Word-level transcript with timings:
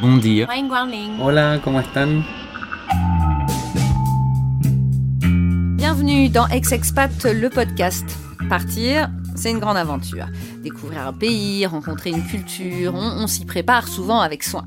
Bon 0.00 0.18
dia. 0.18 0.46
Hola, 1.20 1.58
¿cómo 1.64 1.80
están? 1.80 2.22
Bienvenue 5.76 6.28
dans 6.28 6.46
Ex-Expat, 6.48 7.24
le 7.24 7.48
podcast. 7.48 8.04
Partir, 8.50 9.08
c'est 9.34 9.50
une 9.50 9.58
grande 9.58 9.78
aventure. 9.78 10.26
Découvrir 10.62 11.06
un 11.06 11.14
pays, 11.14 11.64
rencontrer 11.64 12.10
une 12.10 12.26
culture, 12.26 12.94
on, 12.94 13.22
on 13.22 13.26
s'y 13.26 13.46
prépare 13.46 13.88
souvent 13.88 14.20
avec 14.20 14.44
soin. 14.44 14.66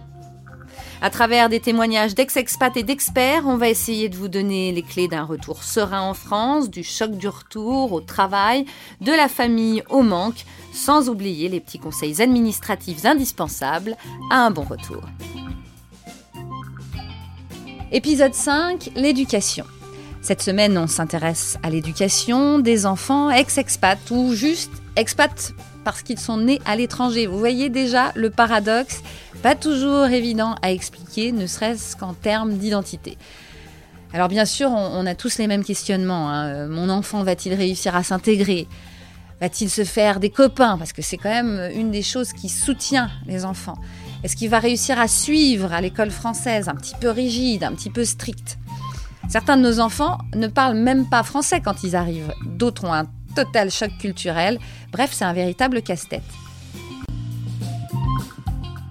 À 1.03 1.09
travers 1.09 1.49
des 1.49 1.59
témoignages 1.59 2.13
d'ex-expats 2.13 2.77
et 2.77 2.83
d'experts, 2.83 3.47
on 3.47 3.57
va 3.57 3.69
essayer 3.69 4.07
de 4.07 4.15
vous 4.15 4.27
donner 4.27 4.71
les 4.71 4.83
clés 4.83 5.07
d'un 5.07 5.23
retour 5.23 5.63
serein 5.63 6.01
en 6.01 6.13
France, 6.13 6.69
du 6.69 6.83
choc 6.83 7.17
du 7.17 7.27
retour 7.27 7.91
au 7.91 8.01
travail, 8.01 8.65
de 9.01 9.11
la 9.11 9.27
famille 9.27 9.81
au 9.89 10.03
manque, 10.03 10.45
sans 10.71 11.09
oublier 11.09 11.49
les 11.49 11.59
petits 11.59 11.79
conseils 11.79 12.21
administratifs 12.21 13.03
indispensables 13.03 13.97
à 14.29 14.45
un 14.45 14.51
bon 14.51 14.61
retour. 14.61 15.01
Épisode 17.91 18.35
5, 18.35 18.91
l'éducation. 18.95 19.65
Cette 20.21 20.43
semaine, 20.43 20.77
on 20.77 20.85
s'intéresse 20.85 21.57
à 21.63 21.71
l'éducation 21.71 22.59
des 22.59 22.85
enfants 22.85 23.31
ex-expats 23.31 24.11
ou 24.11 24.35
juste 24.35 24.71
expats 24.95 25.51
parce 25.83 26.01
qu'ils 26.01 26.19
sont 26.19 26.37
nés 26.37 26.61
à 26.65 26.75
l'étranger. 26.75 27.27
Vous 27.27 27.39
voyez 27.39 27.69
déjà 27.69 28.11
le 28.15 28.29
paradoxe 28.29 29.01
pas 29.41 29.55
toujours 29.55 30.07
évident 30.07 30.55
à 30.61 30.71
expliquer, 30.71 31.31
ne 31.31 31.47
serait-ce 31.47 31.95
qu'en 31.95 32.13
termes 32.13 32.53
d'identité. 32.53 33.17
Alors 34.13 34.27
bien 34.27 34.45
sûr, 34.45 34.69
on, 34.69 35.05
a 35.05 35.15
tous 35.15 35.37
les 35.37 35.47
mêmes 35.47 35.63
questionnements. 35.63 36.29
Hein. 36.29 36.67
Mon 36.67 36.89
enfant 36.89 37.23
va-t-il 37.23 37.55
réussir 37.55 37.95
à 37.95 38.03
s'intégrer? 38.03 38.67
Va-t-il 39.39 39.69
se 39.69 39.83
faire 39.83 40.19
des 40.19 40.29
copains? 40.29 40.77
Parce 40.77 40.93
que 40.93 41.01
c'est 41.01 41.17
quand 41.17 41.29
même 41.29 41.71
une 41.73 41.91
des 41.91 42.03
choses 42.03 42.33
qui 42.33 42.49
soutient 42.49 43.09
les 43.25 43.45
enfants. 43.45 43.77
Est-ce 44.23 44.35
qu'il 44.35 44.49
va 44.49 44.59
réussir 44.59 44.99
à 44.99 45.07
suivre 45.07 45.73
à 45.73 45.81
l'école 45.81 46.11
française, 46.11 46.69
un 46.69 46.75
petit 46.75 46.93
peu 46.99 47.09
rigide, 47.09 47.63
un 47.63 47.71
petit 47.71 47.89
peu 47.89 48.05
stricte 48.05 48.59
Certains 49.29 49.55
de 49.55 49.61
nos 49.61 49.79
enfants 49.79 50.17
ne 50.35 50.47
parlent 50.47 50.77
même 50.77 51.09
pas 51.09 51.23
français 51.23 51.61
quand 51.61 51.83
ils 51.83 51.95
arrivent. 51.95 52.33
D'autres 52.45 52.83
ont 52.83 52.93
un 52.93 53.05
total 53.33 53.71
choc 53.71 53.91
culturel. 53.99 54.59
Bref, 54.91 55.11
c'est 55.13 55.25
un 55.25 55.33
véritable 55.33 55.81
casse-tête. 55.81 56.21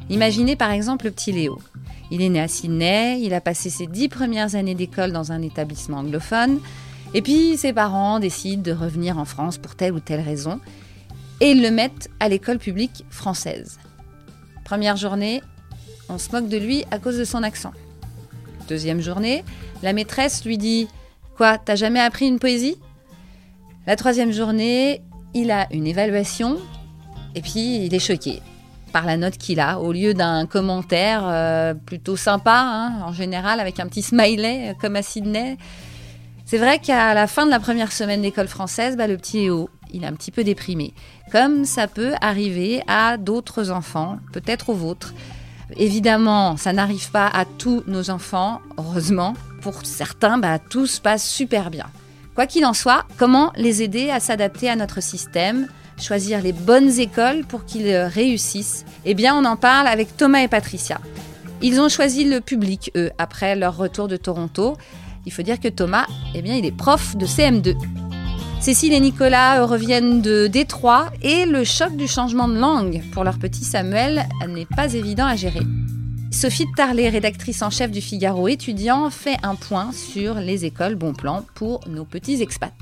Imaginez 0.08 0.56
par 0.56 0.72
exemple 0.72 1.06
le 1.06 1.12
petit 1.12 1.32
Léo. 1.32 1.58
Il 2.10 2.22
est 2.22 2.28
né 2.28 2.40
à 2.40 2.48
Sydney, 2.48 3.20
il 3.22 3.32
a 3.34 3.40
passé 3.40 3.70
ses 3.70 3.86
dix 3.86 4.08
premières 4.08 4.56
années 4.56 4.74
d'école 4.74 5.12
dans 5.12 5.30
un 5.30 5.42
établissement 5.42 5.98
anglophone, 5.98 6.60
et 7.14 7.22
puis 7.22 7.56
ses 7.56 7.72
parents 7.72 8.18
décident 8.18 8.62
de 8.62 8.72
revenir 8.72 9.18
en 9.18 9.24
France 9.24 9.58
pour 9.58 9.76
telle 9.76 9.92
ou 9.92 10.00
telle 10.00 10.20
raison, 10.20 10.60
et 11.40 11.52
ils 11.52 11.62
le 11.62 11.70
mettent 11.70 12.10
à 12.18 12.28
l'école 12.28 12.58
publique 12.58 13.04
française. 13.10 13.78
Première 14.64 14.96
journée, 14.96 15.40
on 16.08 16.18
se 16.18 16.30
moque 16.32 16.48
de 16.48 16.56
lui 16.56 16.84
à 16.90 16.98
cause 16.98 17.16
de 17.16 17.24
son 17.24 17.44
accent. 17.44 17.72
Deuxième 18.68 19.00
journée, 19.00 19.44
la 19.82 19.92
maîtresse 19.92 20.44
lui 20.44 20.58
dit 20.58 20.88
Quoi, 21.36 21.58
t'as 21.58 21.76
jamais 21.76 22.00
appris 22.00 22.26
une 22.26 22.38
poésie? 22.38 22.76
La 23.86 23.96
troisième 23.96 24.30
journée, 24.30 25.02
il 25.32 25.50
a 25.50 25.66
une 25.72 25.86
évaluation, 25.86 26.58
et 27.34 27.40
puis 27.40 27.84
il 27.84 27.94
est 27.94 27.98
choqué 27.98 28.42
par 28.92 29.06
la 29.06 29.16
note 29.16 29.38
qu'il 29.38 29.60
a, 29.60 29.78
au 29.78 29.92
lieu 29.92 30.14
d'un 30.14 30.46
commentaire 30.46 31.22
euh, 31.24 31.74
plutôt 31.74 32.16
sympa, 32.16 32.60
hein, 32.60 33.02
en 33.04 33.12
général, 33.12 33.60
avec 33.60 33.80
un 33.80 33.86
petit 33.86 34.02
smiley, 34.02 34.70
euh, 34.70 34.74
comme 34.78 34.96
à 34.96 35.02
Sydney. 35.02 35.56
C'est 36.44 36.58
vrai 36.58 36.78
qu'à 36.80 37.14
la 37.14 37.26
fin 37.26 37.46
de 37.46 37.50
la 37.50 37.60
première 37.60 37.92
semaine 37.92 38.22
d'école 38.22 38.48
française, 38.48 38.96
bah, 38.96 39.06
le 39.06 39.16
petit 39.16 39.38
Léo, 39.38 39.70
il 39.92 40.02
est 40.04 40.06
un 40.06 40.12
petit 40.14 40.32
peu 40.32 40.44
déprimé. 40.44 40.92
Comme 41.30 41.64
ça 41.64 41.86
peut 41.86 42.14
arriver 42.20 42.82
à 42.88 43.16
d'autres 43.16 43.70
enfants, 43.70 44.18
peut-être 44.32 44.70
aux 44.70 44.74
vôtres. 44.74 45.14
Évidemment, 45.76 46.56
ça 46.56 46.72
n'arrive 46.72 47.10
pas 47.12 47.28
à 47.28 47.44
tous 47.44 47.84
nos 47.86 48.10
enfants, 48.10 48.60
heureusement. 48.76 49.34
Pour 49.62 49.86
certains, 49.86 50.38
bah, 50.38 50.58
tout 50.58 50.86
se 50.86 51.00
passe 51.00 51.26
super 51.26 51.70
bien. 51.70 51.86
Quoi 52.40 52.46
qu'il 52.46 52.64
en 52.64 52.72
soit, 52.72 53.04
comment 53.18 53.52
les 53.54 53.82
aider 53.82 54.08
à 54.08 54.18
s'adapter 54.18 54.70
à 54.70 54.74
notre 54.74 55.02
système 55.02 55.68
choisir 55.98 56.40
les 56.40 56.54
bonnes 56.54 56.98
écoles 56.98 57.44
pour 57.46 57.66
qu'ils 57.66 57.94
réussissent? 57.94 58.86
Eh 59.04 59.12
bien, 59.12 59.34
on 59.36 59.44
en 59.44 59.56
parle 59.56 59.86
avec 59.86 60.16
Thomas 60.16 60.40
et 60.40 60.48
Patricia. 60.48 61.02
Ils 61.60 61.82
ont 61.82 61.90
choisi 61.90 62.24
le 62.24 62.40
public, 62.40 62.92
eux, 62.96 63.10
après 63.18 63.56
leur 63.56 63.76
retour 63.76 64.08
de 64.08 64.16
Toronto. 64.16 64.78
Il 65.26 65.32
faut 65.32 65.42
dire 65.42 65.60
que 65.60 65.68
Thomas, 65.68 66.06
eh 66.34 66.40
bien, 66.40 66.56
il 66.56 66.64
est 66.64 66.74
prof 66.74 67.14
de 67.14 67.26
CM2. 67.26 67.76
Cécile 68.58 68.94
et 68.94 69.00
Nicolas 69.00 69.62
reviennent 69.66 70.22
de 70.22 70.46
Détroit 70.46 71.10
et 71.20 71.44
le 71.44 71.62
choc 71.62 71.94
du 71.94 72.08
changement 72.08 72.48
de 72.48 72.58
langue 72.58 73.02
pour 73.12 73.22
leur 73.22 73.38
petit 73.38 73.64
Samuel 73.64 74.26
n'est 74.48 74.64
pas 74.64 74.94
évident 74.94 75.26
à 75.26 75.36
gérer. 75.36 75.66
Sophie 76.30 76.66
Tarlet, 76.76 77.08
rédactrice 77.08 77.60
en 77.62 77.70
chef 77.70 77.90
du 77.90 78.00
Figaro 78.00 78.46
étudiant, 78.46 79.10
fait 79.10 79.36
un 79.42 79.56
point 79.56 79.90
sur 79.92 80.34
les 80.34 80.64
écoles 80.64 80.94
bon 80.94 81.12
plan 81.12 81.44
pour 81.54 81.80
nos 81.88 82.04
petits 82.04 82.40
expats. 82.40 82.72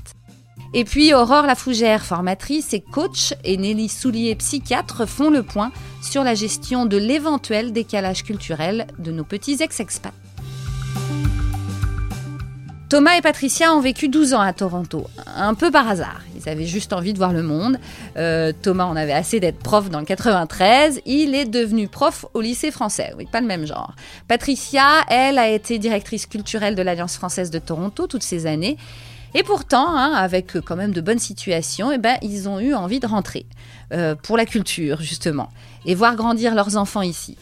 Et 0.75 0.83
puis 0.85 1.15
Aurore 1.15 1.47
Lafougère, 1.47 2.05
formatrice 2.05 2.73
et 2.73 2.79
coach, 2.79 3.33
et 3.43 3.57
Nelly 3.57 3.89
Soulier, 3.89 4.35
psychiatre, 4.35 5.07
font 5.07 5.31
le 5.31 5.41
point 5.41 5.71
sur 6.03 6.23
la 6.23 6.35
gestion 6.35 6.85
de 6.85 6.97
l'éventuel 6.97 7.73
décalage 7.73 8.23
culturel 8.23 8.85
de 8.99 9.11
nos 9.11 9.23
petits 9.23 9.57
ex-expats. 9.61 10.13
Thomas 12.89 13.17
et 13.17 13.21
Patricia 13.21 13.71
ont 13.71 13.81
vécu 13.81 14.09
12 14.09 14.33
ans 14.33 14.41
à 14.41 14.51
Toronto, 14.51 15.05
un 15.35 15.53
peu 15.53 15.69
par 15.69 15.87
hasard. 15.87 16.21
Ils 16.35 16.49
avaient 16.49 16.65
juste 16.65 16.91
envie 16.91 17.13
de 17.13 17.19
voir 17.19 17.33
le 17.33 17.43
monde. 17.43 17.77
Euh, 18.17 18.51
Thomas 18.63 18.85
en 18.85 18.95
avait 18.95 19.13
assez 19.13 19.39
d'être 19.39 19.59
prof 19.59 19.91
dans 19.91 19.99
le 19.99 20.07
93. 20.07 21.01
Il 21.05 21.35
est 21.35 21.45
devenu 21.45 21.87
prof 21.87 22.25
au 22.33 22.41
lycée 22.41 22.71
français. 22.71 23.13
Oui, 23.15 23.27
pas 23.31 23.41
le 23.41 23.45
même 23.45 23.67
genre. 23.67 23.93
Patricia, 24.27 25.05
elle, 25.07 25.37
a 25.37 25.47
été 25.47 25.77
directrice 25.77 26.25
culturelle 26.25 26.73
de 26.73 26.81
l'Alliance 26.81 27.15
française 27.15 27.51
de 27.51 27.59
Toronto 27.59 28.07
toutes 28.07 28.23
ces 28.23 28.47
années. 28.47 28.75
Et 29.35 29.43
pourtant, 29.43 29.95
hein, 29.95 30.13
avec 30.15 30.59
quand 30.61 30.75
même 30.75 30.91
de 30.91 31.01
bonnes 31.01 31.19
situations, 31.19 31.91
eh 31.91 31.99
ben, 31.99 32.17
ils 32.23 32.49
ont 32.49 32.59
eu 32.59 32.73
envie 32.73 32.99
de 32.99 33.05
rentrer 33.05 33.45
euh, 33.93 34.15
pour 34.15 34.35
la 34.35 34.45
culture, 34.45 34.99
justement, 34.99 35.49
et 35.85 35.93
voir 35.93 36.15
grandir 36.15 36.55
leurs 36.55 36.75
enfants 36.75 37.03
ici. 37.03 37.37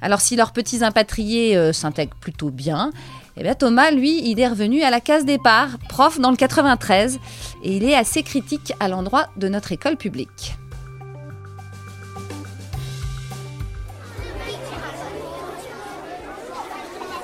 Alors 0.00 0.20
si 0.20 0.36
leurs 0.36 0.52
petits 0.52 0.84
impatriés 0.84 1.56
euh, 1.56 1.72
s'intègrent 1.72 2.16
plutôt 2.16 2.50
bien, 2.50 2.92
eh 3.38 3.44
bien, 3.44 3.54
Thomas, 3.54 3.92
lui, 3.92 4.28
il 4.28 4.40
est 4.40 4.48
revenu 4.48 4.82
à 4.82 4.90
la 4.90 5.00
case 5.00 5.24
départ, 5.24 5.78
prof 5.88 6.18
dans 6.18 6.30
le 6.30 6.36
93, 6.36 7.20
et 7.62 7.76
il 7.76 7.84
est 7.84 7.94
assez 7.94 8.24
critique 8.24 8.72
à 8.80 8.88
l'endroit 8.88 9.28
de 9.36 9.48
notre 9.48 9.70
école 9.70 9.96
publique. 9.96 10.56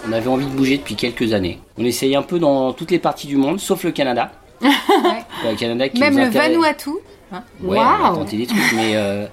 On 0.07 0.13
avait 0.13 0.29
envie 0.29 0.47
de 0.47 0.51
bouger 0.51 0.79
depuis 0.79 0.95
quelques 0.95 1.33
années. 1.33 1.59
On 1.79 1.85
essaye 1.85 2.15
un 2.15 2.23
peu 2.23 2.39
dans 2.39 2.73
toutes 2.75 2.93
les 2.93 3.01
parties 3.01 3.27
du 3.27 3.37
monde, 3.37 3.59
sauf 3.59 3.83
le 3.83 3.91
Canada. 3.91 4.31
le 4.61 5.57
Canada 5.59 5.89
qui 5.89 5.99
Même 5.99 6.17
le 6.17 6.29
Vanuatu. 6.29 6.91
Hein 7.35 7.45
ouais, 7.63 7.79
on 7.79 7.83
a 7.83 8.15
tenté 8.15 8.37
des 8.37 8.47
trucs, 8.47 8.73
mais 8.75 8.97
euh, 8.97 9.27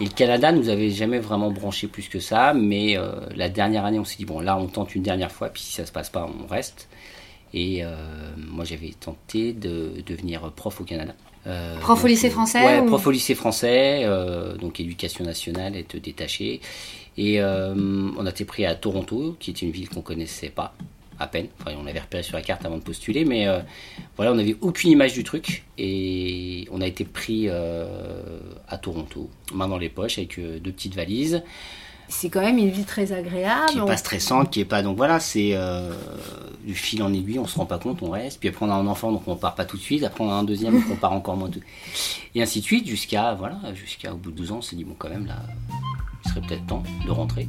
et 0.00 0.04
le 0.04 0.10
Canada 0.10 0.52
nous 0.52 0.68
avait 0.68 0.90
jamais 0.90 1.18
vraiment 1.18 1.50
branché 1.50 1.86
plus 1.86 2.08
que 2.08 2.20
ça. 2.20 2.54
Mais 2.54 2.96
euh, 2.96 3.12
la 3.34 3.48
dernière 3.48 3.84
année, 3.84 3.98
on 3.98 4.04
s'est 4.04 4.16
dit 4.16 4.24
bon, 4.24 4.40
là, 4.40 4.56
on 4.56 4.66
tente 4.66 4.94
une 4.94 5.02
dernière 5.02 5.32
fois, 5.32 5.48
puis 5.48 5.62
si 5.62 5.72
ça 5.72 5.86
se 5.86 5.92
passe 5.92 6.10
pas, 6.10 6.28
on 6.42 6.46
reste. 6.46 6.88
Et 7.54 7.84
euh, 7.84 7.94
moi, 8.36 8.64
j'avais 8.64 8.92
tenté 8.98 9.52
de 9.52 10.02
devenir 10.06 10.50
prof 10.52 10.80
au 10.80 10.84
Canada. 10.84 11.14
prof 11.80 12.02
au 12.02 12.06
lycée 12.06 12.30
français 12.30 12.64
Ouais, 12.64 12.86
prof 12.86 13.06
au 13.06 13.10
lycée 13.10 13.34
français, 13.34 14.06
donc 14.60 14.80
éducation 14.80 15.24
nationale, 15.24 15.76
être 15.76 15.96
détaché. 15.96 16.60
Et 17.18 17.42
on 17.42 18.26
a 18.26 18.30
été 18.30 18.44
pris 18.44 18.64
à 18.64 18.74
Toronto, 18.74 19.36
qui 19.38 19.50
est 19.50 19.62
une 19.62 19.70
ville 19.70 19.88
qu'on 19.88 20.00
connaissait 20.00 20.48
pas 20.48 20.74
à 21.22 21.26
peine. 21.26 21.48
Enfin, 21.60 21.76
on 21.78 21.86
avait 21.86 22.00
repéré 22.00 22.22
sur 22.22 22.36
la 22.36 22.42
carte 22.42 22.64
avant 22.64 22.76
de 22.76 22.82
postuler, 22.82 23.24
mais 23.24 23.48
euh, 23.48 23.60
voilà, 24.16 24.32
on 24.32 24.34
n'avait 24.34 24.56
aucune 24.60 24.90
image 24.90 25.14
du 25.14 25.24
truc. 25.24 25.64
Et 25.78 26.68
on 26.70 26.80
a 26.80 26.86
été 26.86 27.04
pris 27.04 27.46
euh, 27.48 28.40
à 28.68 28.78
Toronto, 28.78 29.30
main 29.52 29.68
dans 29.68 29.78
les 29.78 29.88
poches, 29.88 30.18
avec 30.18 30.38
deux 30.38 30.72
petites 30.72 30.94
valises. 30.94 31.42
C'est 32.08 32.28
quand 32.28 32.42
même 32.42 32.58
une 32.58 32.68
ville 32.68 32.84
très 32.84 33.12
agréable. 33.12 33.70
Qui 33.70 33.80
n'est 33.80 33.86
pas 33.86 33.96
stressante, 33.96 34.50
qui 34.50 34.60
est 34.60 34.66
pas. 34.66 34.82
Donc 34.82 34.98
voilà, 34.98 35.18
c'est 35.18 35.56
du 36.62 36.74
fil 36.74 37.02
en 37.02 37.12
aiguille, 37.12 37.38
on 37.38 37.46
se 37.46 37.56
rend 37.56 37.64
pas 37.64 37.78
compte, 37.78 38.02
on 38.02 38.10
reste. 38.10 38.38
Puis 38.38 38.50
après, 38.50 38.66
on 38.66 38.70
a 38.70 38.74
un 38.74 38.86
enfant, 38.86 39.12
donc 39.12 39.22
on 39.26 39.36
part 39.36 39.54
pas 39.54 39.64
tout 39.64 39.78
de 39.78 39.82
suite. 39.82 40.04
Après, 40.04 40.22
on 40.22 40.30
a 40.30 40.34
un 40.34 40.44
deuxième, 40.44 40.74
donc 40.74 40.84
on 40.92 40.96
part 40.96 41.12
encore 41.12 41.36
moins. 41.36 41.48
Tout... 41.48 41.60
Et 42.34 42.42
ainsi 42.42 42.60
de 42.60 42.64
suite, 42.64 42.86
jusqu'à, 42.86 43.32
voilà, 43.32 43.58
jusqu'à 43.74 44.12
au 44.12 44.16
bout 44.16 44.30
de 44.30 44.36
12 44.36 44.52
ans, 44.52 44.56
on 44.58 44.62
s'est 44.62 44.76
dit, 44.76 44.84
bon, 44.84 44.94
quand 44.98 45.08
même, 45.08 45.26
là 45.26 45.36
il 46.24 46.30
serait 46.30 46.40
peut-être 46.40 46.66
temps 46.66 46.82
de 47.04 47.10
rentrer. 47.10 47.48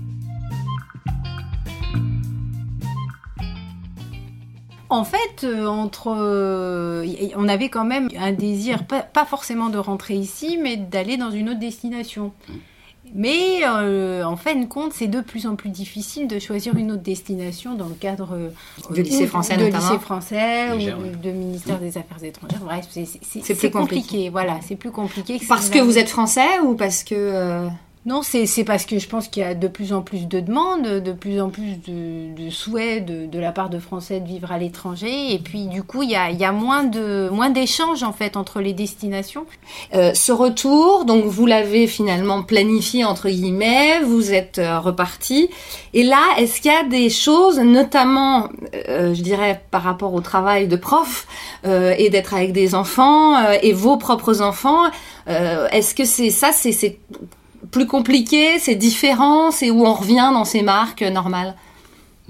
En 4.93 5.03
fait, 5.03 5.43
euh, 5.43 5.65
entre, 5.65 6.15
euh, 6.15 7.05
on 7.35 7.47
avait 7.47 7.69
quand 7.69 7.83
même 7.85 8.09
un 8.17 8.31
désir, 8.31 8.85
pas, 8.85 9.01
pas 9.01 9.25
forcément 9.25 9.69
de 9.69 9.77
rentrer 9.79 10.13
ici, 10.13 10.59
mais 10.61 10.77
d'aller 10.77 11.17
dans 11.17 11.31
une 11.31 11.49
autre 11.49 11.59
destination. 11.59 12.31
Mais 13.15 13.61
euh, 13.67 14.23
en 14.23 14.35
fin 14.37 14.55
de 14.55 14.65
compte, 14.65 14.93
c'est 14.93 15.07
de 15.07 15.21
plus 15.21 15.45
en 15.45 15.55
plus 15.55 15.69
difficile 15.69 16.27
de 16.27 16.39
choisir 16.39 16.75
une 16.77 16.91
autre 16.91 17.03
destination 17.03 17.75
dans 17.75 17.87
le 17.87 17.93
cadre 17.93 18.29
euh, 18.33 18.49
De 18.95 19.01
lycée 19.03 19.27
français 19.27 19.55
de 19.57 19.65
notamment. 19.65 19.83
lycée 19.89 19.99
français 19.99 20.71
ou 20.71 21.17
de 21.21 21.29
ministère 21.31 21.79
des 21.79 21.95
Affaires 21.97 22.23
étrangères. 22.23 22.61
Bref, 22.63 22.87
c'est- 22.89 23.03
compliqué. 23.35 23.69
compliqué. 23.71 24.29
Voilà, 24.29 24.57
c'est 24.67 24.75
plus 24.75 24.91
compliqué. 24.91 25.37
que 25.39 25.47
Parce 25.47 25.69
que 25.69 25.79
vous 25.79 25.97
êtes 25.99 26.09
français 26.09 26.59
ou 26.63 26.73
parce 26.75 27.03
que. 27.03 27.13
euh, 27.15 27.67
non, 28.05 28.21
c'est 28.23 28.63
parce 28.65 28.85
que 28.85 28.99
je 28.99 29.07
pense 29.07 29.27
qu'il 29.27 29.43
y 29.43 29.45
a 29.45 29.55
de 29.55 29.67
plus 29.67 29.93
en 29.93 30.01
plus 30.01 30.27
de 30.27 30.39
demandes, 30.39 30.83
de 30.83 31.11
plus 31.13 31.39
en 31.39 31.49
plus 31.49 31.77
de, 31.87 32.35
de 32.35 32.49
souhaits 32.49 33.05
de, 33.05 33.39
la 33.39 33.51
part 33.51 33.69
de 33.69 33.79
Français 33.79 34.19
de 34.19 34.27
vivre 34.27 34.51
à 34.51 34.57
l'étranger. 34.57 35.33
Et 35.33 35.39
puis, 35.39 35.67
du 35.67 35.83
coup, 35.83 36.03
il 36.03 36.11
y 36.11 36.15
a, 36.15 36.29
il 36.29 36.37
y 36.37 36.45
a 36.45 36.51
moins 36.51 36.83
de 36.83 37.29
moins 37.29 37.49
d'échanges, 37.49 38.03
en 38.03 38.13
fait, 38.13 38.37
entre 38.37 38.61
les 38.61 38.73
destinations. 38.73 39.45
Euh, 39.93 40.13
ce 40.13 40.31
retour, 40.31 41.05
donc 41.05 41.25
vous 41.25 41.45
l'avez 41.45 41.87
finalement 41.87 42.43
planifié 42.43 43.05
entre 43.05 43.29
guillemets, 43.29 44.01
vous 44.01 44.33
êtes 44.33 44.59
euh, 44.59 44.79
reparti. 44.79 45.49
Et 45.93 46.03
là, 46.03 46.21
est-ce 46.37 46.61
qu'il 46.61 46.71
y 46.71 46.75
a 46.75 46.83
des 46.83 47.09
choses, 47.09 47.59
notamment, 47.59 48.49
euh, 48.89 49.13
je 49.13 49.21
dirais, 49.21 49.63
par 49.71 49.83
rapport 49.83 50.13
au 50.13 50.21
travail 50.21 50.67
de 50.67 50.75
prof 50.75 51.27
euh, 51.65 51.93
et 51.97 52.09
d'être 52.09 52.33
avec 52.33 52.51
des 52.51 52.75
enfants 52.75 53.37
euh, 53.37 53.57
et 53.61 53.73
vos 53.73 53.97
propres 53.97 54.41
enfants, 54.41 54.89
est-ce 55.27 55.95
que 55.95 56.03
c'est 56.03 56.31
ça, 56.31 56.51
c'est 56.51 56.99
plus 57.71 57.87
compliqué, 57.87 58.59
c'est 58.59 58.75
différent, 58.75 59.51
c'est 59.51 59.69
où 59.71 59.85
on 59.85 59.93
revient 59.93 60.29
dans 60.33 60.45
ces 60.45 60.61
marques 60.61 61.01
normales 61.03 61.55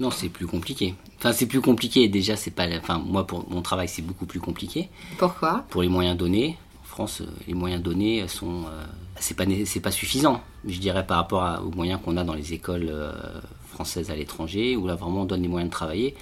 Non, 0.00 0.10
c'est 0.10 0.28
plus 0.28 0.46
compliqué. 0.46 0.94
Enfin, 1.18 1.32
c'est 1.32 1.46
plus 1.46 1.60
compliqué. 1.60 2.08
Déjà, 2.08 2.36
c'est 2.36 2.50
pas. 2.50 2.66
Enfin, 2.78 2.98
moi, 3.04 3.26
pour 3.26 3.48
mon 3.50 3.62
travail, 3.62 3.88
c'est 3.88 4.02
beaucoup 4.02 4.26
plus 4.26 4.40
compliqué. 4.40 4.88
Pourquoi 5.18 5.64
Pour 5.70 5.82
les 5.82 5.88
moyens 5.88 6.16
donnés, 6.16 6.58
en 6.82 6.86
France, 6.86 7.20
euh, 7.22 7.26
les 7.48 7.54
moyens 7.54 7.82
donnés 7.82 8.26
sont. 8.28 8.64
euh, 8.68 8.84
c'est 9.18 9.34
pas, 9.36 9.44
c'est 9.64 9.80
pas 9.80 9.90
suffisant. 9.90 10.40
Je 10.66 10.78
dirais 10.78 11.06
par 11.06 11.16
rapport 11.18 11.42
à- 11.44 11.62
aux 11.62 11.70
moyens 11.70 12.00
qu'on 12.04 12.16
a 12.16 12.24
dans 12.24 12.34
les 12.34 12.52
écoles 12.52 12.88
euh, 12.90 13.12
françaises 13.72 14.10
à 14.10 14.16
l'étranger, 14.16 14.76
où 14.76 14.86
là, 14.86 14.94
vraiment, 14.96 15.22
on 15.22 15.24
donne 15.24 15.42
les 15.42 15.48
moyens 15.48 15.70
de 15.70 15.74
travailler. 15.74 16.14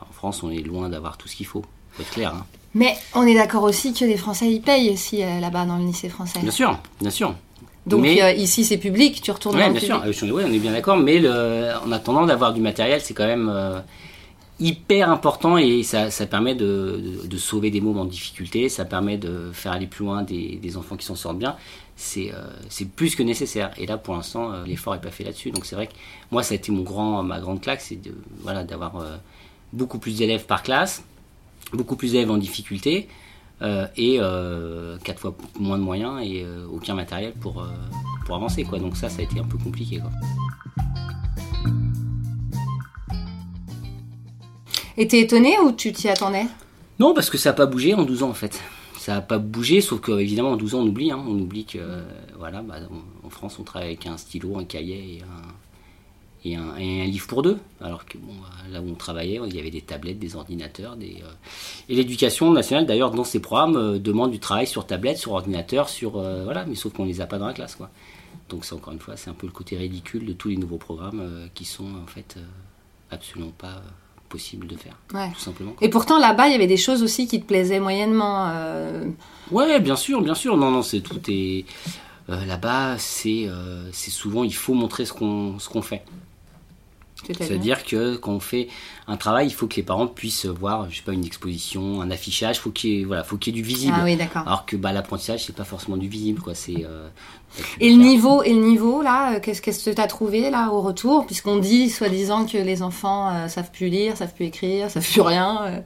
En 0.00 0.12
France, 0.12 0.42
on 0.42 0.50
est 0.50 0.60
loin 0.62 0.88
d'avoir 0.88 1.16
tout 1.16 1.26
ce 1.28 1.34
qu'il 1.36 1.46
faut. 1.46 1.64
Faut 1.92 2.02
être 2.02 2.10
clair. 2.10 2.34
hein. 2.34 2.44
Mais 2.74 2.94
on 3.14 3.26
est 3.26 3.34
d'accord 3.34 3.62
aussi 3.62 3.94
que 3.94 4.04
les 4.04 4.18
Français 4.18 4.52
y 4.52 4.60
payent 4.60 4.90
aussi 4.90 5.22
euh, 5.22 5.40
là-bas 5.40 5.64
dans 5.64 5.78
le 5.78 5.86
lycée 5.86 6.10
français. 6.10 6.40
Bien 6.40 6.50
sûr, 6.50 6.78
bien 7.00 7.10
sûr. 7.10 7.34
Donc 7.86 8.02
Mais- 8.02 8.36
ici 8.36 8.64
c'est 8.64 8.78
public, 8.78 9.20
tu 9.22 9.30
retournes 9.30 9.56
Ouais, 9.56 9.66
dans 9.66 9.70
bien 9.72 9.80
sûr, 9.80 10.00
public. 10.00 10.18
Je- 10.18 10.26
ouais, 10.32 10.44
on 10.46 10.52
est 10.52 10.58
bien 10.58 10.72
d'accord, 10.72 10.96
mais 10.96 11.18
le, 11.20 11.68
en 11.86 11.92
attendant 11.92 12.26
d'avoir 12.26 12.52
du 12.52 12.60
matériel, 12.60 13.00
c'est 13.00 13.14
quand 13.14 13.26
même 13.26 13.48
euh, 13.48 13.78
hyper 14.58 15.10
important 15.10 15.56
et 15.58 15.82
ça, 15.82 16.10
ça 16.10 16.26
permet 16.26 16.54
de, 16.54 17.00
de- 17.22 17.26
de 17.28 17.36
sauver 17.36 17.70
des 17.70 17.80
mômes 17.80 17.98
en 17.98 18.04
difficulté, 18.04 18.68
ça 18.68 18.84
permet 18.84 19.18
de 19.18 19.50
faire 19.52 19.72
aller 19.72 19.86
plus 19.86 20.04
loin 20.04 20.22
des, 20.22 20.56
des 20.56 20.76
enfants 20.76 20.96
qui 20.96 21.06
s'en 21.06 21.14
sortent 21.14 21.38
bien. 21.38 21.54
C'est 21.94 22.32
euh, 22.32 22.38
c'est 22.68 22.88
plus 22.90 23.14
que 23.16 23.22
nécessaire. 23.22 23.70
Et 23.78 23.86
là, 23.86 23.96
pour 23.98 24.14
l'instant, 24.14 24.52
euh, 24.52 24.64
l'effort 24.66 24.94
n'est 24.94 25.00
pas 25.00 25.10
fait 25.10 25.24
là-dessus. 25.24 25.50
Donc 25.50 25.64
c'est 25.64 25.76
vrai 25.76 25.86
que 25.86 25.94
moi, 26.30 26.42
ça 26.42 26.52
a 26.54 26.56
été 26.56 26.72
mon 26.72 26.82
grand, 26.82 27.22
ma 27.22 27.38
grande 27.40 27.60
claque, 27.60 27.80
c'est 27.80 27.96
de, 28.02 28.12
voilà, 28.42 28.64
d'avoir 28.64 28.94
beaucoup 29.72 29.98
plus 29.98 30.18
d'élèves 30.18 30.44
par 30.46 30.62
classe, 30.62 31.02
beaucoup 31.72 31.96
plus 31.96 32.12
d'élèves 32.12 32.30
en 32.30 32.36
difficulté. 32.36 33.08
Euh, 33.62 33.86
et 33.96 34.18
euh, 34.20 34.98
quatre 35.04 35.18
fois 35.20 35.36
moins 35.58 35.78
de 35.78 35.82
moyens 35.82 36.20
et 36.22 36.42
euh, 36.44 36.66
aucun 36.70 36.94
matériel 36.94 37.32
pour, 37.32 37.66
pour 38.26 38.36
avancer 38.36 38.64
quoi. 38.64 38.78
Donc 38.78 38.96
ça 38.96 39.08
ça 39.08 39.20
a 39.20 39.24
été 39.24 39.38
un 39.40 39.44
peu 39.44 39.58
compliqué 39.58 39.98
quoi. 40.00 40.10
Et 44.96 45.06
t'es 45.08 45.20
étonné 45.20 45.58
ou 45.58 45.72
tu 45.72 45.92
t'y 45.92 46.08
attendais? 46.08 46.46
Non 46.98 47.12
parce 47.14 47.28
que 47.30 47.36
ça 47.38 47.50
n'a 47.50 47.54
pas 47.54 47.66
bougé 47.66 47.94
en 47.94 48.02
12 48.04 48.22
ans 48.22 48.30
en 48.30 48.34
fait. 48.34 48.60
Ça 48.98 49.14
n'a 49.14 49.20
pas 49.20 49.38
bougé 49.38 49.80
sauf 49.80 50.00
que 50.00 50.12
évidemment 50.18 50.52
en 50.52 50.56
12 50.56 50.74
ans 50.74 50.78
on 50.80 50.86
oublie 50.86 51.10
hein. 51.12 51.22
on 51.26 51.38
oublie 51.38 51.64
que 51.64 51.78
voilà 52.38 52.62
bah, 52.62 52.76
on- 52.90 53.26
en 53.26 53.30
France 53.30 53.58
on 53.60 53.62
travaille 53.62 53.88
avec 53.88 54.06
un 54.06 54.16
stylo, 54.16 54.58
un 54.58 54.64
cahier 54.64 55.18
et 55.18 55.22
un 55.22 55.52
et 56.52 56.56
un, 56.56 56.76
et 56.76 57.02
un 57.02 57.04
livre 57.06 57.26
pour 57.26 57.42
deux. 57.42 57.58
Alors 57.80 58.04
que 58.06 58.18
bon, 58.18 58.32
euh, 58.32 58.72
là 58.72 58.80
où 58.80 58.88
on 58.90 58.94
travaillait, 58.94 59.40
il 59.46 59.54
y 59.54 59.58
avait 59.60 59.70
des 59.70 59.80
tablettes, 59.80 60.18
des 60.18 60.36
ordinateurs, 60.36 60.96
des, 60.96 61.22
euh, 61.22 61.30
et 61.88 61.94
l'éducation 61.94 62.50
nationale 62.52 62.86
d'ailleurs 62.86 63.10
dans 63.10 63.24
ses 63.24 63.40
programmes 63.40 63.76
euh, 63.76 63.98
demande 63.98 64.30
du 64.30 64.38
travail 64.38 64.66
sur 64.66 64.86
tablette, 64.86 65.18
sur 65.18 65.32
ordinateur, 65.32 65.88
sur 65.88 66.16
euh, 66.18 66.44
voilà, 66.44 66.64
mais 66.66 66.74
sauf 66.74 66.92
qu'on 66.92 67.04
les 67.04 67.20
a 67.20 67.26
pas 67.26 67.38
dans 67.38 67.46
la 67.46 67.52
classe 67.54 67.74
quoi. 67.74 67.90
Donc 68.48 68.64
c'est 68.64 68.74
encore 68.74 68.92
une 68.92 69.00
fois, 69.00 69.16
c'est 69.16 69.30
un 69.30 69.34
peu 69.34 69.46
le 69.46 69.52
côté 69.52 69.76
ridicule 69.76 70.24
de 70.24 70.32
tous 70.32 70.48
les 70.48 70.56
nouveaux 70.56 70.76
programmes 70.78 71.48
qui 71.54 71.64
sont 71.64 71.86
en 72.02 72.06
fait 72.06 72.36
absolument 73.10 73.52
pas 73.56 73.82
possibles 74.28 74.66
de 74.66 74.76
faire, 74.76 74.96
Ouais. 75.14 75.30
tout 75.32 75.40
simplement. 75.40 75.72
quoi. 75.72 75.86
Et 75.86 75.90
pourtant 75.90 76.18
là-bas 76.18 76.48
il 76.48 76.52
y 76.52 76.54
avait 76.54 76.66
des 76.66 76.76
choses 76.76 77.02
aussi 77.02 77.26
qui 77.26 77.40
te 77.40 77.46
plaisaient 77.46 77.80
moyennement. 77.80 78.48
euh, 78.50 79.04
Ouais, 79.50 79.80
bien 79.80 79.96
sûr, 79.96 80.20
bien 80.22 80.34
sûr. 80.34 80.56
Non, 80.56 80.70
non, 80.70 80.82
c'est 80.82 81.00
tout 81.00 81.20
euh, 82.28 82.44
là-bas. 82.44 82.98
C'est 82.98 83.46
euh, 83.48 83.88
c'est 83.92 84.10
souvent 84.10 84.42
il 84.44 84.54
faut 84.54 84.74
montrer 84.74 85.04
ce 85.04 85.12
qu'on 85.12 85.58
ce 85.58 85.68
qu'on 85.68 85.82
fait. 85.82 86.02
C'est-à-dire 87.34 87.84
que 87.84 88.16
quand 88.16 88.32
on 88.32 88.40
fait 88.40 88.68
un 89.08 89.16
travail, 89.16 89.46
il 89.46 89.52
faut 89.52 89.66
que 89.66 89.76
les 89.76 89.82
parents 89.82 90.06
puissent 90.06 90.46
voir, 90.46 90.88
je 90.90 90.96
sais 90.96 91.02
pas, 91.02 91.12
une 91.12 91.24
exposition, 91.24 92.00
un 92.00 92.10
affichage. 92.10 92.58
Faut 92.60 92.70
qu'il 92.70 92.90
y 92.90 93.00
ait, 93.00 93.04
voilà, 93.04 93.24
faut 93.24 93.36
qu'il 93.36 93.54
y 93.54 93.58
ait 93.58 93.62
du 93.62 93.66
visible. 93.66 93.94
Ah 93.98 94.04
oui 94.04 94.16
d'accord. 94.16 94.42
Alors 94.46 94.66
que 94.66 94.76
bah, 94.76 94.92
l'apprentissage, 94.92 95.44
c'est 95.44 95.54
pas 95.56 95.64
forcément 95.64 95.96
du 95.96 96.08
visible, 96.08 96.40
quoi. 96.40 96.54
C'est 96.54 96.84
euh, 96.84 97.08
Et 97.80 97.90
le 97.90 97.96
niveau, 98.02 98.42
et 98.42 98.52
le 98.52 98.60
niveau 98.60 99.02
là, 99.02 99.36
euh, 99.36 99.40
qu'est-ce 99.40 99.62
que 99.62 99.90
t'as 99.94 100.06
trouvé 100.06 100.50
là 100.50 100.70
au 100.72 100.80
retour? 100.80 101.26
Puisqu'on 101.26 101.58
dit 101.58 101.90
soi-disant 101.90 102.46
que 102.46 102.58
les 102.58 102.82
enfants 102.82 103.30
euh, 103.34 103.48
savent 103.48 103.70
plus 103.70 103.88
lire, 103.88 104.16
savent 104.16 104.34
plus 104.34 104.46
écrire, 104.46 104.90
savent 104.90 105.06
plus 105.08 105.20
rien. 105.20 105.60
euh. 105.66 105.80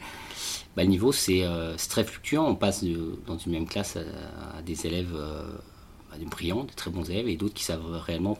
bah, 0.76 0.82
le 0.84 0.88
niveau, 0.88 1.12
c'est 1.12 1.44
très 1.88 2.04
fluctuant. 2.04 2.46
On 2.46 2.54
passe 2.54 2.82
de- 2.84 3.18
dans 3.26 3.38
une 3.38 3.52
même 3.52 3.66
classe 3.66 3.96
à, 3.96 4.58
à 4.58 4.62
des 4.62 4.86
élèves 4.86 5.12
bah, 6.10 6.16
des 6.18 6.24
brillants, 6.24 6.64
des 6.64 6.74
très 6.74 6.90
bons 6.90 7.08
élèves, 7.10 7.28
et 7.28 7.36
d'autres 7.36 7.54
qui 7.54 7.64
savent 7.64 7.84
réellement 8.06 8.36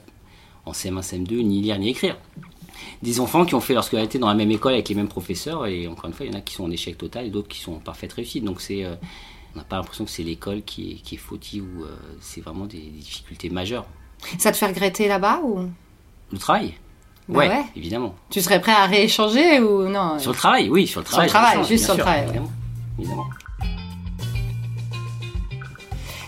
en 0.67 0.73
CM1, 0.73 1.03
CM2 1.03 1.43
ni 1.43 1.61
lire 1.61 1.79
ni 1.79 1.91
écrire. 1.91 2.17
Des 3.03 3.21
enfants 3.21 3.45
qui 3.45 3.55
ont 3.55 3.61
fait 3.61 3.75
leur 3.75 3.85
scolarité 3.85 4.19
dans 4.19 4.29
la 4.29 4.35
même 4.35 4.51
école 4.51 4.73
avec 4.73 4.89
les 4.89 4.95
mêmes 4.95 5.09
professeurs, 5.09 5.67
et 5.67 5.87
encore 5.87 6.07
une 6.07 6.13
fois, 6.13 6.27
il 6.27 6.33
y 6.33 6.35
en 6.35 6.39
a 6.39 6.41
qui 6.41 6.55
sont 6.55 6.65
en 6.65 6.71
échec 6.71 6.97
total 6.97 7.27
et 7.27 7.31
d'autres 7.31 7.49
qui 7.49 7.61
sont 7.61 7.73
en 7.73 7.79
parfaite 7.79 8.13
réussite. 8.13 8.45
Donc 8.45 8.61
c'est, 8.61 8.85
euh, 8.85 8.95
on 9.55 9.59
n'a 9.59 9.65
pas 9.65 9.77
l'impression 9.77 10.05
que 10.05 10.11
c'est 10.11 10.23
l'école 10.23 10.63
qui 10.63 10.93
est, 10.93 10.95
qui 10.97 11.15
est 11.17 11.19
fautive 11.19 11.65
ou 11.65 11.85
euh, 11.85 11.97
c'est 12.21 12.41
vraiment 12.41 12.67
des, 12.67 12.79
des 12.79 13.01
difficultés 13.01 13.51
majeures. 13.51 13.87
Ça 14.39 14.53
te 14.53 14.57
fait 14.57 14.67
regretter 14.67 15.09
là-bas 15.09 15.41
ou? 15.43 15.69
Le 16.33 16.39
travail? 16.39 16.75
Bah 17.29 17.39
ouais, 17.39 17.49
ouais. 17.49 17.65
évidemment. 17.77 18.15
tu 18.29 18.41
serais 18.41 18.61
prêt 18.61 18.73
à 18.73 18.87
rééchanger 18.87 19.61
ou 19.61 19.89
non? 19.89 20.19
Sur 20.19 20.33
le 20.33 20.37
travail, 20.37 20.69
oui, 20.69 20.87
sur 20.87 21.01
le 21.01 21.07
travail. 21.07 21.27
le 21.27 21.31
travail, 21.31 21.65
juste 21.65 21.85
sur 21.85 21.95
le 21.95 22.01
travail, 22.01 22.27
évidemment. 22.99 23.29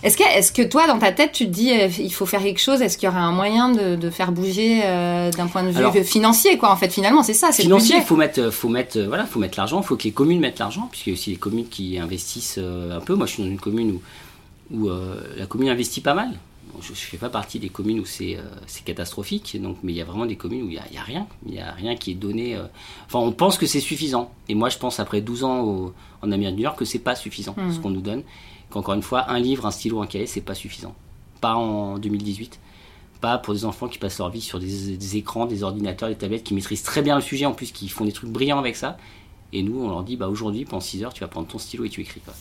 Est-ce 0.03 0.17
que, 0.17 0.25
est-ce 0.37 0.51
que 0.53 0.63
toi, 0.63 0.87
dans 0.89 0.99
ta 0.99 1.13
tête, 1.13 1.31
tu 1.33 1.47
te 1.47 1.51
dis, 1.51 1.71
euh, 1.73 1.89
il 1.99 2.13
faut 2.13 2.27
faire 2.27 2.43
quelque 2.43 2.61
chose 2.61 2.83
Est-ce 2.83 2.99
qu'il 2.99 3.07
y 3.07 3.11
aurait 3.11 3.21
un 3.21 3.31
moyen 3.33 3.69
de, 3.71 3.95
de 3.95 4.11
faire 4.11 4.33
bouger 4.33 4.81
euh, 4.85 5.31
d'un 5.31 5.47
point 5.47 5.63
de 5.63 5.71
vue 5.71 5.77
Alors- 5.79 5.95
financier, 5.95 6.59
quoi 6.59 6.73
En 6.73 6.77
fait, 6.77 6.93
finalement, 6.93 7.23
c'est 7.23 7.35
ça, 7.35 7.51
c'est 7.53 7.63
Financier, 7.63 7.97
il 7.99 8.03
faut 8.03 8.17
mettre, 8.17 8.51
faut 8.51 8.69
mettre, 8.69 8.99
euh, 8.99 9.07
voilà, 9.07 9.25
faut 9.27 9.39
mettre 9.39 9.59
l'argent. 9.59 9.81
Il 9.81 9.87
faut 9.87 9.97
que 9.97 10.03
les 10.05 10.11
communes 10.13 10.41
mettent 10.41 10.59
l'argent, 10.59 10.89
puisqu'il 10.91 11.11
y 11.11 11.13
a 11.13 11.15
aussi 11.19 11.31
les 11.31 11.37
communes 11.37 11.69
qui 11.69 11.99
investissent 11.99 12.57
euh, 12.59 12.97
un 12.97 13.01
peu. 13.01 13.15
Moi, 13.15 13.27
je 13.27 13.35
suis 13.35 13.43
dans 13.45 13.49
une 13.49 13.61
commune 13.61 13.93
où, 13.93 14.77
où 14.77 14.89
euh, 14.89 15.15
la 15.37 15.47
commune 15.47 15.69
investit 15.69 16.01
pas 16.01 16.15
mal. 16.15 16.31
Je 16.81 16.91
ne 16.91 16.95
fais 16.97 17.17
pas 17.19 17.29
partie 17.29 17.59
des 17.59 17.69
communes 17.69 18.01
où 18.01 18.05
c'est 18.05 18.37
euh, 18.37 18.43
c'est 18.67 18.85
catastrophique, 18.85 19.61
donc, 19.61 19.77
mais 19.83 19.93
il 19.93 19.97
y 19.97 20.01
a 20.01 20.05
vraiment 20.05 20.27
des 20.27 20.37
communes 20.37 20.63
où 20.63 20.69
il 20.71 20.81
n'y 20.91 20.99
a, 20.99 21.03
rien. 21.03 21.27
Il 21.47 21.53
n'y 21.53 21.61
a 21.61 21.71
rien 21.73 21.95
qui 21.97 22.13
est 22.13 22.15
donné. 22.15 22.57
euh, 22.57 22.65
Enfin, 23.07 23.19
on 23.19 23.33
pense 23.33 23.59
que 23.59 23.67
c'est 23.67 23.81
suffisant. 23.81 24.33
Et 24.49 24.55
moi, 24.55 24.69
je 24.71 24.79
pense, 24.79 24.99
après 25.01 25.21
12 25.21 25.45
ans 25.45 25.61
au- 25.61 25.93
en 26.23 26.33
Amérique 26.33 26.57
du 26.57 26.63
Nord, 26.63 26.77
que 26.77 26.85
c'est 26.85 26.99
pas 26.99 27.15
suffisant, 27.15 27.55
Mhm. 27.57 27.73
ce 27.73 27.79
qu'on 27.81 27.91
nous 27.91 28.01
donne. 28.01 28.23
Qu'encore 28.71 28.95
une 28.95 29.03
fois, 29.03 29.31
un 29.31 29.39
livre, 29.39 29.67
un 29.67 29.71
stylo, 29.71 30.01
un 30.01 30.07
cahier, 30.07 30.27
c'est 30.27 30.41
pas 30.41 30.55
suffisant. 30.55 30.95
Pas 31.41 31.55
en 31.55 31.99
2018 31.99 32.59
pas 33.21 33.39
pour 33.39 33.55
des 33.55 33.65
enfants 33.65 33.87
qui 33.87 33.99
passent 33.99 34.19
leur 34.19 34.31
vie 34.31 34.41
sur 34.41 34.59
des, 34.59 34.97
des 34.97 35.17
écrans, 35.17 35.47
des 35.47 35.63
ordinateurs, 35.63 36.09
des 36.09 36.17
tablettes, 36.17 36.43
qui 36.43 36.55
maîtrisent 36.55 36.83
très 36.83 37.03
bien 37.03 37.15
le 37.15 37.23
sujet, 37.23 37.47
en 37.47 37.53
plus 37.53 37.71
qui 37.71 37.89
font 37.89 38.05
des 38.05 38.11
trucs 38.11 38.31
brillants 38.31 38.59
avec 38.59 38.75
ça. 38.75 38.97
Et 39.55 39.63
nous, 39.63 39.83
on 39.85 39.91
leur 39.91 40.03
dit, 40.03 40.17
bah 40.17 40.29
aujourd'hui, 40.29 40.65
pendant 40.65 40.81
6 40.81 41.05
heures, 41.05 41.13
tu 41.13 41.21
vas 41.21 41.29
prendre 41.29 41.47
ton 41.47 41.59
stylo 41.59 41.85
et 41.85 41.91
tu 41.91 42.01
écris. 42.01 42.21
quoi. 42.21 42.33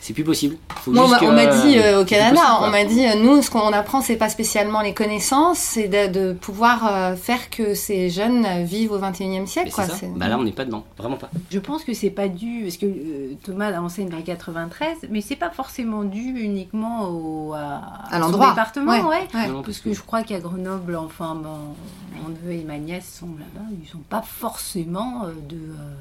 C'est 0.00 0.14
plus 0.14 0.24
possible. 0.24 0.56
Faut 0.76 0.92
on 0.92 0.94
juste 1.06 1.10
m'a- 1.10 1.16
on 1.16 1.30
que- 1.30 1.34
m'a 1.34 1.46
dit 1.46 1.78
euh, 1.78 1.96
au 1.96 1.98
c'est 2.00 2.04
plus 2.06 2.16
Canada, 2.16 2.40
possible, 2.40 2.58
on 2.62 2.70
m'a 2.70 2.84
dit, 2.84 3.06
euh, 3.06 3.22
nous, 3.22 3.42
ce 3.42 3.50
qu'on 3.50 3.72
apprend, 3.72 4.00
c'est 4.00 4.16
pas 4.16 4.28
spécialement 4.30 4.80
les 4.80 4.94
connaissances, 4.94 5.58
c'est 5.58 5.88
de, 5.88 6.10
de 6.12 6.32
pouvoir 6.32 6.86
euh, 6.86 7.16
faire 7.16 7.50
que 7.50 7.74
ces 7.74 8.08
jeunes 8.10 8.44
euh, 8.46 8.64
vivent 8.64 8.92
au 8.92 8.98
21e 8.98 9.46
siècle. 9.46 9.68
Mais 9.68 9.72
Quoi. 9.72 9.84
c'est 9.84 9.90
ça. 9.90 9.96
C'est- 9.98 10.08
Bah 10.16 10.28
là, 10.28 10.38
on 10.38 10.42
n'est 10.44 10.52
pas 10.52 10.64
dedans, 10.64 10.84
vraiment 10.96 11.16
pas. 11.16 11.30
Je 11.50 11.58
pense 11.58 11.84
que 11.84 11.92
c'est 11.94 12.08
pas 12.10 12.28
dû, 12.28 12.62
parce 12.64 12.76
que 12.78 12.86
euh, 12.86 13.34
Thomas 13.44 13.78
enseigne 13.78 14.08
le 14.10 14.22
93, 14.22 14.96
mais 15.10 15.20
c'est 15.20 15.36
pas 15.36 15.50
forcément 15.50 16.02
dû 16.04 16.18
uniquement 16.40 17.08
au, 17.10 17.52
à, 17.54 18.18
l'endroit. 18.18 18.50
département, 18.50 18.90
Ouais, 18.92 19.02
ouais. 19.02 19.28
ouais. 19.34 19.48
Non, 19.48 19.62
Parce 19.62 19.78
que 19.80 19.92
je 19.92 20.00
crois 20.00 20.22
qu'à 20.22 20.38
Grenoble, 20.40 20.96
enfin, 20.96 21.34
mon, 21.34 21.74
mon 22.22 22.28
neveu 22.30 22.52
et 22.52 22.64
ma 22.64 22.78
nièce 22.78 23.18
sont 23.20 23.28
là-bas, 23.38 23.66
ils 23.70 23.94
n'ont 23.96 24.02
pas 24.08 24.22
forcément 24.22 25.24
euh, 25.24 25.32
de, 25.48 25.56
euh, 25.56 25.94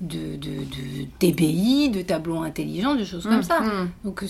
de, 0.00 0.36
de, 0.36 0.50
de 1.20 1.88
de 1.92 2.02
tableaux 2.02 2.42
intelligents, 2.42 2.94
de 2.94 3.04
choses 3.04 3.24
comme 3.24 3.38
Mmh, 3.38 3.42
ça. 3.42 3.60
mmh. 3.60 3.88
Donc 4.04 4.24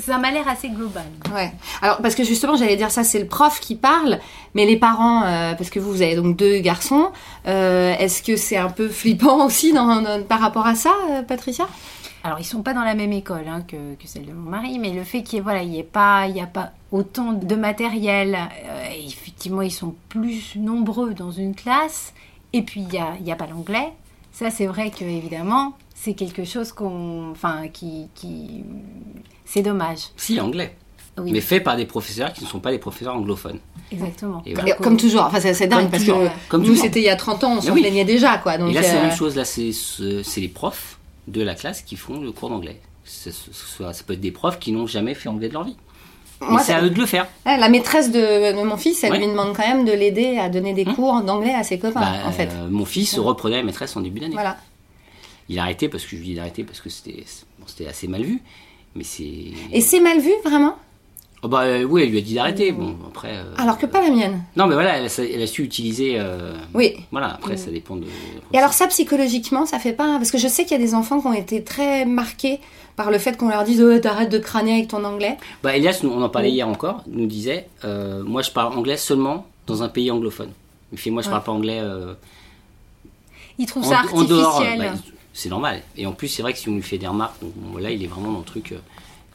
ça 0.00 0.18
m'a 0.18 0.30
l'air 0.30 0.46
assez 0.48 0.68
global. 0.68 1.04
Ouais. 1.34 1.52
Alors 1.82 1.98
parce 1.98 2.14
que 2.14 2.22
justement, 2.24 2.56
j'allais 2.56 2.76
dire 2.76 2.90
ça, 2.90 3.02
c'est 3.04 3.18
le 3.18 3.26
prof 3.26 3.58
qui 3.60 3.74
parle, 3.74 4.20
mais 4.54 4.66
les 4.66 4.76
parents, 4.76 5.22
euh, 5.24 5.54
parce 5.54 5.70
que 5.70 5.80
vous, 5.80 5.90
vous 5.92 6.02
avez 6.02 6.14
donc 6.16 6.36
deux 6.36 6.58
garçons, 6.58 7.10
euh, 7.46 7.94
est-ce 7.98 8.22
que 8.22 8.36
c'est 8.36 8.56
un 8.56 8.70
peu 8.70 8.88
flippant 8.88 9.44
aussi 9.46 9.72
dans, 9.72 10.00
dans- 10.00 10.22
par 10.22 10.40
rapport 10.40 10.66
à 10.66 10.74
ça, 10.76 10.92
euh, 11.10 11.22
Patricia? 11.22 11.66
Alors, 12.22 12.38
ils 12.40 12.44
sont 12.44 12.62
pas 12.62 12.72
dans 12.72 12.84
la 12.84 12.94
même 12.94 13.12
école 13.12 13.44
hein, 13.48 13.62
que, 13.68 13.76
que 14.00 14.06
celle 14.06 14.24
de 14.24 14.32
mon 14.32 14.48
mari, 14.48 14.78
mais 14.78 14.92
le 14.92 15.04
fait 15.04 15.22
qu'il 15.22 15.36
n'y 15.36 15.40
ait, 15.40 15.42
voilà, 15.42 15.62
il 15.62 15.74
y 15.74 15.78
ait 15.78 15.82
pas, 15.82 16.26
y 16.28 16.40
a 16.40 16.46
pas 16.46 16.70
autant 16.90 17.32
de 17.32 17.54
matériel, 17.54 18.38
effectivement, 19.06 19.60
ils 19.60 19.70
sont 19.72 19.94
plus 20.08 20.54
nombreux 20.56 21.12
dans 21.12 21.30
une 21.32 21.54
classe, 21.54 22.14
et 22.54 22.62
puis 22.62 22.80
il 22.80 22.88
n'y 22.88 22.98
a, 22.98 23.14
y 23.22 23.30
a 23.32 23.36
pas 23.36 23.46
l'anglais. 23.46 23.92
Ça, 24.34 24.50
c'est 24.50 24.66
vrai 24.66 24.90
que, 24.90 25.04
évidemment, 25.04 25.74
c'est 25.94 26.14
quelque 26.14 26.44
chose 26.44 26.72
qu'on, 26.72 27.30
enfin, 27.30 27.68
qui, 27.72 28.08
qui, 28.14 28.64
c'est 29.46 29.62
dommage. 29.62 30.00
Si, 30.16 30.38
anglais. 30.40 30.76
Oui, 31.16 31.30
Mais 31.30 31.40
fait 31.40 31.60
par 31.60 31.76
des 31.76 31.86
professeurs 31.86 32.32
qui 32.32 32.42
ne 32.42 32.48
sont 32.48 32.58
pas 32.58 32.72
des 32.72 32.78
professeurs 32.80 33.14
anglophones. 33.14 33.60
exactement. 33.92 34.42
Et 34.44 34.52
Donc, 34.54 34.62
voilà. 34.64 34.76
Et 34.76 34.82
Comme 34.82 34.96
toujours, 34.96 35.22
enfin 35.22 35.38
c'est 35.38 35.68
dingue 35.68 35.82
Comme 35.82 35.90
parce 35.92 36.02
toujours, 36.02 36.24
que. 36.24 36.28
Comme 36.48 36.62
nous 36.64 36.74
c'était 36.74 36.98
il 37.00 37.04
y 37.04 37.08
a 37.08 37.14
30 37.14 37.44
ans, 37.44 37.58
on 37.58 37.60
s'en 37.60 37.72
oui. 37.72 37.82
plaignait 37.82 38.04
déjà 38.04 38.36
quoi. 38.38 38.58
Donc, 38.58 38.70
Et 38.70 38.74
là, 38.74 38.82
c'est 38.82 38.94
la 38.94 38.98
euh, 38.98 39.06
même 39.06 39.16
chose. 39.16 39.36
Là, 39.36 39.44
c'est 39.44 39.70
ce- 39.70 40.24
c'est 40.24 40.40
les 40.40 40.48
profs 40.48 40.98
de 41.28 41.40
la 41.40 41.54
classe 41.54 41.82
qui 41.82 41.94
font 41.94 42.20
le 42.20 42.32
cours 42.32 42.50
d'anglais. 42.50 42.80
Ça 43.04 43.30
peut 44.04 44.14
être 44.14 44.20
des 44.20 44.32
profs 44.32 44.58
qui 44.58 44.72
n'ont 44.72 44.88
jamais 44.88 45.14
fait 45.14 45.28
anglais 45.28 45.46
de 45.48 45.52
leur 45.54 45.62
vie. 45.62 45.76
C'est 46.62 46.72
à 46.72 46.82
eux 46.82 46.90
de 46.90 46.98
le 47.00 47.06
faire. 47.06 47.26
La 47.44 47.68
maîtresse 47.68 48.10
de, 48.10 48.56
de 48.56 48.62
mon 48.62 48.76
fils, 48.76 49.02
elle 49.04 49.12
Ouais. 49.12 49.18
lui 49.18 49.26
demande 49.28 49.54
quand 49.56 49.66
même 49.66 49.84
de 49.84 49.92
l'aider 49.92 50.38
à 50.38 50.48
donner 50.48 50.72
des 50.74 50.84
Hum. 50.86 50.94
cours 50.94 51.20
d'anglais 51.22 51.54
à 51.54 51.62
ses 51.62 51.78
copains 51.78 52.00
Bah, 52.00 52.12
en 52.26 52.32
fait. 52.32 52.48
euh, 52.52 52.68
mon 52.70 52.84
fils 52.84 53.18
reprenait 53.18 53.56
la 53.56 53.62
maîtresse 53.62 53.96
en 53.96 54.00
début 54.00 54.20
d'année. 54.20 54.34
Voilà. 54.34 54.56
Il 55.48 55.58
a 55.58 55.62
arrêté 55.62 55.88
parce 55.88 56.04
que 56.04 56.16
je 56.16 56.22
lui 56.22 56.32
ai 56.32 56.34
d'arrêter 56.34 56.64
parce 56.64 56.80
que 56.80 56.88
c'était 56.88 57.24
bon, 57.58 57.64
c'était 57.66 57.86
assez 57.86 58.08
mal 58.08 58.22
vu. 58.22 58.40
Mais 58.94 59.04
c'est. 59.04 59.24
Et 59.72 59.80
c'est 59.80 60.00
mal 60.00 60.20
vu 60.20 60.30
vraiment? 60.44 60.76
Oh, 61.44 61.48
bah 61.48 61.60
euh, 61.64 61.84
oui, 61.84 62.02
elle 62.04 62.08
lui 62.10 62.18
a 62.18 62.20
dit 62.22 62.32
d'arrêter. 62.34 62.72
Bon, 62.72 62.96
après. 63.06 63.36
euh, 63.36 63.44
Alors 63.58 63.76
que 63.76 63.84
pas 63.84 64.00
la 64.00 64.08
mienne. 64.10 64.42
Non, 64.56 64.66
mais 64.66 64.72
voilà, 64.74 64.96
elle, 64.96 65.04
a- 65.06 65.22
elle 65.34 65.42
a 65.42 65.46
su 65.46 65.62
utiliser. 65.62 66.14
euh, 66.18 66.54
Oui. 66.72 66.96
Voilà, 67.12 67.34
après, 67.34 67.58
ça 67.58 67.70
dépend 67.70 67.96
de. 67.96 68.06
Et 68.54 68.58
alors 68.58 68.72
ça 68.72 68.86
psychologiquement, 68.86 69.66
ça 69.66 69.78
fait 69.78 69.92
pas 69.92 70.16
parce 70.16 70.30
que 70.30 70.38
je 70.38 70.48
sais 70.48 70.62
qu'il 70.64 70.72
y 70.72 70.82
a 70.82 70.84
des 70.84 70.94
enfants 70.94 71.20
qui 71.20 71.26
ont 71.26 71.34
été 71.34 71.62
très 71.62 72.06
marqués 72.06 72.60
par 72.96 73.10
le 73.10 73.18
fait 73.18 73.36
qu'on 73.36 73.48
leur 73.50 73.64
dise 73.64 73.82
oh, 73.82 73.98
t'arrêtes 73.98 74.30
de 74.30 74.38
crâner 74.38 74.72
avec 74.76 74.88
ton 74.88 75.04
anglais. 75.04 75.36
Bah, 75.62 75.76
Elias, 75.76 76.00
nous, 76.02 76.10
on 76.10 76.22
en 76.22 76.30
parlait 76.30 76.50
hier 76.50 76.66
encore, 76.66 77.02
nous 77.08 77.26
disait 77.26 77.66
euh, 77.84 78.22
Moi, 78.24 78.40
je 78.40 78.50
parle 78.50 78.72
anglais 78.78 78.96
seulement 78.96 79.46
dans 79.66 79.82
un 79.82 79.88
pays 79.90 80.10
anglophone. 80.10 80.50
Il 80.92 80.98
fait 80.98 81.10
Moi, 81.10 81.20
je 81.20 81.28
parle 81.28 81.42
pas 81.42 81.52
anglais. 81.52 81.78
euh, 81.82 82.14
Ils 83.58 83.66
trouvent 83.66 83.84
en, 83.84 83.90
ça 83.90 84.02
dehors. 84.26 84.60
artificiel. 84.60 84.78
bah, 84.78 84.98
c'est 85.32 85.48
normal. 85.48 85.82
Et 85.96 86.06
en 86.06 86.12
plus, 86.12 86.28
c'est 86.28 86.42
vrai 86.42 86.52
que 86.52 86.58
si 86.58 86.68
on 86.68 86.74
lui 86.74 86.82
fait 86.82 86.96
des 86.98 87.08
remarques, 87.08 87.36
bon, 87.42 87.78
là, 87.78 87.90
il 87.90 88.02
est 88.02 88.06
vraiment 88.06 88.30
dans 88.32 88.38
le 88.38 88.44
truc. 88.44 88.72
euh, 88.72 88.78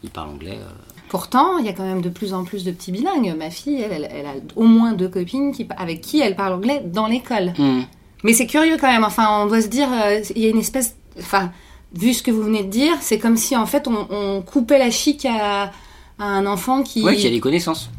il 0.03 0.09
parle 0.09 0.29
anglais. 0.29 0.57
euh, 0.61 0.69
Pourtant, 1.09 1.57
il 1.57 1.65
y 1.65 1.69
a 1.69 1.73
quand 1.73 1.85
même 1.85 2.01
de 2.01 2.09
plus 2.09 2.33
en 2.33 2.43
plus 2.43 2.63
de 2.63 2.71
petits 2.71 2.91
bilingues. 2.91 3.33
Ma 3.37 3.49
fille, 3.49 3.81
elle, 3.81 3.91
elle, 3.91 4.09
elle 4.13 4.25
a 4.25 4.33
au 4.55 4.63
moins 4.65 4.93
deux 4.93 5.09
copines 5.09 5.51
qui, 5.53 5.67
avec 5.77 6.01
qui 6.01 6.19
elle 6.19 6.35
parle 6.35 6.53
anglais 6.53 6.83
dans 6.85 7.07
l'école. 7.07 7.53
hum. 7.57 7.83
Mais 8.23 8.33
c'est 8.33 8.47
curieux 8.47 8.77
quand 8.79 8.91
même. 8.91 9.03
Enfin, 9.05 9.43
on 9.43 9.47
doit 9.47 9.61
se 9.61 9.67
dire, 9.69 9.87
euh, 9.91 10.21
il 10.35 10.41
y 10.41 10.45
a 10.45 10.49
une 10.49 10.57
espèce, 10.59 10.95
enfin, 11.19 11.51
vu 11.93 12.13
ce 12.13 12.21
que 12.21 12.31
vous 12.31 12.43
venez 12.43 12.63
de 12.63 12.69
dire, 12.69 12.93
c'est 13.01 13.17
comme 13.17 13.37
si 13.37 13.55
en 13.55 13.65
fait 13.65 13.87
on, 13.87 14.07
on 14.11 14.41
coupait 14.41 14.77
la 14.77 14.91
chic 14.91 15.25
à, 15.25 15.71
à 16.19 16.23
un 16.23 16.45
enfant 16.45 16.83
qui. 16.83 17.01
Ouais, 17.03 17.15
qui 17.15 17.25
a 17.27 17.29
des 17.29 17.39
connaissances. 17.39 17.89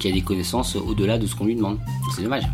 Qui 0.00 0.08
a 0.08 0.12
des 0.12 0.22
connaissances 0.22 0.76
au-delà 0.76 1.18
de 1.18 1.26
ce 1.26 1.34
qu'on 1.34 1.44
lui 1.46 1.54
demande. 1.56 1.78
C'est 2.14 2.22
dommage. 2.22 2.44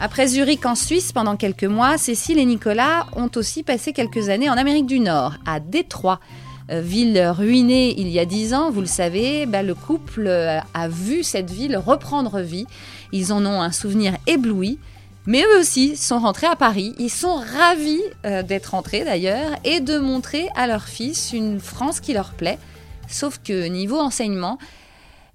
Après 0.00 0.28
Zurich 0.28 0.64
en 0.64 0.76
Suisse 0.76 1.10
pendant 1.10 1.36
quelques 1.36 1.64
mois, 1.64 1.98
Cécile 1.98 2.38
et 2.38 2.44
Nicolas 2.44 3.06
ont 3.16 3.30
aussi 3.34 3.64
passé 3.64 3.92
quelques 3.92 4.28
années 4.28 4.48
en 4.48 4.56
Amérique 4.56 4.86
du 4.86 5.00
Nord, 5.00 5.34
à 5.44 5.58
Détroit. 5.58 6.20
Euh, 6.70 6.80
Ville 6.80 7.20
ruinée 7.36 7.98
il 7.98 8.08
y 8.08 8.20
a 8.20 8.24
dix 8.24 8.54
ans, 8.54 8.70
vous 8.70 8.80
le 8.80 8.86
savez, 8.86 9.44
bah, 9.46 9.64
le 9.64 9.74
couple 9.74 10.28
euh, 10.28 10.60
a 10.72 10.88
vu 10.88 11.24
cette 11.24 11.50
ville 11.50 11.76
reprendre 11.76 12.38
vie. 12.40 12.66
Ils 13.10 13.32
en 13.32 13.44
ont 13.44 13.60
un 13.60 13.72
souvenir 13.72 14.16
ébloui. 14.28 14.78
Mais 15.26 15.42
eux 15.42 15.60
aussi 15.60 15.96
sont 15.96 16.20
rentrés 16.20 16.46
à 16.46 16.56
Paris. 16.56 16.94
Ils 16.98 17.10
sont 17.10 17.34
ravis 17.34 18.00
euh, 18.24 18.42
d'être 18.42 18.68
rentrés 18.68 19.04
d'ailleurs 19.04 19.50
et 19.64 19.80
de 19.80 19.98
montrer 19.98 20.48
à 20.54 20.68
leur 20.68 20.84
fils 20.84 21.32
une 21.32 21.58
France 21.58 21.98
qui 21.98 22.12
leur 22.12 22.30
plaît. 22.34 22.58
Sauf 23.08 23.40
que 23.42 23.66
niveau 23.66 23.98
enseignement, 23.98 24.58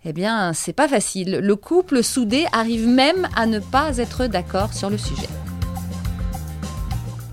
eh 0.05 0.13
bien, 0.13 0.53
c'est 0.53 0.74
pas 0.74 0.88
facile. 0.88 1.39
Le 1.41 1.55
couple 1.55 2.03
soudé 2.03 2.45
arrive 2.51 2.88
même 2.88 3.27
à 3.36 3.45
ne 3.45 3.60
pas 3.60 3.98
être 3.98 4.27
d'accord 4.27 4.74
sur 4.74 4.89
le 4.89 4.98
sujet. 4.98 5.29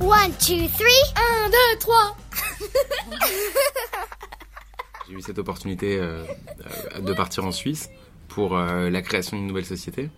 One, 0.00 0.32
two, 0.38 0.68
three. 0.76 1.02
Un, 1.16 1.50
deux, 1.50 1.78
trois. 1.78 2.16
J'ai 5.08 5.14
eu 5.14 5.20
cette 5.20 5.38
opportunité 5.38 5.98
euh, 5.98 6.24
euh, 6.94 7.00
de 7.00 7.12
partir 7.12 7.44
en 7.44 7.52
Suisse 7.52 7.90
pour 8.28 8.56
euh, 8.56 8.88
la 8.90 9.02
création 9.02 9.36
d'une 9.36 9.48
nouvelle 9.48 9.66
société. 9.66 10.08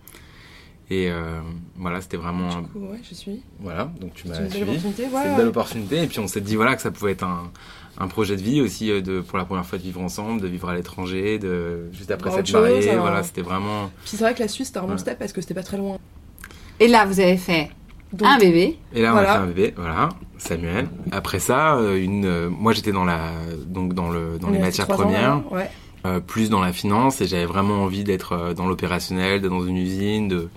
Et 0.89 1.09
euh, 1.09 1.39
voilà, 1.77 2.01
c'était 2.01 2.17
vraiment. 2.17 2.49
Du 2.61 2.67
coup, 2.67 2.79
ouais, 2.79 2.99
je 3.07 3.13
suis. 3.15 3.41
Voilà, 3.59 3.89
donc 3.99 4.13
tu 4.13 4.27
m'as 4.27 4.35
C'est 4.35 4.41
une 4.41 4.47
belle 4.49 4.53
suivi. 4.57 4.71
opportunité. 4.71 5.03
Ouais, 5.03 5.09
C'est 5.13 5.23
une 5.25 5.31
ouais. 5.31 5.37
belle 5.37 5.47
opportunité. 5.47 6.03
Et 6.03 6.07
puis 6.07 6.19
on 6.19 6.27
s'est 6.27 6.41
dit 6.41 6.55
voilà 6.55 6.75
que 6.75 6.81
ça 6.81 6.91
pouvait 6.91 7.13
être 7.13 7.23
un, 7.23 7.51
un 7.99 8.07
projet 8.07 8.35
de 8.35 8.41
vie 8.41 8.61
aussi 8.61 8.91
euh, 8.91 9.01
de, 9.01 9.21
pour 9.21 9.37
la 9.37 9.45
première 9.45 9.65
fois 9.65 9.77
de 9.77 9.83
vivre 9.83 10.01
ensemble, 10.01 10.41
de 10.41 10.47
vivre 10.47 10.69
à 10.69 10.75
l'étranger, 10.75 11.39
de 11.39 11.89
juste 11.93 12.11
après 12.11 12.31
s'être 12.31 12.51
mariés. 12.51 12.89
alors. 12.89 13.05
Voilà, 13.05 13.23
c'était 13.23 13.41
vraiment. 13.41 13.89
Puis 14.03 14.17
c'est 14.17 14.23
vrai 14.23 14.33
que 14.33 14.39
la 14.41 14.47
Suisse, 14.47 14.67
c'était 14.67 14.79
un 14.79 14.83
bon 14.83 14.91
Ouais. 14.91 14.97
step 14.97 15.17
parce 15.17 15.31
que 15.33 15.41
c'était 15.41 15.53
pas 15.53 15.63
très 15.63 15.77
loin. 15.77 15.97
Et 16.79 16.87
là, 16.87 17.05
vous 17.05 17.19
avez 17.19 17.37
fait 17.37 17.69
Donc, 18.11 18.27
un 18.27 18.37
bébé. 18.37 18.77
Et 18.93 19.01
là, 19.01 19.09
on 19.11 19.13
Voilà. 19.13 19.31
a 19.31 19.35
fait 19.37 19.41
un 19.43 19.47
bébé, 19.47 19.73
voilà, 19.77 20.09
Samuel. 20.37 20.89
Après 21.11 21.39
ça, 21.39 21.77
euh, 21.77 21.95
une, 22.03 22.25
euh, 22.25 22.49
moi 22.49 22.73
j'étais 22.73 22.91
dans 22.91 23.05
la, 23.05 23.31
donc 23.65 23.93
dans 23.93 24.11
le, 24.11 24.37
dans 24.39 24.49
on 24.49 24.51
les 24.51 24.59
matières 24.59 24.89
ans, 24.91 24.93
premières, 24.95 25.51
Ouais. 25.51 25.69
Euh, 26.05 26.19
plus 26.19 26.49
dans 26.49 26.61
la 26.61 26.73
finance, 26.73 27.21
et 27.21 27.27
j'avais 27.27 27.45
vraiment 27.45 27.83
envie 27.83 28.03
d'être 28.03 28.33
euh, 28.33 28.53
dans 28.53 28.67
l'opérationnel, 28.67 29.41
d'être 29.41 29.51
dans 29.51 29.65
une 29.65 29.77
usine, 29.77 30.27
de 30.27 30.49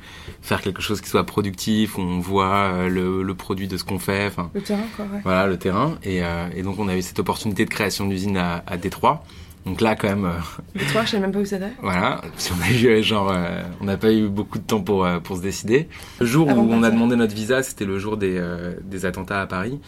faire 0.42 0.60
quelque 0.60 0.82
chose 0.82 1.00
qui 1.00 1.08
soit 1.08 1.24
productif, 1.24 1.98
où 1.98 2.00
on 2.00 2.18
voit 2.20 2.54
euh, 2.72 2.88
le, 2.88 3.22
le 3.22 3.34
produit 3.34 3.68
de 3.68 3.76
ce 3.76 3.84
qu'on 3.84 3.98
fait, 3.98 4.32
Le 4.54 4.60
terrain, 4.60 4.82
quoi, 4.96 5.04
ouais. 5.06 5.20
voilà, 5.22 5.46
le 5.46 5.56
terrain. 5.58 5.98
Et, 6.02 6.22
euh, 6.24 6.48
et 6.54 6.62
donc 6.62 6.78
on 6.78 6.88
a 6.88 6.96
eu 6.96 7.02
cette 7.02 7.18
opportunité 7.18 7.64
de 7.64 7.70
création 7.70 8.06
d'usine 8.06 8.36
à, 8.36 8.62
à 8.66 8.76
Détroit. 8.76 9.24
Donc 9.66 9.80
là, 9.80 9.96
quand 9.96 10.06
même, 10.08 10.24
euh, 10.26 10.80
toi, 10.92 11.04
je 11.04 11.10
savais 11.10 11.22
même 11.22 11.32
pas 11.32 11.40
où 11.40 11.44
c'était. 11.44 11.72
voilà, 11.82 12.20
si 12.36 12.52
on 12.52 12.62
a 12.62 12.70
eu 12.70 13.02
genre, 13.02 13.32
euh, 13.32 13.62
on 13.80 13.84
n'a 13.86 13.96
pas 13.96 14.12
eu 14.12 14.28
beaucoup 14.28 14.58
de 14.58 14.64
temps 14.64 14.80
pour 14.80 15.04
euh, 15.04 15.18
pour 15.18 15.36
se 15.36 15.42
décider. 15.42 15.88
Le 16.20 16.26
jour 16.26 16.48
Avant 16.48 16.62
où 16.62 16.72
on 16.72 16.84
a 16.84 16.90
demandé 16.92 17.16
notre 17.16 17.34
visa, 17.34 17.64
c'était 17.64 17.84
le 17.84 17.98
jour 17.98 18.16
des 18.16 18.36
euh, 18.38 18.74
des 18.84 19.06
attentats 19.06 19.40
à 19.42 19.46
Paris. 19.46 19.72
Donc 19.72 19.80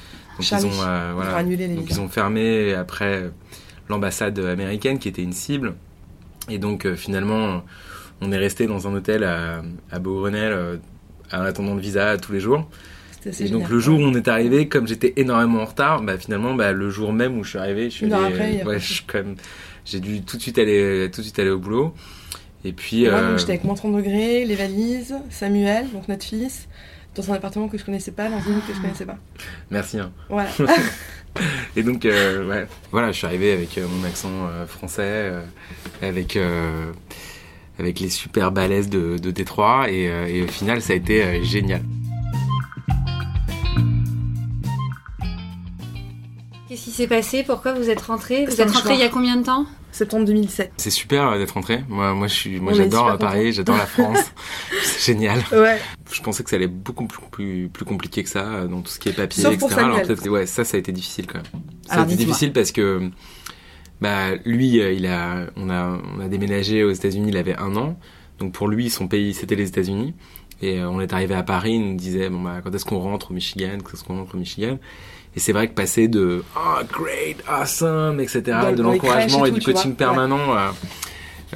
Charlie. 0.42 0.66
ils 0.66 0.80
ont 0.80 0.82
euh, 0.84 1.12
voilà, 1.14 1.42
donc 1.44 1.86
ils 1.90 2.00
ont 2.00 2.08
fermé 2.08 2.74
après 2.74 3.22
euh, 3.22 3.28
l'ambassade 3.88 4.38
américaine 4.38 4.98
qui 4.98 5.08
était 5.08 5.22
une 5.22 5.32
cible. 5.32 5.74
Et 6.48 6.58
donc 6.58 6.86
euh, 6.86 6.96
finalement, 6.96 7.62
on 8.20 8.32
est 8.32 8.38
resté 8.38 8.66
dans 8.66 8.88
un 8.88 8.94
hôtel 8.94 9.24
à 9.24 9.62
à 9.90 9.98
Beaugrenelle 9.98 10.52
euh, 10.52 10.76
en 11.32 11.42
attendant 11.42 11.74
le 11.74 11.80
visa 11.80 12.16
tous 12.16 12.32
les 12.32 12.40
jours. 12.40 12.68
Et 13.40 13.48
donc 13.48 13.68
le 13.68 13.78
jour 13.80 13.98
où 13.98 14.02
on 14.02 14.14
est 14.14 14.28
arrivé, 14.28 14.68
comme 14.68 14.86
j'étais 14.86 15.12
énormément 15.16 15.60
en 15.60 15.64
retard, 15.64 16.02
bah 16.02 16.16
finalement 16.16 16.54
bah, 16.54 16.72
le 16.72 16.88
jour 16.88 17.12
même 17.12 17.36
où 17.38 17.44
je 17.44 17.50
suis 17.50 17.58
arrivé, 17.58 17.90
je 17.90 17.96
suis 17.96 18.12
allé, 18.12 18.24
après, 18.24 18.64
ouais, 18.64 18.78
je 18.78 19.02
quand 19.06 19.18
même, 19.18 19.34
j'ai 19.84 20.00
dû 20.00 20.22
tout 20.22 20.36
de 20.36 20.42
suite 20.42 20.58
aller 20.58 21.10
tout 21.12 21.20
de 21.20 21.24
suite 21.26 21.38
aller 21.38 21.50
au 21.50 21.58
boulot. 21.58 21.94
Et 22.64 22.72
puis 22.72 23.04
Et 23.04 23.10
moi, 23.10 23.18
euh, 23.18 23.30
donc, 23.30 23.38
j'étais 23.38 23.52
avec 23.52 23.64
moins 23.64 23.74
30 23.74 23.96
degrés, 23.96 24.44
les 24.44 24.54
valises, 24.54 25.14
Samuel, 25.30 25.90
donc 25.92 26.08
notre 26.08 26.24
fils, 26.24 26.68
dans 27.14 27.32
un 27.32 27.34
appartement 27.34 27.68
que 27.68 27.78
je 27.78 27.84
connaissais 27.84 28.12
pas, 28.12 28.28
dans 28.28 28.38
une 28.40 28.54
ville 28.54 28.62
que 28.66 28.74
je 28.74 28.80
connaissais 28.80 29.06
pas. 29.06 29.18
merci. 29.70 29.98
Hein. 29.98 30.12
Voilà. 30.28 30.50
Et 31.76 31.82
donc 31.82 32.04
euh, 32.04 32.48
ouais, 32.48 32.66
voilà, 32.90 33.12
je 33.12 33.18
suis 33.18 33.26
arrivé 33.26 33.52
avec 33.52 33.78
euh, 33.78 33.86
mon 33.88 34.04
accent 34.04 34.30
euh, 34.32 34.66
français, 34.66 35.32
avec 36.02 36.38
avec 37.78 38.00
les 38.00 38.08
super 38.10 38.50
balaises 38.50 38.88
de, 38.88 39.18
de 39.18 39.30
Détroit, 39.30 39.88
et, 39.88 40.04
et 40.04 40.42
au 40.42 40.48
final 40.48 40.82
ça 40.82 40.94
a 40.94 40.96
été 40.96 41.44
génial. 41.44 41.82
Qu'est-ce 46.78 46.90
qui 46.90 46.96
s'est 46.96 47.08
passé 47.08 47.42
Pourquoi 47.42 47.72
vous 47.72 47.90
êtes 47.90 48.02
rentré? 48.02 48.46
Vous 48.46 48.60
êtes 48.60 48.70
rentré 48.70 48.94
il 48.94 49.00
y 49.00 49.02
a 49.02 49.08
combien 49.08 49.34
de 49.36 49.42
temps? 49.42 49.66
Septembre 49.90 50.24
2007. 50.26 50.70
C'est 50.76 50.90
super 50.90 51.26
euh, 51.26 51.38
d'être 51.38 51.50
rentré. 51.50 51.82
Moi, 51.88 52.14
moi, 52.14 52.28
je 52.28 52.34
suis, 52.34 52.60
moi, 52.60 52.70
On 52.72 52.76
est 52.76 52.78
j'adore 52.78 53.18
Paris, 53.18 53.52
j'adore 53.52 53.76
la 53.76 53.86
France. 53.86 54.30
c'est 54.84 55.12
génial. 55.12 55.42
Ouais. 55.50 55.80
Je 56.12 56.22
pensais 56.22 56.44
que 56.44 56.50
ça 56.50 56.54
allait 56.54 56.68
beaucoup 56.68 57.06
plus, 57.06 57.18
plus, 57.32 57.68
plus 57.68 57.84
compliqué 57.84 58.22
que 58.22 58.28
ça 58.28 58.44
euh, 58.44 58.66
dans 58.68 58.80
tout 58.80 58.92
ce 58.92 59.00
qui 59.00 59.08
est 59.08 59.12
papier, 59.12 59.42
Sauf 59.42 59.54
etc. 59.54 59.66
pour. 59.68 59.76
Alors 59.76 60.00
ouais, 60.28 60.46
ça, 60.46 60.62
ça 60.62 60.76
a 60.76 60.78
été 60.78 60.92
difficile 60.92 61.26
quand 61.26 61.38
même. 61.38 61.62
Ça 61.88 61.94
Alors, 61.94 62.04
a 62.04 62.08
été 62.08 62.16
difficile 62.16 62.52
parce 62.52 62.70
que 62.70 63.10
bah 64.00 64.36
lui, 64.44 64.80
euh, 64.80 64.92
il 64.92 65.06
a, 65.06 65.46
on 65.56 65.70
a, 65.70 65.98
on 66.16 66.20
a 66.20 66.28
déménagé 66.28 66.84
aux 66.84 66.92
États-Unis. 66.92 67.30
Il 67.30 67.36
avait 67.36 67.56
un 67.56 67.74
an, 67.74 67.98
donc 68.38 68.52
pour 68.52 68.68
lui, 68.68 68.88
son 68.88 69.08
pays, 69.08 69.34
c'était 69.34 69.56
les 69.56 69.66
États-Unis. 69.66 70.14
Et 70.62 70.80
on 70.82 71.00
est 71.00 71.12
arrivé 71.12 71.34
à 71.34 71.42
Paris, 71.42 71.72
il 71.72 71.90
nous 71.90 71.96
disait 71.96 72.28
bon 72.28 72.42
bah 72.42 72.60
quand 72.62 72.72
est-ce 72.72 72.84
qu'on 72.84 72.98
rentre 72.98 73.32
au 73.32 73.34
Michigan, 73.34 73.78
quand 73.82 73.94
est-ce 73.94 74.04
qu'on 74.04 74.18
rentre 74.18 74.36
au 74.36 74.38
Michigan? 74.38 74.78
Et 75.36 75.40
c'est 75.40 75.52
vrai 75.52 75.68
que 75.68 75.74
passer 75.74 76.08
de 76.08 76.42
oh 76.56 76.78
great, 76.92 77.36
awesome, 77.48 78.18
etc. 78.20 78.42
Dans- 78.46 78.72
de 78.72 78.82
l'encouragement 78.82 79.44
et 79.46 79.50
du 79.50 79.60
coaching 79.60 79.94
permanent. 79.94 80.56
euh, 80.56 80.68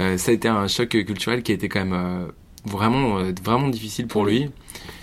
euh, 0.01 0.17
ça 0.19 0.31
a 0.31 0.35
été 0.35 0.49
un 0.49 0.69
choc 0.69 0.89
culturel 0.91 1.43
qui 1.43 1.53
a 1.53 1.55
été 1.55 1.69
quand 1.69 1.81
même 1.85 1.93
euh, 1.93 2.27
vraiment, 2.65 3.19
euh, 3.19 3.33
vraiment 3.43 3.69
difficile 3.69 4.07
pour 4.07 4.25
lui. 4.25 4.51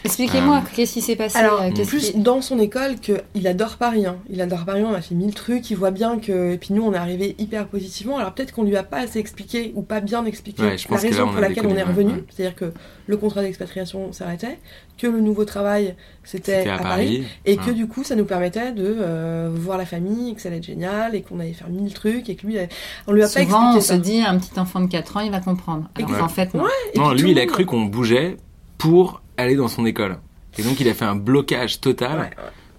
Expliquez-moi, 0.06 0.64
qu'est-ce 0.76 0.94
qui 0.94 1.02
s'est 1.02 1.16
passé 1.18 1.38
Alors, 1.38 1.62
euh, 1.62 1.72
qu'est-ce 1.76 1.90
plus 1.90 2.12
qui- 2.12 2.18
dans 2.20 2.42
son 2.42 2.58
école 2.60 2.96
qu'il 3.00 3.48
adore 3.48 3.76
Paris. 3.78 4.06
hein. 4.06 4.18
Il 4.30 4.42
adore 4.42 4.64
Paris, 4.66 4.84
on 4.86 4.94
a 4.94 5.02
fait 5.02 5.14
mille 5.16 5.34
trucs, 5.34 5.70
il 5.70 5.76
voit 5.76 5.92
bien 5.92 6.20
que. 6.20 6.54
Et 6.54 6.58
puis 6.58 6.74
nous, 6.74 6.84
on 6.84 6.94
est 6.94 6.98
arrivé 6.98 7.36
hyper 7.38 7.68
positivement. 7.68 8.18
Alors 8.18 8.34
peut-être 8.34 8.54
qu'on 8.54 8.64
lui 8.64 8.78
a 8.78 8.84
pas 8.84 9.00
assez 9.00 9.20
expliqué 9.20 9.74
ou 9.76 9.82
pas 9.82 10.00
bien 10.00 10.24
expliqué 10.26 10.64
Ouais, 10.64 10.78
je 10.78 10.88
la 10.90 10.96
là, 10.96 11.02
raison 11.02 11.24
on 11.28 11.32
pour 11.32 11.42
laquelle 11.42 11.68
on 11.68 11.76
est 11.76 11.84
revenu. 11.84 12.14
ouais. 12.14 12.24
C'est-à-dire 12.30 12.56
que 12.56 12.72
le 13.08 13.18
contrat 13.18 13.42
d'expatriation 13.42 14.14
s'arrêtait, 14.14 14.60
que 14.98 15.08
le 15.08 15.20
nouveau 15.20 15.44
travail 15.46 15.96
c'était 16.24 16.68
à, 16.68 16.76
à 16.76 16.78
Paris, 16.78 16.84
Paris. 16.84 17.24
et 17.46 17.58
que 17.58 17.72
du 17.72 17.88
coup 17.88 18.04
ça 18.04 18.16
nous 18.16 18.26
permettait 18.26 18.72
de 18.72 18.96
euh, 19.00 19.50
voir 19.54 19.78
la 19.78 19.86
famille, 19.86 20.34
que 20.36 20.42
ça 20.42 20.48
allait 20.50 20.58
être 20.60 20.66
génial, 20.66 21.16
et 21.16 21.22
qu'on 21.24 21.40
allait 21.40 21.54
faire 21.54 21.70
mille 21.70 21.94
trucs, 21.94 22.30
et 22.30 22.36
que 22.36 22.46
lui, 22.48 22.58
euh, 22.58 22.66
on 23.08 23.12
lui 23.14 23.22
a 23.24 23.28
pas 23.28 23.42
Souvent, 23.44 23.74
on 23.74 23.78
expliqué 23.78 23.98
se 23.98 24.02
dit, 24.02 24.22
un 24.22 24.38
petit 24.38 24.60
enfant 24.60 24.80
de 24.80 24.88
4 24.88 25.18
ans, 25.18 25.22
il 25.22 25.32
va 25.32 25.40
comprendre. 25.40 25.90
Alors 25.96 26.18
qu'en 26.18 26.28
fait, 26.30 26.54
non. 26.54 26.64
Ouais, 26.64 26.70
et 26.94 27.00
Non, 27.00 27.12
lui, 27.14 27.32
il 27.32 27.40
a 27.40 27.46
cru 27.48 27.66
qu'on 27.66 27.82
bougeait 27.86 28.38
pour 28.78 29.22
aller 29.40 29.56
dans 29.56 29.68
son 29.68 29.86
école. 29.86 30.18
Et 30.58 30.64
donc, 30.64 30.80
il 30.80 30.88
a 30.90 30.94
fait 30.94 31.06
un 31.06 31.16
blocage 31.16 31.80
total 31.82 32.18
Ouais, 32.18 32.24
ouais. 32.26 32.32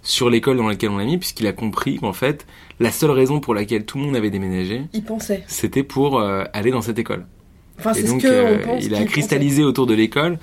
sur 0.02 0.28
l'école 0.30 0.56
dans 0.56 0.68
laquelle 0.68 0.90
on 0.90 0.98
l'a 0.98 1.04
mis, 1.04 1.18
puisqu'il 1.18 1.46
a 1.46 1.52
compris 1.52 1.96
qu'en 1.98 2.12
fait, 2.12 2.46
la 2.80 2.90
seule 2.90 3.10
raison 3.10 3.40
pour 3.40 3.54
laquelle 3.54 3.84
tout 3.84 3.98
le 3.98 4.04
monde 4.04 4.16
avait 4.16 4.30
déménagé, 4.30 4.82
Il 4.92 5.04
pensait. 5.04 5.44
c'était 5.46 5.82
pour 5.82 6.18
euh, 6.20 6.44
aller 6.52 6.70
dans 6.70 6.82
cette 6.82 6.98
école. 6.98 7.26
Enfin, 7.78 7.92
Et 7.92 7.94
c'est 7.94 8.06
ce 8.06 8.12
donc, 8.12 8.22
que 8.22 8.26
euh, 8.26 8.56
on 8.62 8.66
pense 8.66 8.84
il 8.84 8.94
a 8.94 9.04
cristallisé 9.04 9.64
autour 9.64 9.86
de 9.86 9.94
l'école 9.94 10.38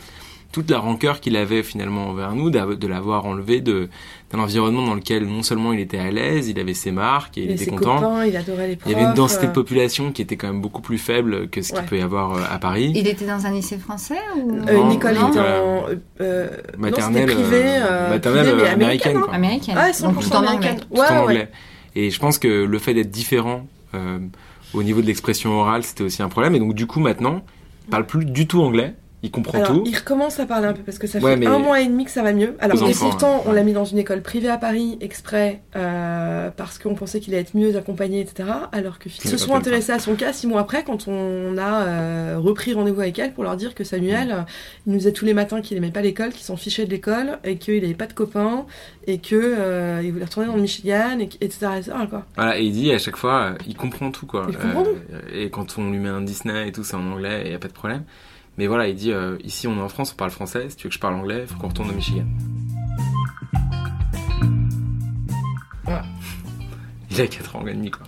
toute 0.51 0.69
la 0.71 0.79
rancœur 0.79 1.19
qu'il 1.19 1.35
avait 1.35 1.61
finalement 1.63 2.07
envers 2.09 2.33
nous, 2.33 2.49
de 2.49 2.87
l'avoir 2.87 3.25
enlevé 3.25 3.61
de 3.61 3.89
d'un 4.31 4.39
environnement 4.39 4.85
dans 4.85 4.95
lequel 4.95 5.25
non 5.25 5.41
seulement 5.43 5.71
il 5.71 5.79
était 5.79 5.97
à 5.99 6.11
l'aise, 6.11 6.49
il 6.49 6.59
avait 6.59 6.73
ses 6.73 6.91
marques 6.91 7.37
et 7.37 7.41
il 7.43 7.47
pensait. 7.47 7.53
était 7.55 7.63
ses 7.65 7.69
content. 7.71 7.95
copains, 7.99 8.25
il 8.25 8.35
adorait 8.35 8.67
les 8.67 8.73
Il 8.73 8.77
profs. 8.77 8.91
y 8.91 8.95
avait 8.95 9.05
une 9.05 9.13
densité 9.13 9.45
de 9.45 9.51
euh, 9.51 9.53
population 9.53 10.11
qui 10.11 10.21
était 10.21 10.35
quand 10.35 10.47
même 10.47 10.61
beaucoup 10.61 10.81
plus 10.81 10.97
faible 10.97 11.47
que 11.49 11.61
ce 11.61 11.69
qu'il 11.69 11.79
Ouais. 11.79 11.85
peut 11.85 11.97
y 11.97 12.01
avoir 12.01 12.33
euh, 12.33 12.41
à 12.51 12.57
Paris. 12.59 12.91
Il 12.95 13.07
était 13.07 13.25
dans 13.25 13.45
un 13.45 13.51
lycée 13.51 13.77
français 13.77 14.17
ou 14.35 14.51
Euh, 14.67 14.73
Non, 14.73 14.89
Nicole 14.89 15.15
non. 15.15 15.29
était 15.29 15.39
en 15.39 15.85
euh, 16.21 16.49
Maternelle, 16.77 17.29
non, 17.29 17.33
privé, 17.35 17.61
euh, 17.63 17.79
euh, 17.85 18.09
maternelle, 18.09 18.45
privé, 18.47 18.61
mais 18.63 18.69
euh, 18.69 18.73
américaine, 18.73 19.19
quoi. 19.21 19.33
américaine 19.33 19.77
Ouais, 19.77 19.91
100% 19.91 20.01
Donc 20.03 20.19
tout 20.21 20.33
en 20.35 20.45
anglais. 20.45 20.75
tout 20.75 20.97
Ouais, 20.99 21.07
en 21.07 21.11
ouais. 21.11 21.17
anglais. 21.19 21.51
Et 21.95 22.09
je 22.09 22.19
pense 22.19 22.37
que 22.37 22.47
le 22.47 22.79
fait 22.79 22.93
d'être 22.93 23.09
différent 23.11 23.65
euh, 23.95 24.19
au 24.73 24.83
niveau 24.83 25.01
de 25.01 25.07
l'expression 25.07 25.51
orale, 25.59 25.83
c'était 25.83 26.03
aussi 26.03 26.21
un 26.21 26.27
problème. 26.29 26.53
Et 26.55 26.59
donc 26.59 26.73
du 26.73 26.85
coup 26.85 26.99
maintenant, 26.99 27.43
il 27.87 27.91
parle 27.91 28.05
plus 28.05 28.25
du 28.25 28.45
tout 28.47 28.61
anglais, 28.61 28.93
il 29.23 29.31
comprend 29.31 29.57
Alors, 29.57 29.73
tout. 29.73 29.83
il 29.85 29.95
recommence 29.95 30.39
à 30.39 30.45
parler 30.45 30.67
un 30.67 30.73
peu 30.73 30.83
parce 30.83 30.99
que 30.99 31.07
ça 31.07 31.17
Ouais, 31.19 31.31
fait 31.31 31.37
mais- 31.37 31.47
un 31.47 31.57
mois 31.57 31.81
et 31.81 31.87
demi 31.87 32.05
que 32.05 32.11
ça 32.11 32.21
va 32.21 32.33
mieux. 32.33 32.55
Alors, 32.59 32.87
et 32.87 32.93
pourtant, 32.93 33.43
on 33.47 33.51
l'a 33.51 33.63
mis 33.63 33.73
dans 33.73 33.83
une 33.85 33.97
école 33.97 34.21
privée 34.21 34.49
à 34.49 34.57
Paris 34.57 34.97
exprès 35.01 35.61
euh, 35.75 36.49
parce 36.55 36.77
qu'on 36.77 36.93
pensait 36.93 37.19
qu'il 37.19 37.33
allait 37.33 37.41
être 37.41 37.55
mieux 37.55 37.75
accompagné, 37.75 38.21
etc. 38.21 38.49
Alors 38.71 38.99
que 38.99 39.09
Il 39.09 39.15
ils 39.25 39.29
se 39.29 39.37
sont 39.37 39.55
intéressés 39.55 39.91
à 39.91 39.97
son 39.99 40.15
cas 40.15 40.33
six 40.33 40.45
mois 40.45 40.61
après 40.61 40.83
quand 40.83 41.07
on 41.07 41.57
a 41.57 41.81
euh, 41.87 42.35
repris 42.37 42.73
rendez-vous 42.73 43.01
avec 43.01 43.17
elle 43.17 43.33
pour 43.33 43.43
leur 43.43 43.57
dire 43.57 43.73
que 43.73 43.83
Samuel, 43.83 44.45
il 44.85 44.91
nous 44.93 44.99
disait 44.99 45.13
tous 45.13 45.25
les 45.25 45.33
matins 45.33 45.61
qu'il 45.61 45.77
aimait 45.77 45.89
pas 45.91 46.01
l'école, 46.01 46.29
qu'il 46.29 46.43
s'en 46.43 46.55
fichait 46.57 46.85
de 46.85 46.91
l'école 46.91 47.39
et 47.43 47.57
qu'il 47.57 47.83
avait 47.83 47.93
pas 47.95 48.05
de 48.07 48.13
copains 48.13 48.65
et 49.07 49.17
que 49.17 49.35
euh, 49.35 50.01
il 50.03 50.11
voulait 50.11 50.25
retourner 50.25 50.47
dans 50.47 50.55
le 50.55 50.61
Michigan, 50.61 51.17
et, 51.19 51.29
etc., 51.41 51.67
etc., 51.77 51.91
quoi. 52.09 52.25
Voilà, 52.35 52.59
et 52.59 52.63
il 52.65 52.71
dit 52.73 52.91
à 52.91 52.99
chaque 52.99 53.15
fois, 53.17 53.53
il 53.67 53.75
comprend 53.75 54.11
tout 54.11 54.25
quoi. 54.27 54.45
Il 54.49 54.57
comprend 54.57 54.83
et 55.33 55.49
quand 55.49 55.77
on 55.79 55.89
lui 55.89 55.97
met 55.97 56.09
un 56.09 56.21
Disney 56.21 56.67
et 56.67 56.71
tout, 56.71 56.83
c'est 56.83 56.95
en 56.95 57.11
anglais 57.13 57.43
et 57.47 57.51
y 57.51 57.55
a 57.55 57.59
pas 57.59 57.67
de 57.69 57.73
problème. 57.73 58.03
Mais 58.57 58.67
voilà, 58.67 58.87
il 58.87 58.95
dit 58.95 59.11
euh, 59.11 59.37
ici 59.43 59.67
on 59.67 59.77
est 59.77 59.81
en 59.81 59.89
France, 59.89 60.11
on 60.13 60.17
parle 60.17 60.31
français. 60.31 60.65
Si 60.69 60.75
tu 60.77 60.83
veux 60.83 60.89
que 60.89 60.95
je 60.95 60.99
parle 60.99 61.13
anglais, 61.15 61.41
il 61.41 61.47
faut 61.47 61.59
qu'on 61.59 61.67
retourne 61.67 61.89
au 61.89 61.93
Michigan. 61.93 62.25
Voilà. 65.83 66.03
Il 67.11 67.21
a 67.21 67.27
4 67.27 67.55
ans 67.55 67.65
et 67.67 67.73
demi 67.73 67.89
quoi. 67.89 68.05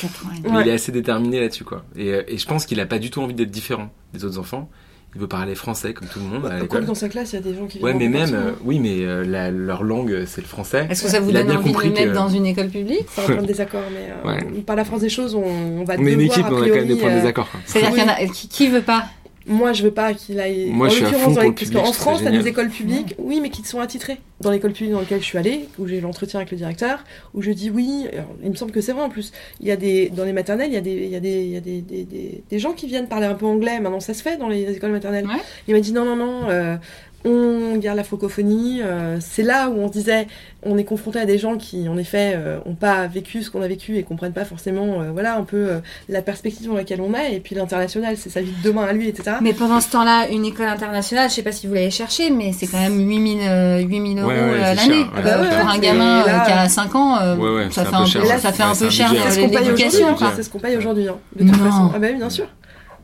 Quatre 0.00 0.26
ans 0.26 0.30
et 0.30 0.38
demi. 0.38 0.48
Mais 0.50 0.56
Ouais. 0.58 0.62
il 0.64 0.68
est 0.68 0.72
assez 0.74 0.92
déterminé 0.92 1.40
là-dessus 1.40 1.64
quoi. 1.64 1.84
Et, 1.96 2.12
euh, 2.12 2.22
et 2.28 2.36
je 2.38 2.46
pense 2.46 2.66
qu'il 2.66 2.78
a 2.80 2.86
pas 2.86 2.98
du 2.98 3.10
tout 3.10 3.20
envie 3.22 3.34
d'être 3.34 3.50
différent 3.50 3.90
des 4.12 4.24
autres 4.24 4.38
enfants. 4.38 4.68
Il 5.14 5.20
veut 5.20 5.26
parler 5.26 5.54
français 5.54 5.92
comme 5.94 6.08
tout 6.08 6.20
le 6.20 6.24
monde 6.26 6.48
que 6.48 6.60
l'école. 6.62 6.84
dans 6.86 6.94
sa 6.94 7.08
classe, 7.08 7.32
il 7.32 7.36
y 7.36 7.38
a 7.38 7.42
des 7.42 7.54
gens 7.54 7.66
qui 7.66 7.78
Ouais, 7.80 7.92
mais 7.92 8.08
même, 8.08 8.28
France, 8.28 8.40
euh, 8.44 8.52
oui, 8.64 8.78
mais 8.78 9.04
euh, 9.04 9.24
la- 9.24 9.50
leur 9.50 9.82
langue 9.82 10.24
c'est 10.26 10.40
le 10.42 10.46
français. 10.46 10.86
Est-ce 10.90 11.02
que 11.02 11.08
ça 11.08 11.20
vous 11.20 11.30
Il 11.30 11.34
donne 11.34 11.46
bien 11.48 11.58
envie 11.58 11.72
de 11.72 11.78
le 11.78 11.90
mettre 11.90 12.02
que- 12.12 12.14
dans 12.14 12.28
une 12.28 12.46
école 12.46 12.68
publique? 12.68 13.06
Ça 13.08 13.22
va 13.22 13.28
plein 13.34 13.42
de 13.42 13.46
désaccords, 13.46 13.82
mais 13.92 14.30
euh, 14.30 14.34
Ouais. 14.54 14.62
par 14.62 14.76
la 14.76 14.84
force 14.84 15.00
des 15.02 15.08
choses, 15.10 15.34
on, 15.34 15.42
on 15.44 15.84
va 15.84 15.94
On 15.98 16.04
est 16.06 16.12
une 16.12 16.20
équipe, 16.20 16.46
on 16.50 16.62
a 16.62 16.68
quand 16.68 16.74
même 16.74 16.86
des 16.86 16.96
points 16.96 17.10
de 17.10 17.16
désaccord. 17.16 17.48
C'est-à-dire 17.66 17.90
Oui. 17.92 17.98
qu'il 18.00 18.08
y 18.08 18.10
en 18.10 18.14
a 18.14 18.26
qui, 18.32 18.48
qui 18.48 18.68
veut 18.68 18.82
pas? 18.82 19.04
Moi, 19.46 19.72
je 19.72 19.82
veux 19.82 19.90
pas 19.90 20.14
qu'il 20.14 20.38
aille. 20.40 20.66
Moi, 20.70 20.86
en 20.86 20.90
je 20.90 20.96
suis 20.96 21.04
à 21.04 21.08
l'occurrence, 21.10 21.24
fond 21.28 21.34
dans 21.34 21.40
les- 21.42 21.48
le 21.48 21.52
parce 21.54 21.64
public, 21.68 21.82
qu'en 21.84 21.92
France, 21.92 22.20
t'as 22.24 22.30
des 22.30 22.46
écoles 22.48 22.68
publiques, 22.70 23.14
oui, 23.18 23.40
mais 23.40 23.50
qui 23.50 23.62
te 23.62 23.68
sont 23.68 23.80
attitrées. 23.80 24.18
Dans 24.40 24.50
l'école 24.50 24.72
publique 24.72 24.92
dans 24.92 25.00
laquelle 25.00 25.20
je 25.20 25.24
suis 25.24 25.38
allée, 25.38 25.68
où 25.78 25.86
j'ai 25.86 25.98
eu 25.98 26.00
l'entretien 26.00 26.40
avec 26.40 26.50
le 26.50 26.56
directeur, 26.56 27.04
où 27.34 27.42
je 27.42 27.50
dis 27.52 27.70
oui, 27.70 28.06
alors, 28.12 28.26
il 28.42 28.50
me 28.50 28.56
semble 28.56 28.72
que 28.72 28.80
c'est 28.80 28.92
vrai 28.92 29.02
en 29.02 29.08
plus. 29.08 29.32
Il 29.60 29.66
y 29.68 29.70
a 29.70 29.76
des 29.76 30.08
dans 30.10 30.24
les 30.24 30.32
maternelles, 30.32 30.68
il 30.70 30.74
y 30.74 30.76
a 30.76 30.80
des 30.80 30.92
il 30.92 31.10
y 31.10 31.16
a 31.16 31.20
des 31.20 31.42
il 31.44 31.50
y 31.50 31.56
a 31.56 31.60
des, 31.60 31.80
des, 31.80 32.02
des- 32.04 32.42
des 32.50 32.58
gens 32.58 32.72
qui 32.72 32.86
viennent 32.86 33.06
parler 33.08 33.26
un 33.26 33.34
peu 33.34 33.46
anglais. 33.46 33.78
Maintenant, 33.80 34.00
ça 34.00 34.14
se 34.14 34.22
fait 34.22 34.36
dans 34.36 34.48
les 34.48 34.68
écoles 34.70 34.90
maternelles. 34.92 35.26
Ouais. 35.26 35.40
Il 35.68 35.74
m'a 35.74 35.80
dit 35.80 35.92
non 35.92 36.04
non 36.04 36.16
non. 36.16 36.48
euh, 36.48 36.76
on 37.24 37.76
garde 37.78 37.96
la 37.96 38.04
francophonie. 38.04 38.80
euh, 38.82 39.16
c'est 39.20 39.42
là 39.42 39.68
où 39.70 39.74
on 39.78 39.88
se 39.88 39.92
disait, 39.92 40.26
on 40.64 40.78
est 40.78 40.84
confronté 40.84 41.18
à 41.18 41.26
des 41.26 41.38
gens 41.38 41.56
qui, 41.56 41.88
en 41.88 41.96
effet, 41.96 42.32
euh, 42.36 42.58
ont 42.66 42.74
pas 42.74 43.06
vécu 43.06 43.42
ce 43.42 43.50
qu'on 43.50 43.62
a 43.62 43.68
vécu 43.68 43.96
et 43.96 44.02
comprennent 44.02 44.32
pas 44.32 44.44
forcément, 44.44 45.00
euh, 45.02 45.10
voilà, 45.12 45.36
un 45.36 45.42
peu 45.44 45.56
euh, 45.56 45.78
la 46.08 46.22
perspective 46.22 46.68
dans 46.68 46.74
laquelle 46.74 47.00
on 47.00 47.14
est. 47.14 47.34
Et 47.34 47.40
puis 47.40 47.54
l'international, 47.54 48.16
c'est 48.16 48.30
sa 48.30 48.40
vie 48.40 48.52
de 48.52 48.68
demain 48.68 48.84
à 48.84 48.92
lui, 48.92 49.08
etc. 49.08 49.36
Mais 49.40 49.52
pendant 49.52 49.80
ce 49.80 49.90
temps-là, 49.90 50.28
une 50.30 50.44
école 50.44 50.66
internationale, 50.68 51.28
je 51.30 51.34
sais 51.34 51.42
pas 51.42 51.52
si 51.52 51.66
vous 51.66 51.74
l'avez 51.74 51.90
cherché, 51.90 52.30
mais 52.30 52.52
c'est 52.52 52.66
quand 52.66 52.78
même 52.80 52.98
8000 52.98 53.38
euh, 53.42 53.78
8000 53.80 54.18
euros 54.18 54.28
Ouais, 54.28 54.34
ouais, 54.34 54.40
euh, 54.40 54.74
l'année. 54.74 54.76
cher, 54.76 55.12
ouais, 55.14 55.30
Euh, 55.30 55.44
c'est 55.50 55.58
pour 55.60 55.68
un 55.70 55.78
gamin 55.78 56.26
là- 56.26 56.42
euh, 56.42 56.46
qui 56.46 56.52
a 56.52 56.68
5 56.68 56.94
ans, 56.94 57.18
euh, 57.20 57.36
Ouais, 57.36 57.64
ouais, 57.64 57.70
ça 57.70 57.84
fait 57.84 57.94
un 57.94 58.00
peu 58.02 58.06
cher. 58.06 58.26
ça 58.40 58.52
fait 58.52 58.62
un 58.62 58.74
c'est 58.74 58.84
peu 58.84 58.90
cher 58.90 59.10
budget. 59.10 59.22
euh, 59.22 59.24
C'est 59.28 59.34
ce 59.34 59.40
qu'on 59.40 59.48
paye 59.50 59.64
l'éducation. 59.64 60.08
hein. 60.20 60.32
C'est 60.36 60.42
ce 60.42 60.50
qu'on 60.50 60.58
paye 60.58 60.76
aujourd'hui, 60.76 61.08
hein, 61.08 61.16
de 61.36 61.44
toute 61.48 61.58
Non. 61.58 61.64
façon. 61.70 61.90
Ah 61.94 61.98
bah 61.98 62.06
oui, 62.10 62.16
bien 62.16 62.30
sûr. 62.30 62.46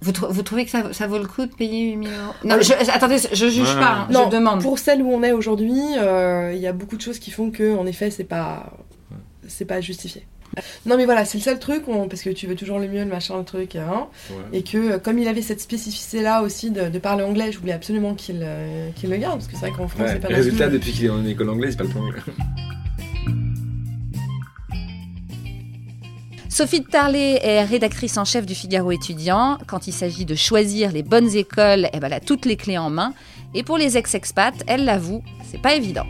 Vous, 0.00 0.12
trou- 0.12 0.26
vous 0.30 0.42
trouvez 0.42 0.64
que 0.64 0.70
ça, 0.70 0.92
ça 0.92 1.06
vaut 1.06 1.18
le 1.18 1.26
coup 1.26 1.44
de 1.46 1.52
payer 1.54 1.90
8000 1.90 2.08
euros? 2.08 2.32
Non, 2.44 2.56
je, 2.61 2.72
attendez, 2.92 3.16
je 3.32 3.46
juge 3.48 3.68
Ouais. 3.74 3.80
pas, 3.80 3.92
hein, 3.92 4.08
Non, 4.11 4.26
je 4.26 4.37
demande. 4.37 4.62
Pour 4.62 4.78
celle 4.78 5.02
où 5.02 5.11
on 5.12 5.22
est 5.22 5.32
aujourd'hui, 5.32 5.80
euh, 5.98 6.52
il 6.54 6.61
y 6.61 6.66
a 6.66 6.72
beaucoup 6.72 6.96
de 6.96 7.00
choses 7.02 7.18
qui 7.18 7.30
font 7.32 7.50
que, 7.50 7.76
en 7.76 7.84
effet, 7.87 8.11
c'est 8.11 8.24
pas, 8.24 8.72
c'est 9.48 9.64
pas 9.64 9.80
justifié. 9.80 10.24
Non 10.87 10.96
mais 10.96 11.04
voilà, 11.04 11.24
c'est 11.26 11.37
le 11.37 11.42
seul 11.44 11.58
truc, 11.58 11.82
on- 11.88 12.08
parce 12.08 12.22
que 12.22 12.30
tu 12.30 12.46
veux 12.46 12.54
toujours 12.56 12.78
le 12.78 12.88
mieux, 12.88 13.00
le 13.00 13.11
machin, 13.11 13.37
le 13.37 13.44
truc, 13.44 13.76
hein, 13.76 14.06
Ouais. 14.30 14.58
et 14.58 14.62
que 14.62 14.78
euh, 14.94 14.98
comme 14.98 15.18
il 15.18 15.28
avait 15.28 15.42
cette 15.42 15.61
spécificité 15.61 16.22
là 16.22 16.42
aussi 16.42 16.70
de, 16.70 16.88
de 16.88 16.98
parler 16.98 17.22
anglais, 17.22 17.52
je 17.52 17.58
voulais 17.58 17.74
absolument 17.74 18.14
qu'il 18.14 18.40
euh, 18.42 18.88
qu'il 18.96 19.11
le 19.11 19.18
garde, 19.18 19.34
parce 19.40 19.46
que 19.46 19.52
c'est 19.52 19.66
vrai 19.68 19.72
qu'en 19.72 19.88
France, 19.88 20.02
Ouais. 20.06 20.12
c'est 20.14 20.20
pas 20.26 20.28
Résultat, 20.34 20.64
non 20.64 20.70
plus- 20.70 20.78
depuis 20.78 20.92
qu'il 20.92 21.04
est 21.04 21.11
en 21.11 21.24
école 21.26 21.50
anglaise, 21.50 21.74
il 21.74 21.76
parle 21.76 21.90
pas 21.90 22.00
anglais. 22.00 22.20
Sophie 26.59 26.81
de 26.81 26.88
Tarlet 26.88 27.38
est 27.40 27.62
rédactrice 27.62 28.16
en 28.16 28.25
chef 28.25 28.44
du 28.44 28.57
Figaro 28.57 28.90
étudiant. 28.90 29.59
Quand 29.68 29.87
il 29.87 29.92
s'agit 29.92 30.25
de 30.25 30.35
choisir 30.35 30.90
les 30.90 31.05
bonnes 31.05 31.33
écoles, 31.37 31.88
eh 31.92 32.01
ben, 32.01 32.09
elle 32.09 32.14
a 32.14 32.18
toutes 32.18 32.47
les 32.47 32.57
clés 32.57 32.79
en 32.79 32.90
main. 32.90 33.14
Et 33.55 33.62
pour 33.62 33.79
les 33.79 33.97
ex-expats, 33.97 34.57
elle 34.66 34.85
l'avoue, 34.85 35.23
c'est 35.49 35.62
pas 35.62 35.75
évident. 35.75 36.05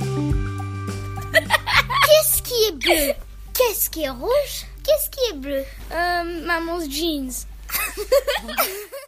Qu'est-ce 1.34 2.40
qui 2.42 2.54
est 2.70 2.72
bleu? 2.72 3.12
Qu'est-ce 3.52 3.90
qui 3.90 4.04
est 4.04 4.08
rouge? 4.08 4.64
Qu'est-ce 4.82 5.10
qui 5.10 5.20
est 5.30 5.36
bleu? 5.36 5.62
Euh, 5.92 6.46
maman's 6.46 6.88
jeans. 6.90 7.44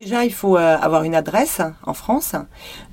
Déjà, 0.00 0.24
il 0.24 0.32
faut 0.32 0.56
euh, 0.56 0.78
avoir 0.78 1.04
une 1.04 1.14
adresse 1.14 1.60
en 1.82 1.92
France. 1.92 2.34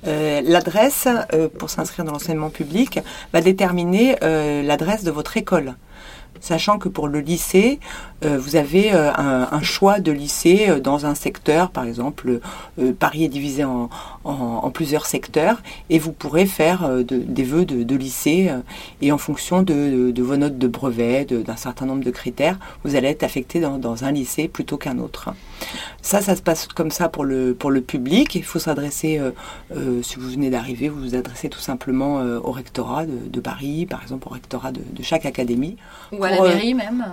Euh, 0.06 0.42
L'adresse, 0.44 1.08
euh, 1.32 1.48
pour 1.48 1.70
s'inscrire 1.70 2.04
dans 2.04 2.12
l'enseignement 2.12 2.50
public, 2.50 3.00
va 3.32 3.40
déterminer 3.40 4.16
euh, 4.22 4.62
l'adresse 4.62 5.04
de 5.04 5.10
votre 5.10 5.38
école. 5.38 5.74
Sachant 6.40 6.78
que 6.78 6.88
pour 6.88 7.08
le 7.08 7.20
lycée, 7.20 7.80
euh, 8.24 8.38
vous 8.38 8.56
avez 8.56 8.92
euh, 8.92 9.10
un, 9.16 9.62
choix 9.62 10.00
de 10.00 10.12
lycée 10.12 10.66
euh, 10.68 10.80
dans 10.80 11.06
un 11.06 11.14
secteur, 11.14 11.70
par 11.70 11.84
exemple, 11.84 12.40
Paris 12.98 13.24
est 13.24 13.28
divisé 13.28 13.64
en, 13.64 13.88
en- 14.24 14.60
en 14.64 14.70
plusieurs 14.70 15.06
secteurs, 15.06 15.62
et 15.90 15.98
vous 15.98 16.12
pourrez 16.12 16.46
faire 16.46 16.84
euh, 16.84 17.02
de- 17.02 17.18
des 17.18 17.42
vœux 17.44 17.64
de, 17.64 17.82
de 17.82 17.96
lycée, 17.96 18.48
euh, 18.50 18.58
et 19.02 19.12
en 19.12 19.18
fonction 19.18 19.62
de, 19.62 20.10
de 20.10 20.22
vos 20.22 20.36
notes 20.36 20.58
de 20.58 20.66
brevet, 20.68 21.24
d'un 21.24 21.56
certain 21.56 21.86
nombre 21.86 22.04
de 22.04 22.10
critères, 22.10 22.58
vous 22.84 22.96
allez 22.96 23.08
être 23.08 23.22
affecté 23.22 23.60
dans, 23.60 23.78
dans 23.78 24.04
un 24.04 24.12
lycée 24.12 24.48
plutôt 24.48 24.76
qu'un 24.76 24.98
autre. 24.98 25.30
Ça, 26.02 26.20
ça 26.20 26.36
se 26.36 26.42
passe 26.42 26.66
comme 26.68 26.90
ça 26.90 27.08
pour 27.08 27.24
le, 27.24 27.54
pour 27.54 27.70
le 27.70 27.80
public. 27.80 28.34
Il 28.34 28.44
faut 28.44 28.58
s'adresser, 28.58 29.18
euh, 29.18 29.30
euh, 29.74 30.02
si 30.02 30.16
vous 30.16 30.28
venez 30.30 30.50
d'arriver, 30.50 30.88
vous 30.88 31.00
vous 31.00 31.14
adressez 31.14 31.48
tout 31.48 31.60
simplement 31.60 32.18
euh, 32.18 32.38
au 32.42 32.50
rectorat 32.50 33.06
de, 33.06 33.40
Paris, 33.40 33.86
par 33.86 34.02
exemple 34.02 34.28
au 34.28 34.32
rectorat 34.32 34.72
de, 34.72 34.80
chaque 35.02 35.26
académie. 35.26 35.76
Ou 36.12 36.22
à 36.24 36.30
la 36.30 36.40
mairie 36.42 36.74
même. 36.74 37.04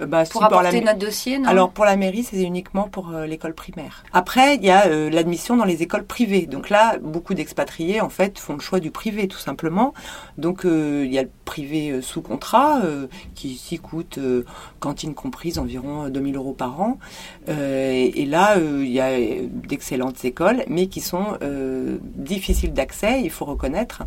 Euh, 0.00 0.06
bah, 0.06 0.24
Pour 0.30 0.44
apporter 0.44 0.80
notre 0.80 0.98
dossier, 0.98 1.38
non? 1.38 1.48
Alors 1.48 1.70
pour 1.70 1.84
la 1.84 1.96
mairie, 1.96 2.22
c'est 2.22 2.42
uniquement 2.42 2.88
pour 2.88 3.10
l'école 3.10 3.54
primaire. 3.54 4.04
Après, 4.12 4.56
il 4.56 4.64
y 4.64 4.70
a 4.70 4.88
l'admission 5.10 5.56
dans 5.56 5.64
les 5.64 5.82
écoles 5.82 6.04
privées. 6.04 6.46
Donc 6.50 6.68
là, 6.68 6.98
beaucoup 6.98 7.34
d'expatriés 7.34 8.00
en 8.00 8.08
fait 8.08 8.38
font 8.38 8.54
le 8.54 8.60
choix 8.60 8.80
du 8.80 8.90
privé 8.90 9.28
tout 9.28 9.38
simplement. 9.38 9.94
Donc 10.36 10.64
euh, 10.64 11.04
il 11.06 11.12
y 11.12 11.18
a 11.18 11.22
le 11.22 11.30
privé 11.50 11.90
euh, 11.90 12.00
sous 12.00 12.22
contrat 12.22 12.80
euh, 12.84 13.08
qui 13.34 13.48
ici 13.48 13.80
coûte 13.80 14.20
cantine 14.78 15.14
comprise 15.14 15.58
environ 15.58 16.04
euh, 16.04 16.08
2000 16.08 16.36
euros 16.36 16.52
par 16.52 16.80
an. 16.80 16.98
Et, 17.48 18.24
là, 18.26 18.56
il 18.58 18.90
y 18.90 19.00
a 19.00 19.10
d'excellentes 19.66 20.24
écoles, 20.24 20.62
mais 20.68 20.86
qui 20.86 21.00
sont 21.00 21.36
difficiles 22.14 22.72
d'accès, 22.72 23.22
il 23.22 23.30
faut 23.30 23.44
reconnaître, 23.44 24.04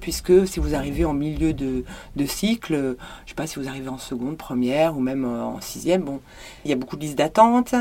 puisque 0.00 0.46
si 0.46 0.58
vous 0.58 0.74
arrivez 0.74 1.04
en 1.04 1.12
milieu 1.12 1.52
de, 1.52 1.84
cycle, 2.26 2.96
je 3.24 3.30
sais 3.30 3.34
pas 3.34 3.46
si 3.46 3.58
vous 3.58 3.68
arrivez 3.68 3.88
en 3.88 3.98
seconde, 3.98 4.38
première 4.38 4.96
ou 4.96 5.00
même 5.00 5.26
en 5.26 5.60
sixième, 5.60 6.02
bon, 6.02 6.20
il 6.64 6.70
y 6.70 6.72
a 6.72 6.76
beaucoup 6.76 6.96
de 6.96 7.02
listes 7.02 7.18
d'attente, 7.18 7.74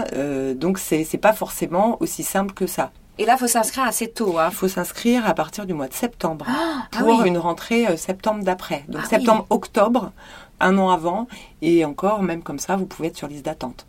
donc 0.56 0.78
c'est 0.80 1.22
pas 1.22 1.34
forcément 1.34 1.98
aussi 2.02 2.24
simple 2.24 2.54
que 2.54 2.68
ça. 2.68 2.92
Et 3.18 3.26
là, 3.26 3.38
faut 3.38 3.48
s'inscrire 3.48 3.86
assez 3.86 4.10
tôt. 4.10 4.38
Hein. 4.38 4.50
Il 4.52 4.56
faut 4.56 4.68
s'inscrire 4.68 5.28
à 5.28 5.34
partir 5.34 5.66
du 5.66 5.74
mois 5.74 5.88
de 5.88 5.94
septembre 5.94 6.46
ah 6.50 6.88
pour 6.92 7.20
oui. 7.22 7.28
une 7.28 7.38
rentrée 7.38 7.88
euh, 7.88 7.98
septembre 7.98 8.44
d'après. 8.44 8.84
Donc 8.90 9.02
Ah 9.06 9.08
septembre-octobre, 9.08 10.12
un 10.60 10.78
an 10.78 10.90
avant, 10.90 11.28
et 11.62 11.86
encore, 11.86 12.22
même 12.22 12.44
comme 12.44 12.60
ça, 12.60 12.76
vous 12.76 12.86
pouvez 12.86 13.10
être 13.10 13.18
sur 13.18 13.28
liste 13.28 13.46
d'attente. 13.46 13.86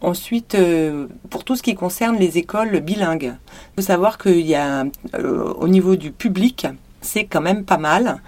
Ensuite, 0.00 0.54
euh, 0.54 1.06
pour 1.30 1.44
tout 1.44 1.56
ce 1.56 1.62
qui 1.62 1.74
concerne 1.74 2.16
les 2.16 2.38
écoles 2.38 2.80
bilingues, 2.80 3.34
il 3.34 3.76
faut 3.76 3.86
savoir 3.86 4.18
qu'il 4.18 4.46
y 4.46 4.54
a, 4.54 4.84
euh, 5.14 5.52
au 5.54 5.68
niveau 5.68 5.96
du 5.96 6.12
public, 6.12 6.66
c'est 7.00 7.24
quand 7.24 7.40
même 7.40 7.64
pas 7.64 7.78
mal. 7.78 8.20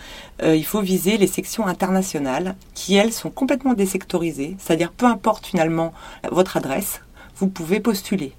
Euh, 0.43 0.57
il 0.57 0.64
faut 0.64 0.81
viser 0.81 1.16
les 1.16 1.27
sections 1.27 1.66
internationales 1.66 2.57
qui, 2.75 2.97
elles, 2.97 3.12
sont 3.12 3.31
complètement 3.31 3.75
désectorisées. 3.75 4.57
C'est-à-dire, 4.59 4.93
peu 4.93 5.07
importe 5.07 5.47
finalement 5.47 5.93
votre 6.31 6.57
adresse, 6.57 7.01
vous 7.37 7.49
pouvez 7.49 7.81
postuler. 7.81 8.33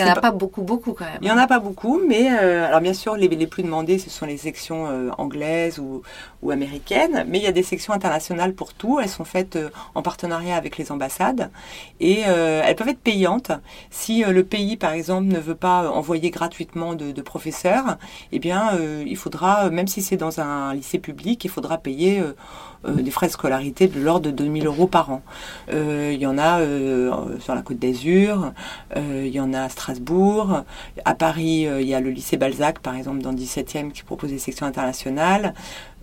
Il 0.00 0.04
n'y 0.06 0.10
en 0.10 0.16
a 0.16 0.20
pas 0.20 0.30
beaucoup, 0.30 0.62
beaucoup 0.62 0.92
quand 0.92 1.04
même. 1.04 1.18
Il 1.20 1.24
n'y 1.24 1.30
en 1.30 1.38
a 1.38 1.46
pas 1.46 1.58
beaucoup, 1.58 2.00
mais 2.06 2.28
euh, 2.30 2.66
alors 2.66 2.80
bien 2.80 2.94
sûr, 2.94 3.16
les, 3.16 3.28
les 3.28 3.46
plus 3.46 3.62
demandées, 3.62 3.98
ce 3.98 4.10
sont 4.10 4.26
les 4.26 4.36
sections 4.36 4.86
euh, 4.88 5.10
anglaises 5.18 5.78
ou, 5.78 6.02
ou 6.42 6.50
américaines, 6.50 7.24
mais 7.28 7.38
il 7.38 7.44
y 7.44 7.46
a 7.46 7.52
des 7.52 7.62
sections 7.62 7.92
internationales 7.92 8.54
pour 8.54 8.74
tout. 8.74 8.98
Elles 9.00 9.08
sont 9.08 9.24
faites 9.24 9.56
euh, 9.56 9.70
en 9.94 10.02
partenariat 10.02 10.56
avec 10.56 10.78
les 10.78 10.90
ambassades 10.92 11.50
et 12.00 12.22
euh, 12.26 12.62
elles 12.64 12.76
peuvent 12.76 12.88
être 12.88 13.00
payantes. 13.00 13.52
Si 13.90 14.24
euh, 14.24 14.32
le 14.32 14.44
pays, 14.44 14.76
par 14.76 14.92
exemple, 14.92 15.26
ne 15.26 15.38
veut 15.38 15.54
pas 15.54 15.90
envoyer 15.90 16.30
gratuitement 16.30 16.94
de, 16.94 17.12
de 17.12 17.22
professeurs, 17.22 17.96
eh 18.32 18.38
bien, 18.38 18.70
euh, 18.74 19.04
il 19.06 19.16
faudra, 19.16 19.70
même 19.70 19.86
si 19.86 20.02
c'est 20.02 20.16
dans 20.16 20.40
un 20.40 20.74
lycée 20.74 20.98
public, 20.98 21.44
il 21.44 21.50
faudra 21.50 21.78
payer 21.78 22.22
des 22.88 23.10
frais 23.10 23.26
de 23.26 23.32
scolarité 23.32 23.88
de 23.88 24.00
l'ordre 24.00 24.26
de 24.26 24.30
2000 24.30 24.66
euros 24.66 24.86
par 24.86 25.10
an. 25.10 25.22
Euh, 25.72 26.10
il 26.14 26.20
y 26.20 26.26
en 26.26 26.38
a 26.38 26.60
euh, 26.60 27.38
sur 27.40 27.54
la 27.54 27.62
Côte 27.62 27.78
d'Azur, 27.78 28.52
euh, 28.96 29.24
il 29.26 29.32
y 29.32 29.40
en 29.40 29.52
a 29.52 29.62
à 29.62 29.68
Strasbourg, 29.68 30.64
à 31.04 31.14
Paris, 31.14 31.66
euh, 31.66 31.80
il 31.80 31.88
y 31.88 31.94
a 31.94 32.00
le 32.00 32.10
lycée 32.10 32.36
Balzac, 32.36 32.78
par 32.80 32.94
exemple, 32.94 33.20
dans 33.20 33.30
le 33.30 33.36
17e, 33.36 33.92
qui 33.92 34.02
propose 34.02 34.30
des 34.30 34.38
sections 34.38 34.66
internationales. 34.66 35.54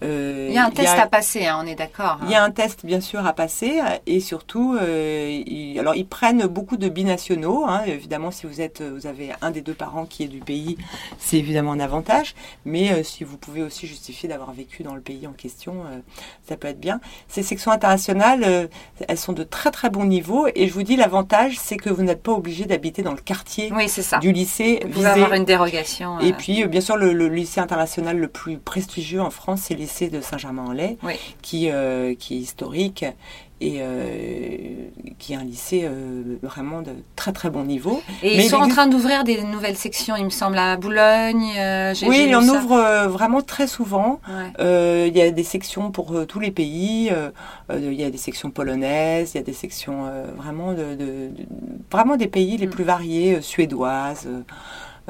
Euh, 0.04 0.46
Il 0.50 0.54
y 0.56 0.58
a 0.58 0.66
un 0.66 0.70
test 0.70 0.98
à 0.98 1.08
passer, 1.08 1.46
hein, 1.48 1.60
on 1.64 1.66
est 1.68 1.76
d'accord. 1.76 2.20
il 2.24 2.30
y 2.30 2.36
a 2.36 2.44
un 2.44 2.52
test 2.52 2.86
bien 2.86 3.02
sûr 3.02 3.26
à 3.26 3.34
passer 3.34 3.80
et 4.06 4.20
surtout, 4.20 4.78
euh, 4.80 5.42
ils, 5.46 5.80
alors 5.80 5.96
ils 5.96 6.06
prennent 6.08 6.46
beaucoup 6.48 6.78
de 6.78 6.88
binationaux. 6.88 7.66
Hein, 7.68 7.82
évidemment, 7.88 8.30
si 8.32 8.46
vous 8.46 8.62
êtes, 8.62 8.82
vous 8.82 9.08
avez 9.08 9.32
un 9.42 9.52
des 9.52 9.62
deux 9.62 9.74
parents 9.74 10.06
qui 10.06 10.24
est 10.24 10.28
du 10.28 10.40
pays, 10.40 10.78
c'est 11.18 11.38
évidemment 11.38 11.72
un 11.72 11.80
avantage. 11.80 12.36
Mais 12.66 12.92
euh, 12.92 13.04
si 13.04 13.24
vous 13.24 13.38
pouvez 13.38 13.64
aussi 13.64 13.88
justifier 13.88 14.30
d'avoir 14.30 14.52
vécu 14.54 14.84
dans 14.84 14.94
le 14.94 15.02
pays 15.02 15.26
en 15.26 15.34
question, 15.34 15.74
euh, 15.92 16.00
ça 16.48 16.58
peut 16.58 16.68
être 16.68 16.80
bien. 16.80 17.00
Ces 17.28 17.42
sections 17.44 17.72
internationales, 17.72 18.44
euh, 18.46 18.68
elles 19.08 19.18
sont 19.18 19.34
de 19.34 19.44
très 19.44 19.72
très 19.72 19.90
bon 19.90 20.06
niveau 20.06 20.48
et 20.54 20.68
je 20.68 20.74
vous 20.74 20.84
dis 20.84 20.96
l'avantage, 20.96 21.58
c'est 21.60 21.78
que 21.78 21.90
vous 21.90 22.04
n'êtes 22.04 22.22
pas 22.22 22.34
obligé 22.34 22.66
d'habiter 22.66 23.02
dans 23.02 23.12
le 23.14 23.18
quartier 23.22 23.72
Oui, 23.76 23.90
ça. 23.90 24.20
du 24.20 24.32
lycée 24.32 24.80
Vous 24.86 24.90
pouvez 24.92 25.08
avoir 25.08 25.34
une 25.34 25.46
dérogation. 25.46 26.20
Et 26.20 26.32
euh, 26.32 26.36
puis, 26.38 26.64
euh, 26.64 26.68
bien 26.68 26.82
sûr, 26.82 26.98
le, 26.98 27.14
le 27.14 27.28
lycée 27.30 27.60
international 27.60 28.18
le 28.20 28.28
plus 28.28 28.58
prestigieux 28.58 29.22
en 29.22 29.30
France, 29.32 29.62
c'est 29.64 29.74
le 29.76 29.87
lycée 29.88 30.10
de 30.10 30.20
Saint-Germain-en-Laye, 30.22 30.98
Oui. 31.04 31.14
qui, 31.42 31.70
euh, 31.72 32.14
qui 32.20 32.36
est 32.36 32.40
historique 32.40 33.06
et 33.60 33.78
euh, 33.80 34.90
qui 35.18 35.34
est 35.34 35.36
un 35.38 35.44
lycée 35.44 35.82
euh, 35.86 36.36
vraiment 36.44 36.82
de 36.84 36.92
très 37.16 37.32
très 37.32 37.50
bon 37.50 37.64
niveau. 37.64 38.02
Et 38.22 38.28
Mais 38.28 38.36
ils 38.36 38.42
il 38.44 38.50
sont 38.50 38.58
en 38.58 38.68
train 38.68 38.86
d'ouvrir 38.88 39.24
des 39.24 39.42
nouvelles 39.44 39.78
sections, 39.78 40.16
il 40.16 40.26
me 40.26 40.30
semble, 40.30 40.58
à 40.60 40.76
Boulogne. 40.78 41.54
euh, 41.58 41.94
Oui, 42.04 42.16
j'ai 42.18 42.24
il 42.26 42.30
lu 42.30 42.36
en 42.36 42.42
ça. 42.42 42.54
ouvre 42.54 42.74
euh, 42.74 43.08
vraiment 43.08 43.42
très 43.42 43.66
souvent. 43.66 44.20
Ouais. 44.60 45.08
Il 45.08 45.18
y 45.18 45.22
a 45.22 45.32
des 45.32 45.44
sections 45.44 45.90
pour 45.90 46.14
tous 46.28 46.40
les 46.40 46.52
pays. 46.52 47.10
il 47.74 47.94
y 47.94 48.04
a 48.04 48.10
des 48.12 48.18
sections 48.18 48.52
polonaises, 48.52 49.32
il 49.34 49.38
y 49.38 49.40
a 49.40 49.44
des 49.44 49.54
sections 49.54 50.04
vraiment 50.36 50.74
de, 50.74 50.84
de- 50.96 51.30
de- 51.38 51.46
vraiment 51.92 52.18
des 52.18 52.28
pays 52.28 52.58
les 52.58 52.68
Mm. 52.68 52.72
plus 52.72 52.84
variés, 52.84 53.42
suédoises. 53.42 54.28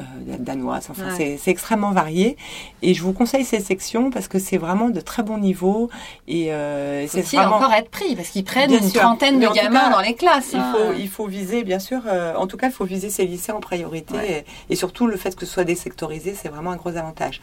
Euh, 0.00 0.04
danoises, 0.38 0.88
enfin 0.90 1.08
Ouais. 1.16 1.38
c'est- 1.40 1.50
extrêmement 1.50 1.90
varié 1.92 2.36
et 2.82 2.94
je 2.94 3.02
vous 3.02 3.12
conseille 3.12 3.44
ces 3.44 3.60
sections 3.60 4.10
parce 4.10 4.28
que 4.28 4.38
c'est 4.38 4.58
vraiment 4.58 4.90
de 4.90 5.00
très 5.00 5.22
bon 5.22 5.38
niveau 5.38 5.88
et 6.28 6.52
euh, 6.52 7.06
c'est 7.08 7.22
vraiment 7.22 7.56
encore 7.56 7.72
être 7.72 7.90
pris 7.90 8.14
parce 8.14 8.28
qu'ils 8.28 8.44
prennent 8.44 8.68
Bien 8.70 8.78
une 8.80 8.90
sûr. 8.90 9.00
trentaine 9.00 9.38
Mais 9.38 9.46
de 9.48 9.52
gamins 9.52 9.80
cas, 9.80 9.90
dans 9.90 10.00
les 10.00 10.14
classes. 10.14 10.50
il 10.52 10.58
hein. 10.60 10.72
faut, 10.76 10.92
il 10.96 11.08
faut 11.08 11.26
viser, 11.26 11.64
bien 11.64 11.78
sûr, 11.78 12.02
euh, 12.06 12.34
en 12.36 12.46
tout 12.46 12.56
cas, 12.56 12.66
il 12.68 12.72
faut 12.72 12.84
viser 12.84 13.10
ces 13.10 13.24
lycées 13.26 13.50
en 13.52 13.60
priorité. 13.60 14.14
Ouais. 14.14 14.44
Et, 14.68 14.72
et 14.72 14.76
surtout, 14.76 15.06
le 15.06 15.16
fait 15.16 15.34
que 15.34 15.46
ce 15.46 15.52
soit 15.52 15.64
désectorisé, 15.64 16.34
c'est 16.40 16.48
vraiment 16.48 16.70
un 16.70 16.76
gros 16.76 16.96
avantage. 16.96 17.40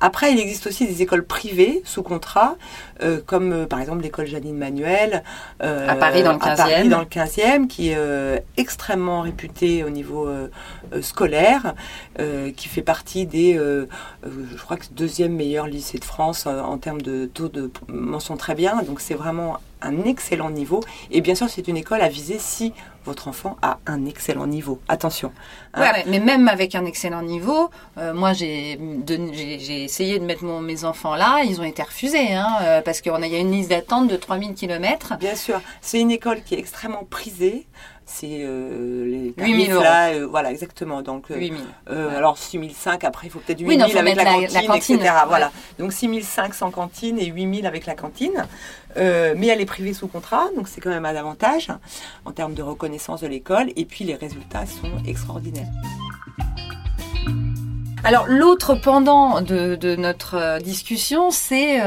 Après, 0.00 0.32
il 0.32 0.38
existe 0.40 0.66
aussi 0.66 0.86
des 0.86 1.02
écoles 1.02 1.24
privées 1.26 1.82
sous 1.84 2.02
contrat, 2.02 2.56
euh, 3.02 3.20
comme 3.26 3.52
euh, 3.52 3.66
par 3.66 3.80
exemple 3.80 4.02
l'école 4.02 4.26
Janine 4.26 4.56
Manuel. 4.56 5.22
euh, 5.62 5.88
À 5.88 5.94
Paris, 5.96 6.22
dans 6.22 6.32
le 6.32 6.38
à 6.42 6.54
Paris, 6.56 6.72
15e. 6.84 6.88
dans 6.88 7.00
le 7.00 7.04
15e, 7.06 7.66
qui 7.66 7.90
est 7.90 7.96
euh, 7.96 8.38
extrêmement 8.56 9.20
réputée 9.22 9.84
au 9.84 9.90
niveau 9.90 10.28
scolaire, 11.02 11.74
euh, 12.18 12.50
qui 12.52 12.68
fait 12.68 12.82
partie 12.82 13.26
des, 13.26 13.56
euh, 13.56 13.86
euh, 14.26 14.28
je 14.56 14.62
crois 14.62 14.76
que 14.76 14.84
deuxième 14.92 15.32
meilleur 15.34 15.66
lycée 15.66 15.98
de 15.98 16.04
France 16.04 16.44
euh, 16.46 16.60
en 16.60 16.78
termes 16.78 17.02
de 17.02 17.26
taux 17.26 17.48
de 17.48 17.70
mention 17.88 18.36
très 18.36 18.54
bien. 18.54 18.82
Donc 18.82 19.00
c'est 19.00 19.14
vraiment 19.14 19.58
un 19.80 20.02
excellent 20.04 20.50
niveau. 20.50 20.80
Et 21.12 21.20
bien 21.20 21.36
sûr, 21.36 21.48
c'est 21.48 21.68
une 21.68 21.76
école 21.76 22.00
à 22.00 22.08
viser 22.08 22.38
si 22.40 22.72
votre 23.04 23.28
enfant 23.28 23.56
a 23.62 23.78
un 23.86 24.06
excellent 24.06 24.46
niveau. 24.48 24.80
Attention. 24.88 25.32
hein. 25.74 25.80
Ouais, 25.80 26.04
mais 26.08 26.18
même 26.18 26.48
avec 26.48 26.74
un 26.74 26.84
excellent 26.84 27.22
niveau, 27.22 27.70
euh, 27.96 28.12
moi 28.12 28.32
j'ai 28.32 28.76
essayé 29.84 30.18
de 30.18 30.24
mettre 30.24 30.44
mon- 30.44 30.60
mes 30.60 30.84
enfants 30.84 31.14
là, 31.14 31.42
ils 31.44 31.60
ont 31.60 31.64
été 31.64 31.82
refusés, 31.82 32.34
hein, 32.34 32.82
parce 32.84 33.00
qu'il 33.00 33.12
y 33.12 33.34
a 33.36 33.38
une 33.38 33.52
liste 33.52 33.70
d'attente 33.70 34.08
de 34.08 34.16
3000 34.16 34.54
km. 34.54 35.14
Bien 35.18 35.36
sûr, 35.36 35.60
c'est 35.80 36.00
une 36.00 36.10
école 36.10 36.42
qui 36.42 36.54
est 36.54 36.58
extrêmement 36.58 37.04
prisée. 37.08 37.66
C'est 38.10 38.38
euh, 38.40 39.04
les 39.04 39.34
8 39.36 39.66
000 39.66 39.78
tarifs 39.80 39.84
là, 39.84 40.08
euh, 40.14 40.26
voilà 40.26 40.50
exactement. 40.50 41.02
Donc, 41.02 41.30
euh, 41.30 41.36
8000. 41.36 41.60
euh, 41.90 42.08
Ouais. 42.08 42.14
alors 42.16 42.38
6005, 42.38 43.04
après 43.04 43.26
il 43.26 43.30
faut 43.30 43.38
peut-être 43.40 43.60
8000 43.60 43.76
Oui, 43.84 43.98
avec 43.98 44.16
la 44.16 44.24
cantine, 44.24 44.48
la 44.54 44.62
cantine, 44.62 44.96
etc. 44.96 45.14
ouais. 45.14 45.28
Voilà. 45.28 45.52
Donc 45.78 45.92
6500 45.92 46.70
cantine 46.70 47.18
et 47.18 47.26
8000 47.26 47.66
avec 47.66 47.84
la 47.86 47.94
cantine. 47.94 48.46
Mais 48.96 49.46
elle 49.46 49.60
est 49.60 49.66
privée 49.66 49.92
sous 49.92 50.08
contrat, 50.08 50.46
donc 50.56 50.66
c'est 50.68 50.80
quand 50.80 50.90
même 50.90 51.04
un 51.06 51.14
avantage 51.14 51.68
en 52.24 52.32
termes 52.32 52.54
de 52.54 52.62
reconnaissance 52.62 53.20
de 53.20 53.26
l'école. 53.28 53.66
Et 53.76 53.84
puis 53.84 54.04
les 54.04 54.14
résultats 54.14 54.64
sont 54.66 54.90
extraordinaires. 55.06 55.68
Alors 58.04 58.26
l'autre 58.28 58.74
pendant 58.74 59.40
de, 59.42 59.74
de 59.74 59.96
notre 59.96 60.34
euh, 60.36 60.58
discussion, 60.60 61.30
c'est 61.30 61.80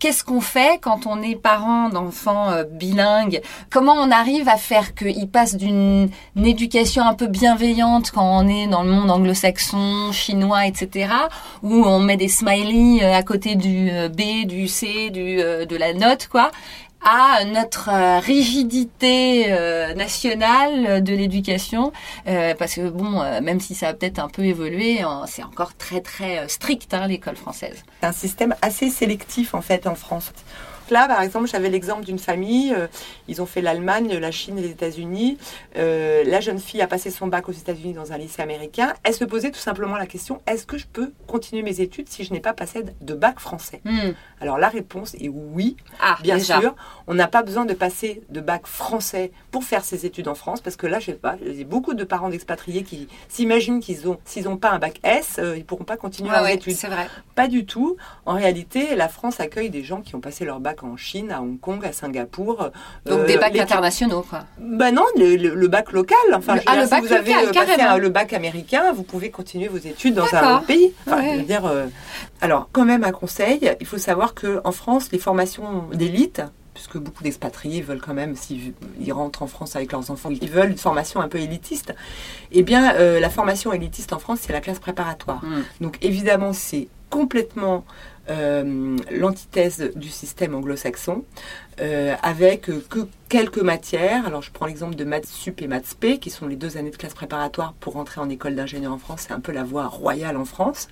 Qu'est-ce 0.00 0.24
qu'on 0.24 0.40
fait 0.40 0.80
quand 0.80 1.06
on 1.06 1.20
est 1.20 1.36
parent 1.36 1.90
d'enfants 1.90 2.48
euh, 2.48 2.64
bilingues? 2.64 3.42
Comment 3.68 3.92
on 3.92 4.10
arrive 4.10 4.48
à 4.48 4.56
faire 4.56 4.94
qu'ils 4.94 5.28
passent 5.28 5.56
d'une 5.56 6.08
une 6.36 6.46
éducation 6.46 7.02
un 7.02 7.12
peu 7.12 7.26
bienveillante 7.26 8.10
quand 8.10 8.24
on 8.24 8.48
est 8.48 8.66
dans 8.66 8.82
le 8.82 8.90
monde 8.90 9.10
anglo-saxon, 9.10 10.10
chinois, 10.10 10.66
etc., 10.66 11.12
où 11.62 11.84
on 11.84 11.98
met 11.98 12.16
des 12.16 12.28
smileys 12.28 13.04
euh, 13.04 13.14
à 13.14 13.22
côté 13.22 13.56
du 13.56 13.90
euh, 13.90 14.08
B, 14.08 14.46
du 14.46 14.68
C, 14.68 15.10
du, 15.10 15.36
de 15.36 15.76
la 15.76 15.92
note, 15.92 16.28
quoi, 16.28 16.50
à 17.02 17.44
notre 17.44 17.88
euh, 17.88 18.18
rigidité 18.18 19.46
euh, 19.52 19.94
nationale 19.94 21.02
de 21.02 21.14
l'éducation, 21.14 21.92
euh, 22.28 22.54
parce 22.54 22.74
que 22.74 22.88
bon, 22.88 23.20
euh, 23.20 23.40
même 23.40 23.60
si 23.60 23.74
ça 23.74 23.88
a 23.88 23.94
peut-être 23.94 24.18
un 24.18 24.28
peu 24.28 24.44
évolué, 24.44 25.00
c'est 25.26 25.42
encore 25.42 25.76
très 25.76 26.00
très 26.00 26.46
strict 26.48 26.92
hein, 26.94 27.06
l'école 27.06 27.36
française. 27.36 27.84
C'est 28.00 28.06
un 28.06 28.12
système 28.12 28.54
assez 28.62 28.90
sélectif 28.90 29.54
en 29.54 29.62
fait 29.62 29.86
en 29.86 29.94
France. 29.94 30.32
Là, 30.90 31.06
par 31.08 31.22
exemple, 31.22 31.46
j'avais 31.48 31.68
l'exemple 31.70 32.04
d'une 32.04 32.18
famille. 32.18 32.72
euh, 32.76 32.86
ils 33.28 33.40
ont 33.40 33.46
fait 33.46 33.60
l'Allemagne, 33.60 34.16
la 34.18 34.30
Chine 34.30 34.58
et 34.58 34.62
les 34.62 34.70
États-Unis. 34.70 35.38
Euh, 35.76 36.24
la 36.24 36.40
jeune 36.40 36.58
fille 36.58 36.82
a 36.82 36.86
passé 36.86 37.10
son 37.10 37.26
bac 37.26 37.48
aux 37.48 37.52
États-Unis 37.52 37.92
dans 37.94 38.12
un 38.12 38.18
lycée 38.18 38.42
américain. 38.42 38.92
Elle 39.04 39.14
se 39.14 39.24
posait 39.24 39.50
tout 39.50 39.58
simplement 39.60 39.96
la 39.96 40.06
question 40.06 40.40
est-ce 40.46 40.66
que 40.66 40.78
je 40.78 40.86
peux 40.86 41.12
continuer 41.26 41.62
mes 41.62 41.80
études 41.80 42.08
si 42.08 42.24
je 42.24 42.32
n'ai 42.32 42.40
pas 42.40 42.52
passé 42.52 42.84
de 43.00 43.14
bac 43.14 43.38
français 43.40 43.80
Hmm. 43.84 44.12
Alors 44.40 44.58
la 44.58 44.68
réponse 44.68 45.14
est 45.14 45.28
oui. 45.28 45.76
Ah, 46.00 46.16
Bien 46.22 46.36
déjà. 46.36 46.60
sûr, 46.60 46.74
on 47.06 47.14
n'a 47.14 47.28
pas 47.28 47.42
besoin 47.42 47.64
de 47.64 47.74
passer 47.74 48.22
de 48.30 48.40
bac 48.40 48.66
français 48.66 49.32
pour 49.50 49.64
faire 49.64 49.84
ses 49.84 50.06
études 50.06 50.28
en 50.28 50.34
France, 50.34 50.60
parce 50.60 50.76
que 50.76 50.86
là, 50.86 50.98
je 51.00 51.06
sais 51.06 51.12
pas, 51.14 51.36
j'ai 51.44 51.64
beaucoup 51.64 51.94
de 51.94 52.04
parents 52.04 52.28
d'expatriés 52.30 52.82
qui 52.82 53.08
s'imaginent 53.28 53.80
qu'ils 53.80 54.08
ont, 54.08 54.18
s'ils 54.24 54.44
n'ont 54.44 54.56
pas 54.56 54.70
un 54.70 54.78
bac 54.78 55.00
S, 55.02 55.36
euh, 55.38 55.56
ils 55.56 55.64
pourront 55.64 55.84
pas 55.84 55.96
continuer 55.96 56.30
leurs 56.30 56.42
ouais, 56.42 56.54
études. 56.54 56.74
c'est 56.76 56.86
vrai. 56.88 57.06
Pas 57.34 57.48
du 57.48 57.64
tout. 57.66 57.96
En 58.26 58.34
réalité, 58.34 58.94
la 58.96 59.08
France 59.08 59.40
accueille 59.40 59.70
des 59.70 59.82
gens 59.84 60.00
qui 60.00 60.14
ont 60.14 60.20
passé 60.20 60.44
leur 60.44 60.60
bac 60.60 60.79
en 60.84 60.96
Chine, 60.96 61.30
à 61.30 61.40
Hong 61.40 61.58
Kong, 61.60 61.84
à 61.84 61.92
Singapour. 61.92 62.70
Donc 63.06 63.20
Euh, 63.20 63.26
des 63.26 63.36
bacs 63.36 63.52
les- 63.54 63.60
internationaux, 63.60 64.22
quoi. 64.28 64.44
Ben 64.58 64.94
non, 64.94 65.04
le, 65.16 65.36
le- 65.36 65.54
le 65.54 65.68
bac 65.68 65.92
local. 65.92 66.18
Enfin, 66.34 66.54
Le- 66.56 66.60
ah, 66.66 66.72
dire, 66.72 66.80
le 66.80 66.86
si 66.86 66.90
bac 66.90 67.04
vous 67.04 67.12
avez 67.12 67.32
local, 67.46 67.64
euh, 67.64 67.66
passé 67.76 67.80
un- 67.82 67.96
le 67.98 68.08
bac 68.08 68.32
américain, 68.32 68.92
vous 68.92 69.02
pouvez 69.02 69.30
continuer 69.30 69.68
vos 69.68 69.78
études 69.78 70.14
dans 70.14 70.32
un 70.34 70.56
autre 70.56 70.66
pays. 70.66 70.92
Enfin, 71.06 71.18
Ouais. 71.22 71.42
dire, 71.42 71.66
euh, 71.66 71.86
alors, 72.40 72.68
quand 72.72 72.84
même 72.84 73.04
un 73.04 73.12
conseil, 73.12 73.70
il 73.80 73.86
faut 73.86 73.98
savoir 73.98 74.34
que 74.34 74.60
en 74.64 74.72
France, 74.72 75.10
les 75.12 75.18
formations 75.18 75.84
d'élite, 75.92 76.42
puisque 76.74 76.96
beaucoup 76.96 77.22
d'expatriés 77.22 77.82
veulent 77.82 78.00
quand 78.00 78.14
même, 78.14 78.36
s'ils 78.36 78.72
ils 79.00 79.12
rentrent 79.12 79.42
en 79.42 79.46
France 79.46 79.76
avec 79.76 79.92
leurs 79.92 80.10
enfants, 80.10 80.30
ils 80.30 80.48
veulent 80.48 80.70
une 80.70 80.78
formation 80.78 81.20
un 81.20 81.28
peu 81.28 81.38
élitiste. 81.38 81.94
Eh 82.52 82.62
bien, 82.62 82.94
euh, 82.94 83.20
la 83.20 83.28
formation 83.28 83.72
élitiste 83.74 84.12
en 84.14 84.18
France, 84.18 84.38
c'est 84.42 84.52
la 84.54 84.60
classe 84.60 84.78
préparatoire. 84.78 85.44
Hmm. 85.44 85.62
Donc 85.82 85.98
évidemment, 86.00 86.52
c'est 86.54 86.88
complètement 87.10 87.84
euh, 88.30 88.96
l'antithèse 89.10 89.90
du 89.96 90.08
système 90.08 90.54
anglo-saxon, 90.54 91.24
euh, 91.80 92.14
avec 92.22 92.70
que 92.88 93.08
quelques 93.28 93.58
matières. 93.58 94.24
Alors 94.24 94.40
je 94.40 94.52
prends 94.52 94.66
l'exemple 94.66 94.94
de 94.94 95.02
maths 95.02 95.26
sup 95.26 95.60
et 95.62 95.66
maths 95.66 95.96
p, 95.98 96.18
qui 96.18 96.30
sont 96.30 96.46
les 96.46 96.54
deux 96.54 96.76
années 96.76 96.90
de 96.90 96.96
classe 96.96 97.14
préparatoire 97.14 97.74
pour 97.80 97.96
entrer 97.96 98.20
en 98.20 98.28
école 98.28 98.54
d'ingénieur 98.54 98.92
en 98.92 98.98
France. 98.98 99.24
C'est 99.26 99.32
un 99.32 99.40
peu 99.40 99.50
la 99.50 99.64
voie 99.64 99.88
royale 99.88 100.36
en 100.36 100.44
France, 100.44 100.86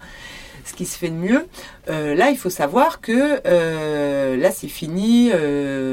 ce 0.64 0.74
qui 0.74 0.84
se 0.84 0.98
fait 0.98 1.10
de 1.10 1.14
mieux. 1.14 1.46
Euh, 1.88 2.16
là, 2.16 2.30
il 2.30 2.36
faut 2.36 2.50
savoir 2.50 3.00
que 3.00 3.40
là, 4.36 4.50
c'est 4.50 4.68
fini, 4.68 5.30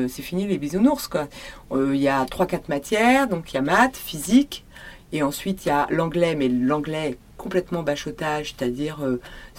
c'est 0.10 0.24
fini 0.24 0.48
les 0.48 0.58
bisounours. 0.58 1.08
Quoi. 1.08 1.28
Il 1.76 2.02
y 2.02 2.08
a 2.08 2.26
trois 2.26 2.48
quatre 2.48 2.70
matières, 2.70 3.28
donc 3.28 3.54
il 3.54 3.56
y 3.56 3.60
a 3.60 3.62
maths, 3.62 3.98
physique, 3.98 4.66
et 5.14 5.22
ensuite 5.22 5.66
il 5.66 5.70
y 5.70 5.72
a 5.72 5.86
l'anglais, 5.92 6.34
mais 6.36 6.48
l'anglais 6.48 7.18
complètement 7.38 7.84
bachotage, 7.84 8.56
c'est-à-dire 8.58 8.98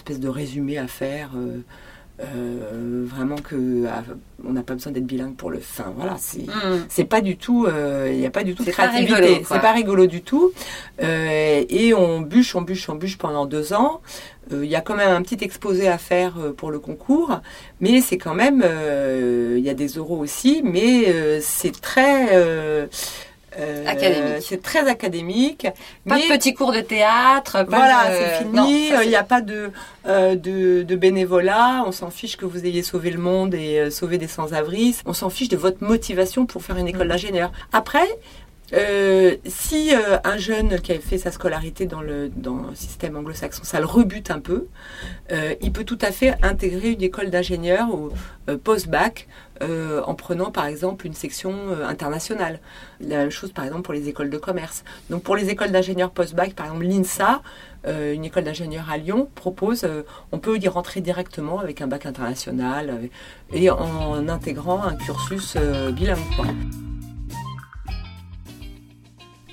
espèce 0.07 0.21
de 0.21 0.29
résumé 0.29 0.79
à 0.79 0.87
faire. 0.87 1.31
Euh, 1.37 1.59
euh, 2.21 3.05
vraiment 3.05 3.37
que 3.37 3.85
ah, 3.87 4.03
on 4.42 4.53
n'a 4.53 4.62
pas 4.62 4.73
besoin 4.73 4.90
d'être 4.90 5.05
bilingue 5.05 5.37
pour 5.37 5.51
le 5.51 5.59
fin 5.59 5.92
voilà 5.95 6.16
c'est 6.19 6.47
mm. 6.47 6.87
c'est 6.88 7.05
pas 7.05 7.21
du 7.21 7.37
tout 7.37 7.66
euh, 7.66 8.09
il 8.11 8.16
n'y 8.16 8.25
a 8.25 8.31
pas 8.31 8.42
du 8.42 8.55
tout 8.55 8.64
de 8.64 8.71
créativité. 8.71 9.42
c'est 9.47 9.61
pas 9.61 9.73
rigolo 9.73 10.07
du 10.07 10.23
tout. 10.23 10.53
Et 10.99 11.92
on 11.95 12.23
bûche 12.23 12.55
on 12.57 12.62
bûche 12.62 12.88
on 12.88 12.95
bûche 12.95 13.19
pendant 13.19 13.45
deux 13.45 13.75
ans. 13.75 14.01
Il 14.51 14.64
y 14.64 14.77
a 14.77 14.81
quand 14.81 14.95
même 14.95 15.11
un 15.11 15.21
petit 15.21 15.45
exposé 15.45 15.88
à 15.88 15.99
faire 15.99 16.35
pour 16.57 16.71
le 16.71 16.79
concours. 16.79 17.40
Mais 17.81 18.01
c'est 18.01 18.16
quand 18.16 18.35
même 18.35 18.64
il 18.64 19.62
y 19.62 19.69
a 19.69 19.75
des 19.75 19.88
euros 19.88 20.16
aussi. 20.16 20.62
Mais 20.64 21.40
c'est 21.42 21.79
très 21.83 22.88
euh, 23.59 23.87
académique. 23.87 24.42
C'est 24.42 24.62
très 24.62 24.88
académique. 24.88 25.66
Pas 26.09 26.16
de 26.16 26.29
petits 26.29 26.55
cours 26.55 26.73
de 26.73 26.81
théâtre. 26.81 27.64
voilà, 27.69 28.05
c'est 28.11 28.45
fini. 28.45 28.90
Il 29.03 29.09
n'y 29.09 29.16
a 29.16 29.25
pas 29.25 29.40
de, 29.40 29.71
euh, 30.07 30.35
de, 30.35 30.83
de, 30.83 30.97
bénévolat. 30.97 31.85
On 31.87 31.92
s'en 31.92 32.11
fiche 32.11 32.37
que 32.37 32.45
vous 32.45 32.64
ayez 32.66 32.83
sauvé 32.83 33.11
le 33.11 33.19
monde 33.19 33.55
et 33.55 33.79
euh, 33.79 33.90
sauvé 33.90 34.19
des 34.19 34.29
sans-abri. 34.29 34.97
On 35.07 35.12
s'en 35.12 35.31
fiche 35.31 35.49
de 35.49 35.57
votre 35.57 35.83
motivation 35.83 36.47
pour 36.47 36.62
faire 36.62 36.77
une 36.77 36.88
école 36.88 37.07
mm. 37.07 37.11
d'ingénieur. 37.11 37.53
Après, 37.73 38.09
euh, 38.73 39.37
si 39.47 39.95
euh, 39.95 40.19
un 40.25 40.38
jeune 40.38 40.81
qui 40.81 40.92
a 40.92 40.99
fait 40.99 41.19
sa 41.19 41.31
scolarité 41.31 41.87
dans 41.87 42.01
le, 42.01 42.29
dans 42.29 42.66
le 42.69 42.75
système 42.75 43.16
anglo-saxon, 43.16 43.62
ça 43.62 43.79
le 43.79 43.87
rebute 43.87 44.31
un 44.31 44.40
peu, 44.40 44.66
euh, 45.31 45.55
il 45.61 45.73
peut 45.73 45.85
tout 45.85 45.99
à 46.01 46.11
fait 46.11 46.35
intégrer 46.42 46.90
une 46.90 47.03
école 47.03 47.31
d'ingénieur 47.31 47.88
ou 47.95 48.11
post-bac 48.64 49.29
en 49.61 50.14
prenant 50.14 50.51
par 50.51 50.66
exemple 50.66 51.07
une 51.07 51.14
section 51.14 51.55
internationale. 51.87 52.61
La 53.01 53.19
même 53.19 53.31
chose 53.31 53.53
par 53.53 53.64
exemple 53.64 53.83
pour 53.83 53.95
les 53.95 54.09
écoles 54.09 54.31
de 54.31 54.38
commerce. 54.38 54.85
Donc 55.11 55.23
pour 55.23 55.37
les 55.37 55.51
écoles 55.51 55.71
d'ingénieurs 55.71 56.11
post-bac, 56.11 56.55
par 56.55 56.66
exemple 56.66 56.85
l'INSA, 56.85 57.42
une 57.87 58.25
école 58.25 58.45
d'ingénieur 58.45 58.90
à 58.90 58.97
Lyon, 58.97 59.29
propose, 59.35 59.87
on 60.33 60.38
peut 60.38 60.59
y 60.59 60.69
rentrer 60.69 61.01
directement 61.01 61.61
avec 61.61 61.81
un 61.81 61.87
bac 61.87 62.07
international 62.07 63.09
et 63.53 63.71
en 63.71 64.29
intégrant 64.29 64.83
un 64.83 64.95
cursus 64.95 65.57
bilingue. 65.92 66.19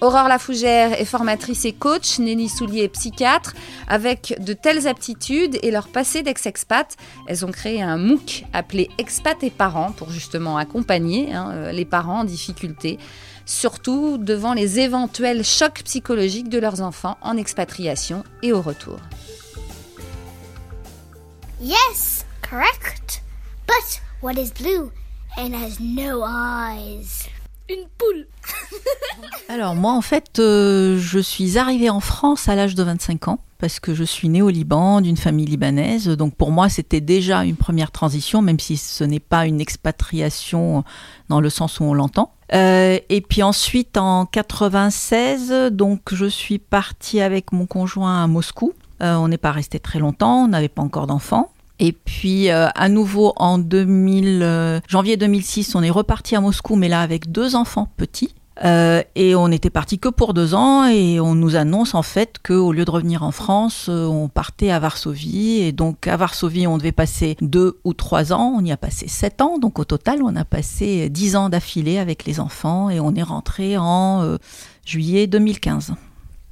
Aurore 0.04 0.28
Lafougère 0.28 1.00
est 1.00 1.06
formatrice 1.06 1.64
et 1.64 1.72
coach, 1.72 2.20
Nelly 2.20 2.50
Soulier 2.50 2.82
est 2.84 2.90
psychiatre. 2.90 3.54
Avec 3.88 4.36
de 4.38 4.52
telles 4.52 4.86
aptitudes 4.86 5.58
et 5.64 5.72
leur 5.72 5.88
passé 5.88 6.24
d'ex-expat, 6.24 6.98
elles 7.26 7.46
ont 7.46 7.52
créé 7.52 7.82
un 7.82 7.96
MOOC 7.96 8.44
appelé 8.52 8.90
Expat 8.98 9.42
et 9.44 9.50
parents 9.50 9.94
pour 9.94 10.12
justement 10.12 10.58
accompagner 10.58 11.34
hein, 11.34 11.52
euh, 11.54 11.72
les 11.72 11.86
parents 11.86 12.20
en 12.20 12.24
difficulté, 12.26 13.00
surtout 13.46 14.18
devant 14.18 14.54
les 14.54 14.82
éventuels 14.82 15.46
chocs 15.46 15.84
psychologiques 15.86 16.50
de 16.50 16.60
leurs 16.60 16.82
enfants 16.82 17.18
en 17.22 17.38
expatriation 17.38 18.26
et 18.42 18.52
au 18.52 18.62
retour. 18.62 19.00
Yes, 21.62 22.26
correct. 22.42 23.22
But 23.68 24.02
what 24.22 24.34
is 24.34 24.52
blue? 24.52 24.92
And 25.38 25.54
has 25.56 25.80
no 25.80 26.26
eyes? 26.26 27.30
Une 27.70 27.86
poule. 27.98 28.28
Alors 29.50 29.76
moi 29.76 29.94
en 29.94 30.02
fait, 30.02 30.40
euh, 30.40 30.98
je 31.00 31.20
suis 31.20 31.58
arrivée 31.58 31.90
en 31.90 32.00
France 32.00 32.50
à 32.50 32.56
l'âge 32.56 32.76
de 32.76 32.84
25 32.84 33.28
ans 33.28 33.40
parce 33.58 33.80
que 33.80 33.96
je 33.96 34.04
suis 34.04 34.28
née 34.28 34.42
au 34.42 34.50
Liban 34.50 35.00
d'une 35.00 35.16
famille 35.16 35.46
libanaise. 35.46 36.08
Donc 36.10 36.36
pour 36.36 36.52
moi 36.52 36.68
c'était 36.68 37.02
déjà 37.02 37.44
une 37.46 37.56
première 37.56 37.92
transition, 37.92 38.42
même 38.42 38.60
si 38.60 38.76
ce 38.76 39.04
n'est 39.04 39.22
pas 39.22 39.46
une 39.46 39.62
expatriation 39.62 40.84
dans 41.30 41.40
le 41.40 41.50
sens 41.50 41.80
où 41.80 41.84
on 41.84 41.94
l'entend. 41.94 42.34
Euh, 42.54 43.00
et 43.10 43.22
puis 43.22 43.42
ensuite 43.42 43.98
en 43.98 44.26
96, 44.26 45.72
donc 45.72 46.14
je 46.14 46.26
suis 46.26 46.60
partie 46.60 47.22
avec 47.22 47.52
mon 47.54 47.66
conjoint 47.66 48.24
à 48.24 48.28
Moscou. 48.28 48.74
Euh, 49.02 49.16
on 49.16 49.28
n'est 49.30 49.38
pas 49.38 49.52
resté 49.52 49.80
très 49.80 50.00
longtemps, 50.00 50.44
on 50.44 50.48
n'avait 50.50 50.68
pas 50.68 50.82
encore 50.82 51.08
d'enfants. 51.08 51.50
Et 51.84 51.92
puis 51.92 52.50
euh, 52.50 52.70
à 52.76 52.88
nouveau 52.88 53.34
en 53.36 53.58
2000, 53.58 54.40
euh, 54.42 54.80
janvier 54.88 55.18
2006, 55.18 55.76
on 55.76 55.84
est 55.84 55.90
reparti 55.90 56.34
à 56.34 56.40
Moscou, 56.40 56.78
mais 56.78 56.88
là 56.88 57.02
avec 57.02 57.30
deux 57.30 57.58
enfants 57.58 57.90
petits. 57.98 58.34
Euh, 58.64 59.02
et 59.16 59.36
on 59.36 59.50
n'était 59.50 59.70
parti 59.70 60.00
que 60.00 60.08
pour 60.08 60.34
deux 60.34 60.56
ans. 60.56 60.86
Et 60.86 61.20
on 61.20 61.36
nous 61.36 61.58
annonce 61.58 61.94
en 61.94 62.02
fait 62.02 62.38
qu'au 62.42 62.72
lieu 62.72 62.86
de 62.86 62.92
revenir 62.92 63.24
en 63.24 63.32
France, 63.32 63.90
on 63.90 64.30
partait 64.30 64.72
à 64.72 64.80
Varsovie. 64.80 65.60
Et 65.60 65.74
donc 65.74 66.08
à 66.08 66.16
Varsovie 66.16 66.68
on 66.68 66.78
devait 66.78 66.94
passer 66.94 67.36
deux 67.42 67.78
ou 67.84 67.94
trois 67.94 68.32
ans, 68.32 68.54
on 68.58 68.64
y 68.64 68.72
a 68.72 68.78
passé 68.78 69.10
sept 69.10 69.42
ans, 69.42 69.58
donc 69.58 69.78
au 69.78 69.84
total 69.84 70.24
on 70.24 70.38
a 70.38 70.46
passé 70.46 71.10
dix 71.10 71.36
ans 71.36 71.50
d'affilée 71.50 71.98
avec 71.98 72.24
les 72.24 72.40
enfants. 72.40 72.90
Et 72.90 73.02
on 73.02 73.14
est 73.14 73.24
rentré 73.24 73.76
en 73.78 74.38
juillet 74.86 75.28
2015. 75.28 75.96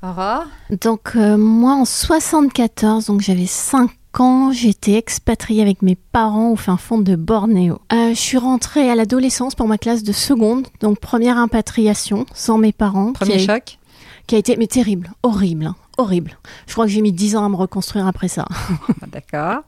Aurore? 0.04 0.44
Donc 0.82 1.15
moi 1.15 1.76
en 1.76 1.86
74, 1.86 3.06
donc 3.06 3.22
j'avais 3.22 3.46
cinq 3.46 3.91
quand 4.12 4.52
j'étais 4.52 4.93
expatriée 4.93 5.62
avec 5.62 5.82
mes 5.82 5.95
parents 5.95 6.52
au 6.52 6.56
fin 6.56 6.78
fond 6.78 6.97
de 6.97 7.15
Bornéo. 7.15 7.80
Euh, 7.93 8.10
je 8.10 8.19
suis 8.19 8.38
rentrée 8.38 8.89
à 8.89 8.95
l'adolescence 8.95 9.56
pour 9.56 9.67
ma 9.67 9.78
classe 9.78 10.04
de 10.04 10.12
seconde, 10.12 10.67
donc 10.80 11.00
première 11.00 11.38
impatriation 11.38 12.26
sans 12.34 12.58
mes 12.58 12.71
parents. 12.71 13.13
Premier 13.13 13.39
choc 13.39 13.78
Qui 14.28 14.36
a 14.36 14.38
été 14.38 14.58
mais 14.58 14.67
terrible, 14.67 15.12
horrible, 15.24 15.67
hein, 15.67 15.76
horrible. 15.97 16.38
Je 16.67 16.74
crois 16.74 16.86
que 16.86 16.91
j'ai 16.91 17.02
mis 17.02 17.13
10 17.13 17.38
ans 17.38 17.45
à 17.45 17.50
me 17.50 17.56
reconstruire 17.56 18.06
après 18.08 18.28
ça. 18.28 18.45
D'accord. 19.08 19.63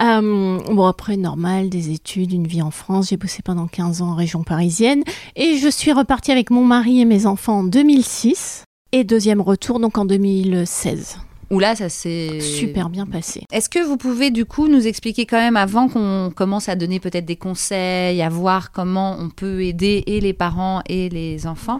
Euh, 0.00 0.58
bon, 0.70 0.86
après, 0.86 1.16
normal, 1.16 1.68
des 1.68 1.90
études, 1.90 2.32
une 2.32 2.46
vie 2.46 2.62
en 2.62 2.70
France. 2.70 3.08
J'ai 3.10 3.16
bossé 3.16 3.42
pendant 3.42 3.66
15 3.66 4.02
ans 4.02 4.10
en 4.10 4.14
région 4.14 4.42
parisienne. 4.42 5.04
Et 5.36 5.58
je 5.58 5.68
suis 5.68 5.92
repartie 5.92 6.32
avec 6.32 6.50
mon 6.50 6.64
mari 6.64 7.00
et 7.00 7.04
mes 7.04 7.26
enfants 7.26 7.58
en 7.58 7.64
2006. 7.64 8.64
Et 8.92 9.04
deuxième 9.04 9.40
retour, 9.40 9.80
donc 9.80 9.98
en 9.98 10.04
2016 10.04 11.18
où 11.52 11.60
là, 11.60 11.76
ça 11.76 11.90
s'est 11.90 12.40
super 12.40 12.88
bien 12.88 13.06
passé. 13.06 13.42
Est-ce 13.52 13.68
que 13.68 13.78
vous 13.78 13.98
pouvez 13.98 14.30
du 14.30 14.46
coup 14.46 14.68
nous 14.68 14.86
expliquer 14.86 15.26
quand 15.26 15.36
même, 15.36 15.58
avant 15.58 15.86
qu'on 15.86 16.32
commence 16.34 16.70
à 16.70 16.76
donner 16.76 16.98
peut-être 16.98 17.26
des 17.26 17.36
conseils, 17.36 18.22
à 18.22 18.30
voir 18.30 18.72
comment 18.72 19.16
on 19.20 19.28
peut 19.28 19.62
aider 19.62 20.02
et 20.06 20.20
les 20.20 20.32
parents 20.32 20.80
et 20.88 21.10
les 21.10 21.46
enfants, 21.46 21.78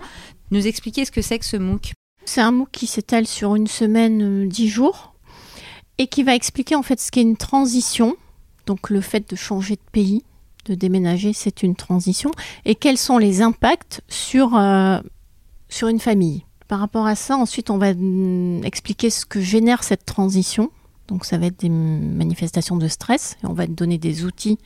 nous 0.51 0.67
expliquer 0.67 1.07
ce 1.07 1.11
que 1.11 1.23
c'est 1.23 1.39
que 1.39 1.47
ce 1.47 1.57
MOOC? 1.57 1.93
C'est 2.27 2.43
un 2.43 2.53
MOOC 2.53 2.69
qui 2.71 2.87
s'étale 2.87 3.27
sur 3.27 3.57
une 3.57 3.67
semaine, 3.67 4.45
euh, 4.45 4.47
dix 4.47 4.69
jours, 4.69 5.15
et 5.97 6.07
qui 6.07 6.23
va 6.23 6.35
expliquer 6.35 6.77
en 6.77 6.83
fait 6.83 7.01
ce 7.01 7.11
qu'est 7.11 7.23
une 7.23 7.39
transition, 7.39 8.15
donc 8.67 8.91
le 8.91 9.01
fait 9.01 9.29
de 9.31 9.37
changer 9.37 9.77
de 9.77 9.91
pays, 9.91 10.23
de 10.67 10.75
déménager, 10.75 11.33
c'est 11.33 11.63
une 11.63 11.77
transition, 11.77 12.31
et 12.67 12.75
quels 12.75 12.99
sont 12.99 13.17
les 13.17 13.41
impacts 13.41 14.03
sur, 14.07 14.55
euh, 14.55 14.99
sur 15.71 15.89
une 15.89 15.99
famille? 15.99 16.45
Par 16.73 16.81
rapport 16.81 17.07
à 17.07 17.17
ça, 17.17 17.37
ensuite, 17.37 17.69
on 17.69 17.77
va 17.77 17.93
mm, 17.93 18.65
expliquer 18.65 19.11
ce 19.11 19.27
que 19.27 19.43
génère 19.43 19.85
cette 19.85 20.07
transition. 20.07 20.71
Donc, 21.07 21.27
ça 21.27 21.37
va 21.37 21.45
être 21.45 21.61
des 21.61 21.69
manifestations 21.69 22.79
de 22.79 22.89
stress 22.89 23.37
et 23.43 23.47
on 23.47 23.53
va 23.53 23.67
donner 23.67 23.99
des 23.99 24.25
outils 24.25 24.59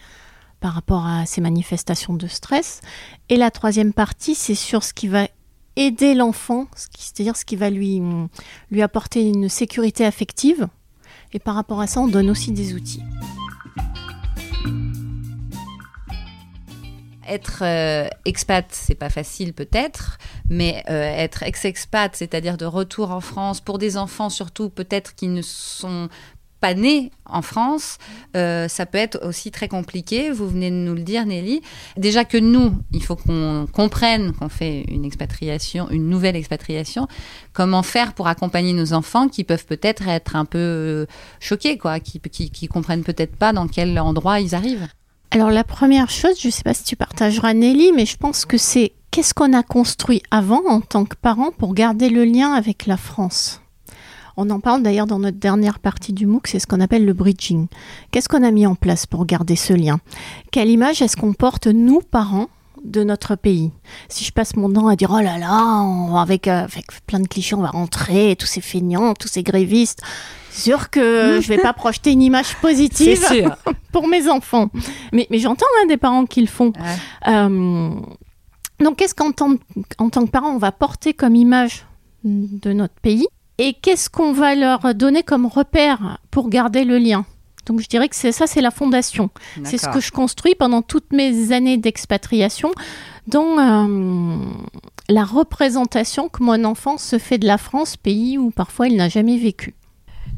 par 0.61 0.75
rapport 0.75 1.05
à 1.05 1.27
ces 1.27 1.41
manifestations 1.41 2.15
de 2.15 2.29
stress. 2.29 2.81
Et 3.29 3.37
la 3.37 3.51
troisième 3.51 3.93
partie, 3.93 4.37
c'est 4.37 4.55
sur 4.55 4.85
ce 4.85 4.95
qui 4.95 5.09
va 5.09 5.27
aider 5.75 6.15
l'enfant, 6.15 6.69
c'est-à-dire 6.97 7.37
ce 7.37 7.45
qui 7.45 7.57
va 7.57 7.71
lui, 7.71 7.99
mm, 7.99 8.29
lui 8.71 8.83
apporter 8.83 9.29
une 9.29 9.49
sécurité 9.49 10.05
affective. 10.05 10.69
Et 11.33 11.41
par 11.41 11.57
rapport 11.57 11.81
à 11.81 11.89
ça, 11.89 12.01
on 12.01 12.07
donne 12.07 12.31
aussi 12.31 12.53
des 12.53 12.75
outils. 12.75 13.03
Être 17.29 17.63
euh, 17.63 18.09
expat, 18.25 18.67
c'est 18.71 18.95
pas 18.95 19.11
facile 19.11 19.53
peut-être, 19.53 20.19
mais 20.49 20.83
euh, 20.91 21.03
être 21.03 21.43
ex-expat, 21.43 22.15
c'est-à-dire 22.15 22.57
de 22.57 22.67
retour 22.67 23.11
en 23.11 23.21
France 23.21 23.61
pour 23.61 23.79
des 23.79 23.97
enfants 23.97 24.31
surtout 24.31 24.69
peut-être 24.69 25.15
qui 25.15 25.29
ne 25.29 25.43
sont 25.43 26.09
pas 26.61 26.75
nés 26.75 27.11
en 27.27 27.43
France, 27.43 27.99
euh, 28.37 28.67
ça 28.69 28.87
peut 28.87 28.99
être 28.99 29.21
aussi 29.27 29.51
très 29.51 29.69
compliqué. 29.69 30.31
Vous 30.31 30.49
venez 30.49 30.71
de 30.71 30.77
nous 30.77 30.95
le 30.95 31.03
dire, 31.03 31.27
Nelly. 31.27 31.61
Déjà 31.97 32.25
que 32.25 32.39
nous, 32.39 32.75
il 32.93 33.03
faut 33.03 33.17
qu'on 33.17 33.67
comprenne 33.73 34.33
qu'on 34.33 34.49
fait 34.49 34.85
une 34.89 35.05
expatriation, 35.05 35.91
une 35.91 36.09
nouvelle 36.09 36.37
expatriation. 36.37 37.09
Comment 37.53 37.83
faire 37.83 38.15
pour 38.15 38.27
accompagner 38.27 38.73
nos 38.73 38.95
enfants 38.95 39.29
qui 39.29 39.45
peuvent 39.45 39.67
peut-être 39.67 40.09
être 40.09 40.35
un 40.35 40.45
peu 40.45 41.07
choqués, 41.41 41.79
quoi, 41.79 42.01
qui, 42.01 42.21
qui, 42.21 42.51
qui 42.51 42.69
comprennent 42.69 43.05
peut-être 43.05 43.37
pas 43.37 43.53
dans 43.53 43.69
quel 43.69 43.99
endroit 43.99 44.41
ils 44.41 44.55
arrivent? 44.55 44.89
Alors 45.31 45.51
la 45.51 45.65
première 45.65 46.09
chose, 46.09 46.41
je 46.41 46.49
ne 46.49 46.53
sais 46.53 46.63
pas 46.63 46.75
si 46.75 46.85
tu 46.85 46.97
partageras 46.97 47.53
Nelly, 47.53 47.93
mais 47.93 48.07
je 48.07 48.17
pense 48.17 48.45
que 48.45 48.57
c'est 48.57 48.93
qu'est-ce 49.11 49.35
qu'on 49.35 49.53
a 49.53 49.63
construit 49.63 50.23
avant 50.31 50.63
en 50.69 50.81
tant 50.81 51.05
que 51.05 51.17
parents 51.17 51.51
pour 51.51 51.75
garder 51.75 52.09
le 52.09 52.25
lien 52.25 52.53
avec 52.53 52.87
la 52.87 52.97
France? 52.97 53.61
On 54.39 54.51
en 54.51 54.61
parle 54.61 54.83
d'ailleurs 54.83 55.07
dans 55.07 55.19
notre 55.19 55.39
dernière 55.39 55.79
partie 55.79 56.13
du 56.13 56.27
MOOC, 56.27 56.47
c'est 56.47 56.59
ce 56.59 56.67
qu'on 56.67 56.81
appelle 56.81 57.07
le 57.07 57.15
bridging. 57.15 57.69
Qu'est-ce 58.11 58.29
qu'on 58.29 58.43
a 58.43 58.51
mis 58.51 58.67
en 58.67 58.75
place 58.75 59.07
pour 59.07 59.25
garder 59.25 59.57
ce 59.57 59.73
lien? 59.73 59.99
Quelle 60.53 60.69
image 60.69 61.01
est-ce 61.01 61.17
qu'on 61.17 61.33
porte, 61.33 61.67
nous, 61.67 62.01
parents, 62.01 62.49
de 62.87 63.05
notre 63.05 63.35
pays. 63.35 63.73
Si 64.09 64.25
je 64.25 64.33
passe 64.33 64.57
mon 64.57 64.73
temps 64.73 64.89
à 64.89 64.97
dire 64.97 65.11
oh 65.13 65.21
là 65.21 65.39
là, 65.39 66.21
avec, 66.21 66.49
euh, 66.49 66.65
avec 66.65 66.87
plein 67.07 67.21
de 67.21 67.29
clichés, 67.29 67.55
on 67.55 67.63
va 67.63 67.71
rentrer, 67.71 68.37
tous 68.39 68.47
ces 68.47 68.61
feignants, 68.61 69.15
tous 69.15 69.29
ces 69.29 69.43
grévistes, 69.43 70.01
sûr 70.51 70.91
que 70.91 71.41
je 71.43 71.49
vais 71.49 71.59
pas 71.59 71.73
projeter 71.73 72.13
une 72.13 72.23
image 72.23 72.57
positive 72.57 73.23
pour 73.93 74.09
mes 74.09 74.29
enfants. 74.29 74.71
Mais, 75.13 75.27
mais 75.31 75.39
j'entends 75.39 75.67
hein, 75.83 75.87
des 75.87 75.97
parents 75.97 76.27
qui 76.27 76.41
le 76.41 76.47
font. 76.47 76.73
Euh, 77.27 77.91
donc, 78.81 78.97
qu'est-ce 78.97 79.15
qu'en 79.15 79.33
tant, 79.33 79.55
en 79.99 80.11
tant 80.11 80.25
que 80.25 80.31
parent, 80.31 80.51
on 80.51 80.59
va 80.59 80.73
porter 80.73 81.13
comme 81.13 81.35
image 81.35 81.87
de 82.25 82.73
notre 82.73 82.95
pays 82.95 83.27
et 83.59 83.73
qu'est-ce 83.73 84.11
qu'on 84.11 84.33
va 84.33 84.55
leur 84.55 84.95
donner 84.95 85.23
comme 85.23 85.47
repère 85.47 86.19
pour 86.31 86.49
garder 86.49 86.85
le 86.85 86.99
lien? 86.99 87.25
Donc 87.67 87.81
je 87.81 87.89
dirais 87.89 88.09
que 88.09 88.17
ça, 88.17 88.47
c'est 88.47 88.61
la 88.61 88.71
fondation. 88.71 89.31
C'est 89.65 89.79
ce 89.79 89.89
que 89.89 90.01
je 90.01 90.13
construis 90.13 90.55
pendant 90.55 90.83
toutes 90.83 91.13
mes 91.13 91.53
années 91.53 91.77
d'expatriation, 91.77 92.71
dont 93.27 93.59
euh, 93.59 94.37
la 95.09 95.25
représentation 95.25 96.29
que 96.29 96.43
mon 96.43 96.65
enfant 96.65 96.97
se 96.97 97.19
fait 97.19 97.39
de 97.39 97.47
la 97.47 97.59
France, 97.59 97.97
pays 97.97 98.39
où 98.39 98.51
parfois 98.51 98.89
il 98.89 98.97
n'a 98.97 99.09
jamais 99.09 99.37
vécu. 99.37 99.75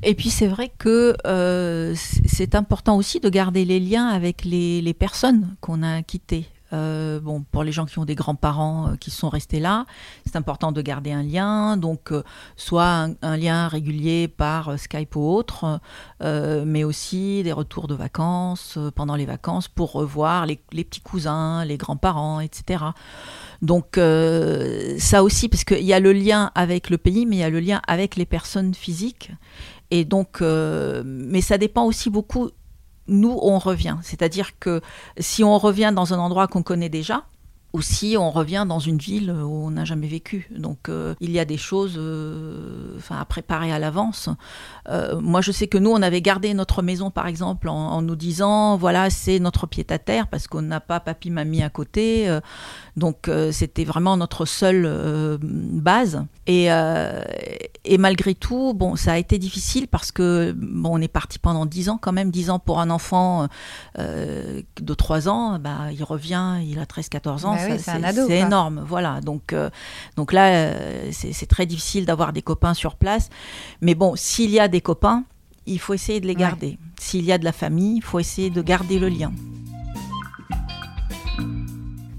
Et 0.02 0.14
puis 0.14 0.30
c'est 0.30 0.46
vrai 0.46 0.70
que 0.78 1.16
euh, 1.26 1.94
c'est 2.26 2.54
important 2.54 2.96
aussi 2.96 3.20
de 3.20 3.28
garder 3.28 3.64
les 3.64 3.80
liens 3.80 4.08
avec 4.08 4.44
les, 4.44 4.80
les 4.80 4.94
personnes 4.94 5.56
qu'on 5.60 5.82
a 5.82 6.02
quittées. 6.02 6.46
Euh, 6.72 7.18
bon, 7.20 7.42
pour 7.50 7.64
les 7.64 7.72
gens 7.72 7.86
qui 7.86 7.98
ont 7.98 8.04
des 8.04 8.14
grands-parents 8.14 8.88
euh, 8.88 8.96
qui 8.96 9.10
sont 9.10 9.30
restés 9.30 9.58
là, 9.58 9.86
c'est 10.26 10.36
important 10.36 10.70
de 10.70 10.82
garder 10.82 11.12
un 11.12 11.22
lien, 11.22 11.78
donc 11.78 12.12
euh, 12.12 12.22
soit 12.56 13.08
un, 13.22 13.36
lien 13.38 13.68
régulier 13.68 14.28
par 14.28 14.78
Skype 14.78 15.16
ou 15.16 15.30
autre, 15.30 15.80
mais 16.20 16.84
aussi 16.84 17.42
des 17.42 17.52
retours 17.52 17.86
de 17.86 17.94
vacances 17.94 18.78
pendant 18.94 19.14
les 19.14 19.26
vacances 19.26 19.68
pour 19.68 19.92
revoir 19.92 20.44
les, 20.46 20.56
petits 20.56 21.00
cousins, 21.00 21.64
les 21.64 21.76
grands-parents, 21.76 22.40
etc. 22.40 22.84
Donc 23.62 24.00
ça 24.98 25.22
aussi, 25.22 25.48
parce 25.48 25.64
qu'il 25.64 25.84
y 25.84 25.92
a 25.92 26.00
le 26.00 26.12
lien 26.12 26.50
avec 26.54 26.90
le 26.90 26.98
pays, 26.98 27.26
mais 27.26 27.36
il 27.36 27.40
y 27.40 27.44
a 27.44 27.50
le 27.50 27.60
lien 27.60 27.80
avec 27.86 28.16
les 28.16 28.26
personnes 28.26 28.74
physiques. 28.74 29.30
Et 29.90 30.04
donc, 30.04 30.40
mais 30.40 31.40
ça 31.40 31.58
dépend 31.58 31.84
aussi 31.84 32.10
beaucoup 32.10 32.50
nous, 33.08 33.38
on 33.42 33.58
revient. 33.58 33.96
C'est-à-dire 34.02 34.58
que 34.58 34.80
si 35.18 35.42
on 35.42 35.58
revient 35.58 35.92
dans 35.94 36.14
un 36.14 36.18
endroit 36.18 36.46
qu'on 36.46 36.62
connaît 36.62 36.88
déjà, 36.88 37.24
ou 37.74 37.82
si 37.82 38.16
on 38.18 38.30
revient 38.30 38.64
dans 38.66 38.78
une 38.78 38.96
ville 38.96 39.30
où 39.30 39.66
on 39.66 39.70
n'a 39.70 39.84
jamais 39.84 40.06
vécu. 40.06 40.48
Donc 40.50 40.88
euh, 40.88 41.14
il 41.20 41.30
y 41.30 41.38
a 41.38 41.44
des 41.44 41.58
choses 41.58 41.96
euh, 41.98 42.98
à 43.10 43.24
préparer 43.26 43.72
à 43.72 43.78
l'avance. 43.78 44.30
Euh, 44.88 45.20
moi 45.20 45.42
je 45.42 45.52
sais 45.52 45.66
que 45.66 45.76
nous 45.76 45.90
on 45.90 46.00
avait 46.00 46.22
gardé 46.22 46.54
notre 46.54 46.80
maison 46.80 47.10
par 47.10 47.26
exemple 47.26 47.68
en, 47.68 48.00
nous 48.00 48.16
disant 48.16 48.76
voilà 48.78 49.10
c'est 49.10 49.38
notre 49.38 49.66
pied 49.66 49.86
à 49.90 49.98
terre 49.98 50.28
parce 50.28 50.46
qu'on 50.46 50.62
n'a 50.62 50.80
pas 50.80 51.00
papy 51.00 51.30
mamie 51.30 51.62
à 51.62 51.68
côté. 51.68 52.38
donc 52.96 53.30
c'était 53.52 53.84
vraiment 53.84 54.16
notre 54.16 54.46
seule 54.46 55.38
base. 55.42 56.24
Et, 56.46 56.68
malgré 57.98 58.34
tout, 58.34 58.72
bon, 58.74 58.96
ça 58.96 59.12
a 59.12 59.18
été 59.18 59.38
difficile 59.38 59.88
parce 59.88 60.12
que 60.12 60.52
bon, 60.56 60.98
on 60.98 61.00
est 61.00 61.08
parti 61.08 61.38
pendant 61.38 61.66
10 61.66 61.90
ans 61.90 61.98
quand 62.00 62.12
même, 62.12 62.30
10 62.30 62.50
ans 62.50 62.58
pour 62.58 62.80
un 62.80 62.90
enfant 62.90 63.48
de 63.96 64.94
3 64.94 65.28
ans, 65.28 65.58
bah, 65.58 65.92
il 65.92 66.02
revient, 66.04 66.56
il 66.64 66.78
a 66.78 66.84
13-14 66.84 67.44
ans, 67.44 67.57
bah 67.58 68.12
c'est 68.12 68.38
énorme. 68.38 68.84
Voilà, 68.86 69.20
donc, 69.20 69.52
euh, 69.52 69.70
donc 70.16 70.32
là, 70.32 70.48
euh, 70.48 71.10
c'est 71.12 71.46
très 71.46 71.66
difficile 71.66 72.06
d'avoir 72.06 72.32
des 72.32 72.42
copains 72.42 72.74
sur 72.74 72.96
place. 72.96 73.28
Mais 73.80 73.94
bon, 73.94 74.14
s'il 74.16 74.50
y 74.50 74.60
a 74.60 74.68
des 74.68 74.80
copains, 74.80 75.24
il 75.66 75.78
faut 75.78 75.94
essayer 75.94 76.20
de 76.20 76.26
les 76.26 76.34
garder. 76.34 76.78
S'il 76.98 77.24
y 77.24 77.32
a 77.32 77.38
de 77.38 77.44
la 77.44 77.52
famille, 77.52 77.96
il 77.96 78.02
faut 78.02 78.18
essayer 78.18 78.50
de 78.50 78.62
garder 78.62 78.98
le 78.98 79.08
lien. 79.08 79.32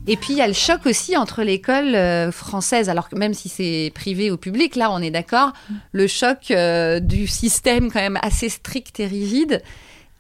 Et 0.10 0.18
puis 0.18 0.34
il 0.34 0.38
y 0.38 0.42
a 0.42 0.48
le 0.48 0.54
choc 0.54 0.88
aussi 0.88 1.16
entre 1.16 1.44
l'école 1.44 1.94
euh, 1.94 2.32
française, 2.32 2.90
alors 2.90 3.10
que 3.10 3.16
même 3.16 3.36
si 3.36 3.48
c'est 3.48 3.92
privé 3.94 4.32
ou 4.32 4.38
public, 4.38 4.76
là 4.76 4.92
on 4.92 5.00
est 5.04 5.12
d'accord, 5.12 5.54
le 5.92 6.08
choc 6.08 6.50
euh, 6.50 7.00
du 7.00 7.28
système 7.28 7.92
quand 7.92 8.00
même 8.00 8.18
assez 8.24 8.50
strict 8.50 9.00
et 9.00 9.06
rigide. 9.06 9.62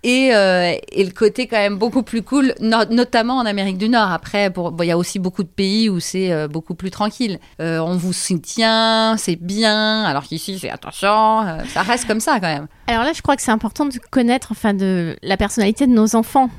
Et, 0.03 0.33
euh, 0.33 0.73
et, 0.93 1.03
le 1.03 1.11
côté 1.11 1.47
quand 1.47 1.57
même 1.57 1.77
beaucoup 1.77 2.03
plus 2.03 2.21
cool, 2.21 2.53
notamment 2.61 3.37
en 3.37 3.45
Amérique 3.45 3.77
du 3.77 3.89
Nord. 3.89 4.11
Après, 4.11 4.49
il 4.79 4.85
y 4.85 4.91
a 4.91 4.97
aussi 4.97 5.19
beaucoup 5.19 5.43
de 5.43 5.49
pays 5.49 5.89
où 5.89 5.99
c'est 5.99 6.47
beaucoup 6.47 6.73
plus 6.73 6.89
tranquille. 6.89 7.39
on 7.59 7.97
vous 7.97 8.13
soutient, 8.13 9.15
c'est 9.17 9.35
bien, 9.35 10.03
alors 10.05 10.23
qu'ici 10.23 10.57
c'est 10.57 10.69
attention, 10.69 11.43
ça 11.67 11.81
reste 11.81 12.07
comme 12.07 12.21
ça 12.21 12.39
quand 12.39 12.47
même. 12.47 12.67
Alors 12.87 13.03
là, 13.03 13.11
je 13.13 13.21
crois 13.21 13.35
que 13.35 13.41
c'est 13.41 13.51
important 13.51 13.85
de 13.85 13.97
connaître 14.09 14.51
enfin, 14.51 14.73
la 15.21 15.37
personnalité 15.37 15.85
de 15.85 15.91
nos 15.91 16.15
enfants. 16.15 16.49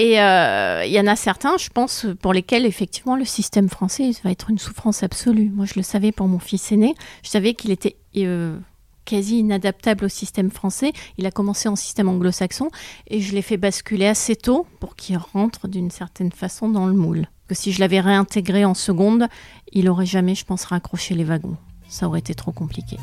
Et 0.00 0.18
euh, 0.18 0.82
il 0.86 0.92
y 0.92 0.98
en 0.98 1.06
a 1.06 1.14
certains, 1.14 1.58
je 1.58 1.68
pense, 1.68 2.06
pour 2.22 2.32
lesquels 2.32 2.64
effectivement 2.64 3.16
le 3.16 3.26
système 3.26 3.68
français 3.68 4.12
va 4.24 4.30
être 4.30 4.48
une 4.48 4.58
souffrance 4.58 5.02
absolue. 5.02 5.50
Moi, 5.54 5.66
je 5.66 5.74
le 5.76 5.82
savais 5.82 6.10
pour 6.10 6.26
mon 6.26 6.38
fils 6.38 6.72
aîné. 6.72 6.94
Je 7.22 7.28
savais 7.28 7.52
qu'il 7.52 7.70
était 7.70 7.96
euh, 8.16 8.56
quasi 9.04 9.38
inadaptable 9.38 10.04
au 10.04 10.08
système 10.08 10.50
français. 10.50 10.92
Il 11.18 11.26
a 11.26 11.30
commencé 11.30 11.68
en 11.68 11.76
système 11.76 12.08
anglo-saxon 12.08 12.70
et 13.08 13.20
je 13.20 13.34
l'ai 13.34 13.42
fait 13.42 13.56
basculer 13.56 14.06
assez 14.06 14.36
tôt 14.36 14.66
pour 14.78 14.96
qu'il 14.96 15.16
rentre 15.16 15.68
d'une 15.68 15.90
certaine 15.90 16.32
façon 16.32 16.68
dans 16.68 16.86
le 16.86 16.94
moule. 16.94 17.26
Que 17.48 17.54
si 17.54 17.72
je 17.72 17.80
l'avais 17.80 18.00
réintégré 18.00 18.64
en 18.64 18.74
seconde, 18.74 19.26
il 19.72 19.88
aurait 19.88 20.06
jamais, 20.06 20.34
je 20.34 20.44
pense, 20.44 20.64
raccroché 20.64 21.14
les 21.14 21.24
wagons. 21.24 21.56
Ça 21.88 22.06
aurait 22.06 22.20
été 22.20 22.34
trop 22.34 22.52
compliqué. 22.52 22.96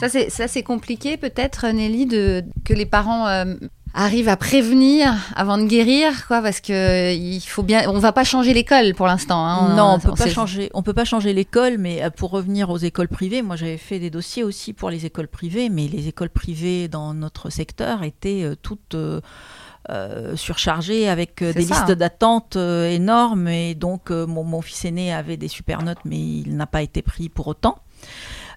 Ça 0.00 0.48
c'est 0.48 0.62
compliqué 0.62 1.18
peut-être 1.18 1.66
Nelly 1.68 2.06
de 2.06 2.42
que 2.64 2.72
les 2.72 2.86
parents 2.86 3.26
euh, 3.26 3.54
arrive 3.94 4.28
à 4.28 4.36
prévenir 4.36 5.12
avant 5.34 5.58
de 5.58 5.64
guérir, 5.64 6.26
quoi, 6.26 6.42
parce 6.42 6.60
que 6.60 7.14
il 7.14 7.40
faut 7.40 7.62
bien, 7.62 7.88
on 7.88 7.98
va 7.98 8.12
pas 8.12 8.24
changer 8.24 8.54
l'école 8.54 8.94
pour 8.94 9.06
l'instant. 9.06 9.44
Hein. 9.44 9.74
non, 9.74 9.94
on 9.94 9.98
peut 9.98 10.14
pas 10.14 10.28
changer, 10.28 10.70
on 10.74 10.82
peut 10.82 10.92
pas 10.92 11.04
changer 11.04 11.32
l'école, 11.32 11.76
mais 11.78 12.02
euh, 12.02 12.10
pour 12.10 12.30
revenir 12.30 12.70
aux 12.70 12.78
écoles 12.78 13.08
privées, 13.08 13.42
moi 13.42 13.56
j'avais 13.56 13.78
fait 13.78 13.98
des 13.98 14.10
dossiers 14.10 14.44
aussi 14.44 14.72
pour 14.72 14.90
les 14.90 15.06
écoles 15.06 15.28
privées, 15.28 15.68
mais 15.68 15.88
les 15.88 16.08
écoles 16.08 16.30
privées 16.30 16.88
dans 16.88 17.14
notre 17.14 17.50
secteur 17.50 18.02
étaient 18.04 18.44
euh, 18.44 18.54
toutes 18.60 18.94
euh, 18.94 19.20
surchargées 20.36 21.08
avec 21.08 21.42
des 21.42 21.52
listes 21.54 21.90
d'attente 21.90 22.54
énormes, 22.56 23.48
et 23.48 23.74
donc 23.74 24.10
mon, 24.10 24.44
mon, 24.44 24.60
fils 24.60 24.84
aîné 24.84 25.12
avait 25.12 25.36
des 25.36 25.48
super 25.48 25.82
notes, 25.82 25.98
mais 26.04 26.18
il 26.18 26.56
n'a 26.56 26.66
pas 26.66 26.82
été 26.82 27.02
pris 27.02 27.28
pour 27.28 27.48
autant. 27.48 27.78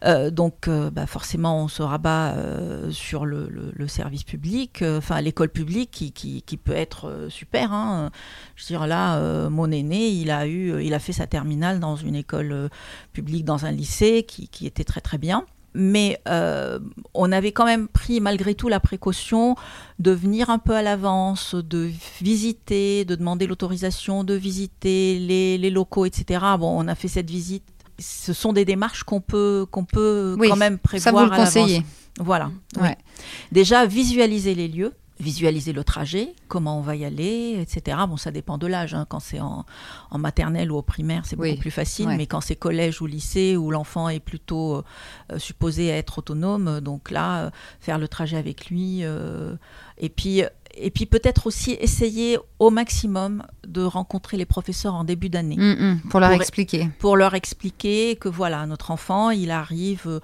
Euh, 0.06 0.32
donc, 0.32 0.68
euh, 0.68 0.89
bah, 0.89 1.08
forcément, 1.08 1.63
on 1.63 1.68
se 1.68 1.82
rabat 1.82 2.34
euh, 2.34 2.92
sur 2.92 3.26
le, 3.26 3.52
service 3.88 4.24
public, 4.24 4.82
enfin 4.82 5.22
l'école 5.22 5.50
publique 5.50 5.92
qui, 5.92 6.58
peut 6.58 6.72
être 6.72 7.28
super. 7.30 7.74
Hein. 7.74 8.12
Je 8.56 8.63
veux 8.63 8.68
dire, 8.78 8.88
là, 8.88 9.50
mon 9.50 9.70
aîné, 9.72 10.08
il 10.08 10.32
a 10.32 10.48
eu, 10.48 10.82
il 10.82 10.94
a 10.94 11.00
fait 11.00 11.12
sa 11.12 11.28
terminale 11.28 11.80
dans 11.80 11.96
une 11.96 12.16
école 12.16 12.70
publique, 13.12 13.44
dans 13.44 13.66
un 13.66 13.72
lycée 13.72 14.24
qui, 14.24 14.66
était 14.66 14.86
très 14.86 15.02
très 15.02 15.18
bien 15.18 15.46
mais 15.76 16.22
on 17.16 17.32
avait 17.32 17.52
quand 17.52 17.66
même 17.66 17.88
pris 17.88 18.22
malgré 18.22 18.54
tout 18.54 18.70
la 18.70 18.80
précaution 18.80 19.56
de 19.98 20.12
venir 20.12 20.52
un 20.52 20.60
peu 20.60 20.76
à 20.76 20.84
l'avance, 20.84 21.56
de 21.56 21.89
visiter, 22.22 23.06
de 23.06 23.16
demander 23.16 23.48
l'autorisation 23.48 24.24
de 24.24 24.36
visiter 24.36 25.18
les, 25.18 25.58
les, 25.58 25.72
locaux, 25.72 26.06
etc. 26.06 26.46
Bon, 26.60 26.80
on 26.80 26.88
a 26.88 26.94
fait 26.94 27.08
cette 27.08 27.30
visite 27.30 27.73
ce 28.00 28.34
sont 28.34 28.54
des 28.54 28.66
démarches 28.66 29.04
qu'on 29.04 29.22
peut, 29.22 29.66
qu'on 29.70 29.86
peut 29.86 30.38
quand 30.40 30.56
même 30.56 30.78
prévoir 30.78 31.04
ça 31.04 31.12
vous 31.12 31.68
le 31.68 31.84
Voilà. 32.20 32.52
Déjà, 33.52 33.86
visualiser 33.86 34.56
les 34.56 34.68
lieux, 34.68 34.94
visualiser 35.20 35.74
le 35.74 35.84
trajet, 35.84 36.34
comment 36.48 36.78
on 36.78 36.82
va 36.82 36.96
y 36.96 37.06
aller, 37.06 37.58
etc. 37.62 37.98
Bon, 38.08 38.18
ça 38.18 38.32
dépend 38.32 38.58
de 38.58 38.68
l'âge. 38.68 38.94
Hein. 38.94 39.06
Quand 39.08 39.20
c'est 39.20 39.40
en, 39.40 39.66
maternelle 40.12 40.72
ou 40.72 40.78
au 40.78 40.82
primaire, 40.82 41.26
c'est 41.26 41.36
beaucoup 41.36 41.60
plus 41.60 41.72
facile. 41.72 42.10
Mais 42.10 42.28
quand 42.28 42.42
c'est 42.42 42.56
collège 42.56 43.02
ou 43.02 43.06
lycée, 43.06 43.56
où 43.56 43.72
l'enfant 43.72 44.10
est 44.10 44.20
plutôt 44.20 44.78
euh, 45.32 45.40
supposé 45.40 45.88
être 45.88 46.20
autonome, 46.20 46.82
donc 46.82 47.12
là, 47.12 47.46
euh, 47.46 47.50
faire 47.80 47.98
le 47.98 48.08
trajet 48.08 48.38
avec 48.38 48.68
lui. 48.68 49.00
Euh, 49.04 49.56
et 49.98 50.10
puis, 50.10 50.44
et 50.76 50.90
puis 50.90 51.06
peut-être 51.06 51.48
aussi 51.48 51.72
essayer 51.80 52.38
au 52.60 52.70
maximum 52.70 53.44
de 53.68 53.84
rencontrer 53.84 54.38
les 54.38 54.46
professeurs 54.46 54.96
en 54.96 55.04
début 55.04 55.30
d'année. 55.30 55.56
Mm, 55.58 55.94
mm, 55.94 56.02
pour 56.10 56.20
leur 56.20 56.32
expliquer. 56.32 56.90
Pour 57.00 57.18
leur 57.18 57.36
expliquer 57.36 58.16
que 58.16 58.30
voilà, 58.30 58.66
notre 58.66 58.92
enfant, 58.92 59.30
il 59.30 59.52
arrive 59.52 60.20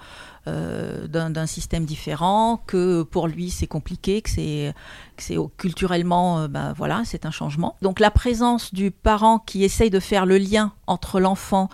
euh, 0.46 1.06
d'un 1.06 1.46
système 1.46 1.84
différent, 1.84 2.62
que 2.66 3.02
pour 3.02 3.28
lui 3.28 3.50
c'est 3.50 3.66
compliqué, 3.66 4.22
que 4.22 4.30
c'est 4.30 4.74
c'est 5.16 5.36
culturellement, 5.56 6.40
euh, 6.40 6.48
ben 6.48 6.72
voilà, 6.76 7.02
c'est 7.04 7.26
un 7.26 7.30
changement. 7.30 7.76
Donc 7.82 8.00
la 8.00 8.10
présence 8.10 8.74
du 8.74 8.90
parent 8.90 9.38
qui 9.38 9.64
essaye 9.64 9.90
de 9.90 10.00
faire 10.00 10.26
le 10.26 10.38
lien 10.38 10.72
entre 10.86 11.20
l'enfant 11.20 11.68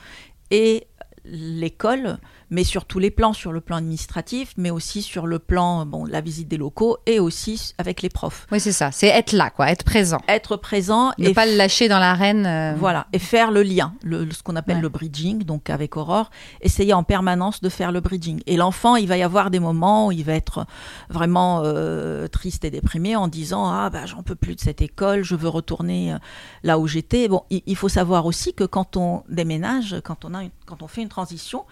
et 0.50 0.86
l'école 1.24 2.18
mais 2.50 2.64
sur 2.64 2.84
tous 2.84 2.98
les 2.98 3.10
plans, 3.10 3.32
sur 3.32 3.52
le 3.52 3.60
plan 3.60 3.76
administratif, 3.76 4.52
mais 4.56 4.70
aussi 4.70 5.02
sur 5.02 5.26
le 5.26 5.38
plan, 5.38 5.84
bon, 5.86 6.04
la 6.04 6.20
visite 6.20 6.48
des 6.48 6.56
locaux 6.56 6.98
et 7.06 7.18
aussi 7.20 7.72
avec 7.78 8.02
les 8.02 8.08
profs. 8.08 8.46
Oui, 8.52 8.60
c'est 8.60 8.72
ça. 8.72 8.92
C'est 8.92 9.08
être 9.08 9.32
là, 9.32 9.50
quoi, 9.50 9.70
être 9.70 9.84
présent. 9.84 10.18
Être 10.28 10.56
présent 10.56 11.12
Ne 11.18 11.28
et 11.30 11.34
pas 11.34 11.46
le 11.46 11.56
lâcher 11.56 11.88
dans 11.88 11.98
l'arène. 11.98 12.46
euh, 12.46 12.74
voilà, 12.78 13.06
et 13.12 13.18
faire 13.18 13.50
le 13.50 13.62
lien, 13.62 13.94
le, 14.02 14.30
ce 14.32 14.42
qu'on 14.42 14.56
appelle 14.56 14.76
Ouais. 14.76 14.82
le 14.82 14.88
bridging, 14.88 15.42
donc 15.44 15.70
avec 15.70 15.96
Aurore, 15.96 16.30
essayer 16.60 16.92
en 16.92 17.02
permanence 17.02 17.60
de 17.60 17.68
faire 17.68 17.92
le 17.92 18.00
bridging. 18.00 18.40
Et 18.46 18.56
l'enfant, 18.56 18.96
il 18.96 19.08
va 19.08 19.16
y 19.16 19.22
avoir 19.22 19.50
des 19.50 19.58
moments 19.60 20.08
où 20.08 20.12
il 20.12 20.24
va 20.24 20.34
être 20.34 20.66
vraiment 21.10 21.62
euh, 21.64 22.28
triste 22.28 22.64
et 22.64 22.70
déprimé 22.70 23.16
en 23.16 23.28
disant 23.28 23.66
ah 23.70 23.90
bah 23.90 24.06
j'en 24.06 24.22
peux 24.22 24.34
plus 24.34 24.54
de 24.54 24.60
cette 24.60 24.82
école, 24.82 25.22
je 25.24 25.34
veux 25.34 25.48
retourner 25.48 26.12
euh, 26.12 26.18
là 26.62 26.78
où 26.78 26.86
j'étais. 26.86 27.28
Bon, 27.28 27.42
il, 27.50 27.62
il 27.66 27.76
faut 27.76 27.88
savoir 27.88 28.26
aussi 28.26 28.54
que 28.54 28.64
quand 28.64 28.96
on 28.96 29.22
déménage, 29.28 29.96
quand 30.04 30.24
on 30.24 30.34
a 30.34 30.42
une- 30.42 30.50
quand 30.66 30.82
on 30.82 30.88
fait 30.88 31.02
une 31.02 31.08
transition, 31.08 31.64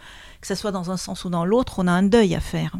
que 0.44 0.54
ce 0.54 0.60
soit 0.60 0.72
dans 0.72 0.90
un 0.90 0.98
sens 0.98 1.24
ou 1.24 1.30
dans 1.30 1.46
l'autre, 1.46 1.76
on 1.78 1.86
a 1.86 1.92
un 1.92 2.02
deuil 2.02 2.34
à 2.34 2.40
faire. 2.40 2.76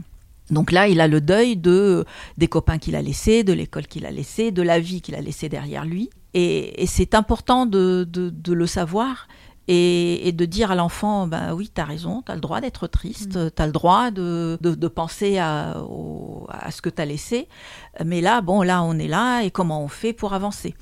Donc 0.51 0.71
là, 0.71 0.87
il 0.87 1.01
a 1.01 1.09
le 1.09 1.23
deuil 1.23 1.57
de 1.57 2.05
des 2.37 2.47
copains 2.49 2.77
qu'il 2.77 2.95
a 2.95 3.01
laissés, 3.01 3.43
de 3.43 3.55
l'école 3.55 3.87
qu'il 3.87 4.05
a 4.05 4.11
laissée, 4.11 4.51
de 4.53 4.61
la 4.61 4.79
vie 4.81 5.01
qu'il 5.01 5.15
a 5.15 5.23
laissée 5.23 5.49
derrière 5.49 5.87
lui. 5.87 6.11
Et, 6.35 6.83
et 6.83 6.87
c'est 6.87 7.15
important 7.15 7.65
de, 7.65 8.07
de- 8.07 8.29
de 8.29 8.53
le 8.53 8.67
savoir 8.67 9.29
et, 9.67 10.29
et 10.29 10.33
de 10.33 10.45
dire 10.45 10.71
à 10.71 10.75
l'enfant, 10.75 11.27
ben 11.27 11.55
oui, 11.55 11.71
tu 11.75 11.81
as 11.81 11.87
raison, 11.87 12.21
tu 12.27 12.31
as 12.31 12.35
le 12.35 12.43
droit 12.43 12.61
d'être 12.61 12.87
triste, 12.87 13.39
tu 13.57 13.63
as 13.63 13.67
le 13.67 13.73
droit 13.73 14.11
de, 14.11 14.59
de, 14.61 14.89
penser 14.89 15.39
à, 15.39 15.81
au- 15.89 16.47
à 16.51 16.71
ce 16.71 16.83
que 16.83 16.91
tu 16.91 17.01
as 17.01 17.07
laissé. 17.07 17.49
Mais 18.05 18.21
là, 18.21 18.43
bon, 18.43 18.61
là, 18.61 18.83
on 18.83 18.99
est 18.99 19.09
là 19.09 19.41
et 19.43 19.51
comment 19.51 19.83
on 19.83 19.89
fait 19.89 20.13
pour 20.13 20.35
avancer? 20.35 20.75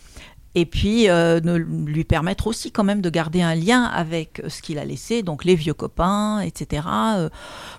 Et 0.55 0.67
puis 0.67 1.09
euh, 1.09 1.41
lui 1.41 2.05
permettre 2.05 2.47
aussi 2.47 2.71
quand 2.73 2.85
même 2.85 3.01
de 3.01 3.11
garder 3.11 3.43
un 3.43 3.55
lien 3.55 3.85
avec 3.85 4.43
ce 4.49 4.61
qu'il 4.61 4.79
a 4.79 4.85
laissé, 4.85 5.23
donc 5.23 5.45
les 5.45 5.55
vieux 5.55 5.75
copains, 5.75 6.41
etc. 6.41 6.87
Euh, 7.17 7.29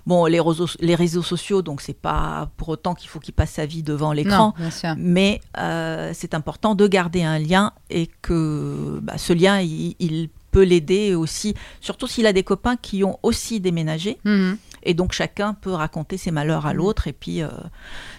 bon, 0.06 0.26
les 0.26 0.40
réseaux, 0.40 0.68
les 0.80 0.94
réseaux 0.94 1.22
sociaux, 1.22 1.62
donc 1.62 1.80
c'est 1.80 1.98
pas 1.98 2.50
pour 2.56 2.70
autant 2.70 2.94
qu'il 2.94 3.08
faut 3.08 3.20
qu'il 3.20 3.34
passe 3.34 3.52
sa 3.52 3.66
vie 3.66 3.82
devant 3.82 4.12
l'écran, 4.12 4.54
mais 4.96 5.40
euh, 5.58 6.10
c'est 6.14 6.34
important 6.34 6.74
de 6.74 6.86
garder 6.86 7.22
un 7.22 7.38
lien 7.38 7.72
et 7.90 8.08
que 8.22 8.98
bah, 9.02 9.18
ce 9.18 9.32
lien, 9.32 9.60
il, 9.60 9.94
il 9.98 10.28
peut 10.54 10.62
l'aider 10.62 11.16
aussi, 11.16 11.54
surtout 11.80 12.06
s'il 12.06 12.26
a 12.26 12.32
des 12.32 12.44
copains 12.44 12.76
qui 12.76 13.02
ont 13.02 13.18
aussi 13.22 13.60
déménagé. 13.60 14.18
Mhm. 14.24 14.56
Et 14.84 14.94
donc 14.94 15.12
chacun 15.12 15.54
peut 15.54 15.72
raconter 15.72 16.16
ses 16.16 16.30
malheurs 16.30 16.66
à 16.66 16.74
l'autre 16.74 17.08
et 17.08 17.12
puis 17.12 17.42
euh, 17.42 17.48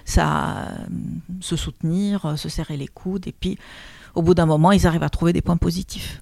ça, 0.03 0.67
euh, 0.67 0.85
se 1.39 1.55
soutenir, 1.55 2.25
euh, 2.25 2.35
se 2.35 2.49
serrer 2.49 2.75
les 2.75 2.87
coudes 2.87 3.27
et 3.27 3.31
puis 3.31 3.57
au 4.15 4.21
bout 4.21 4.33
d'un 4.33 4.45
moment 4.45 4.71
ils 4.71 4.87
arrivent 4.87 5.03
à 5.03 5.09
trouver 5.09 5.33
des 5.33 5.41
points 5.41 5.57
positifs. 5.57 6.21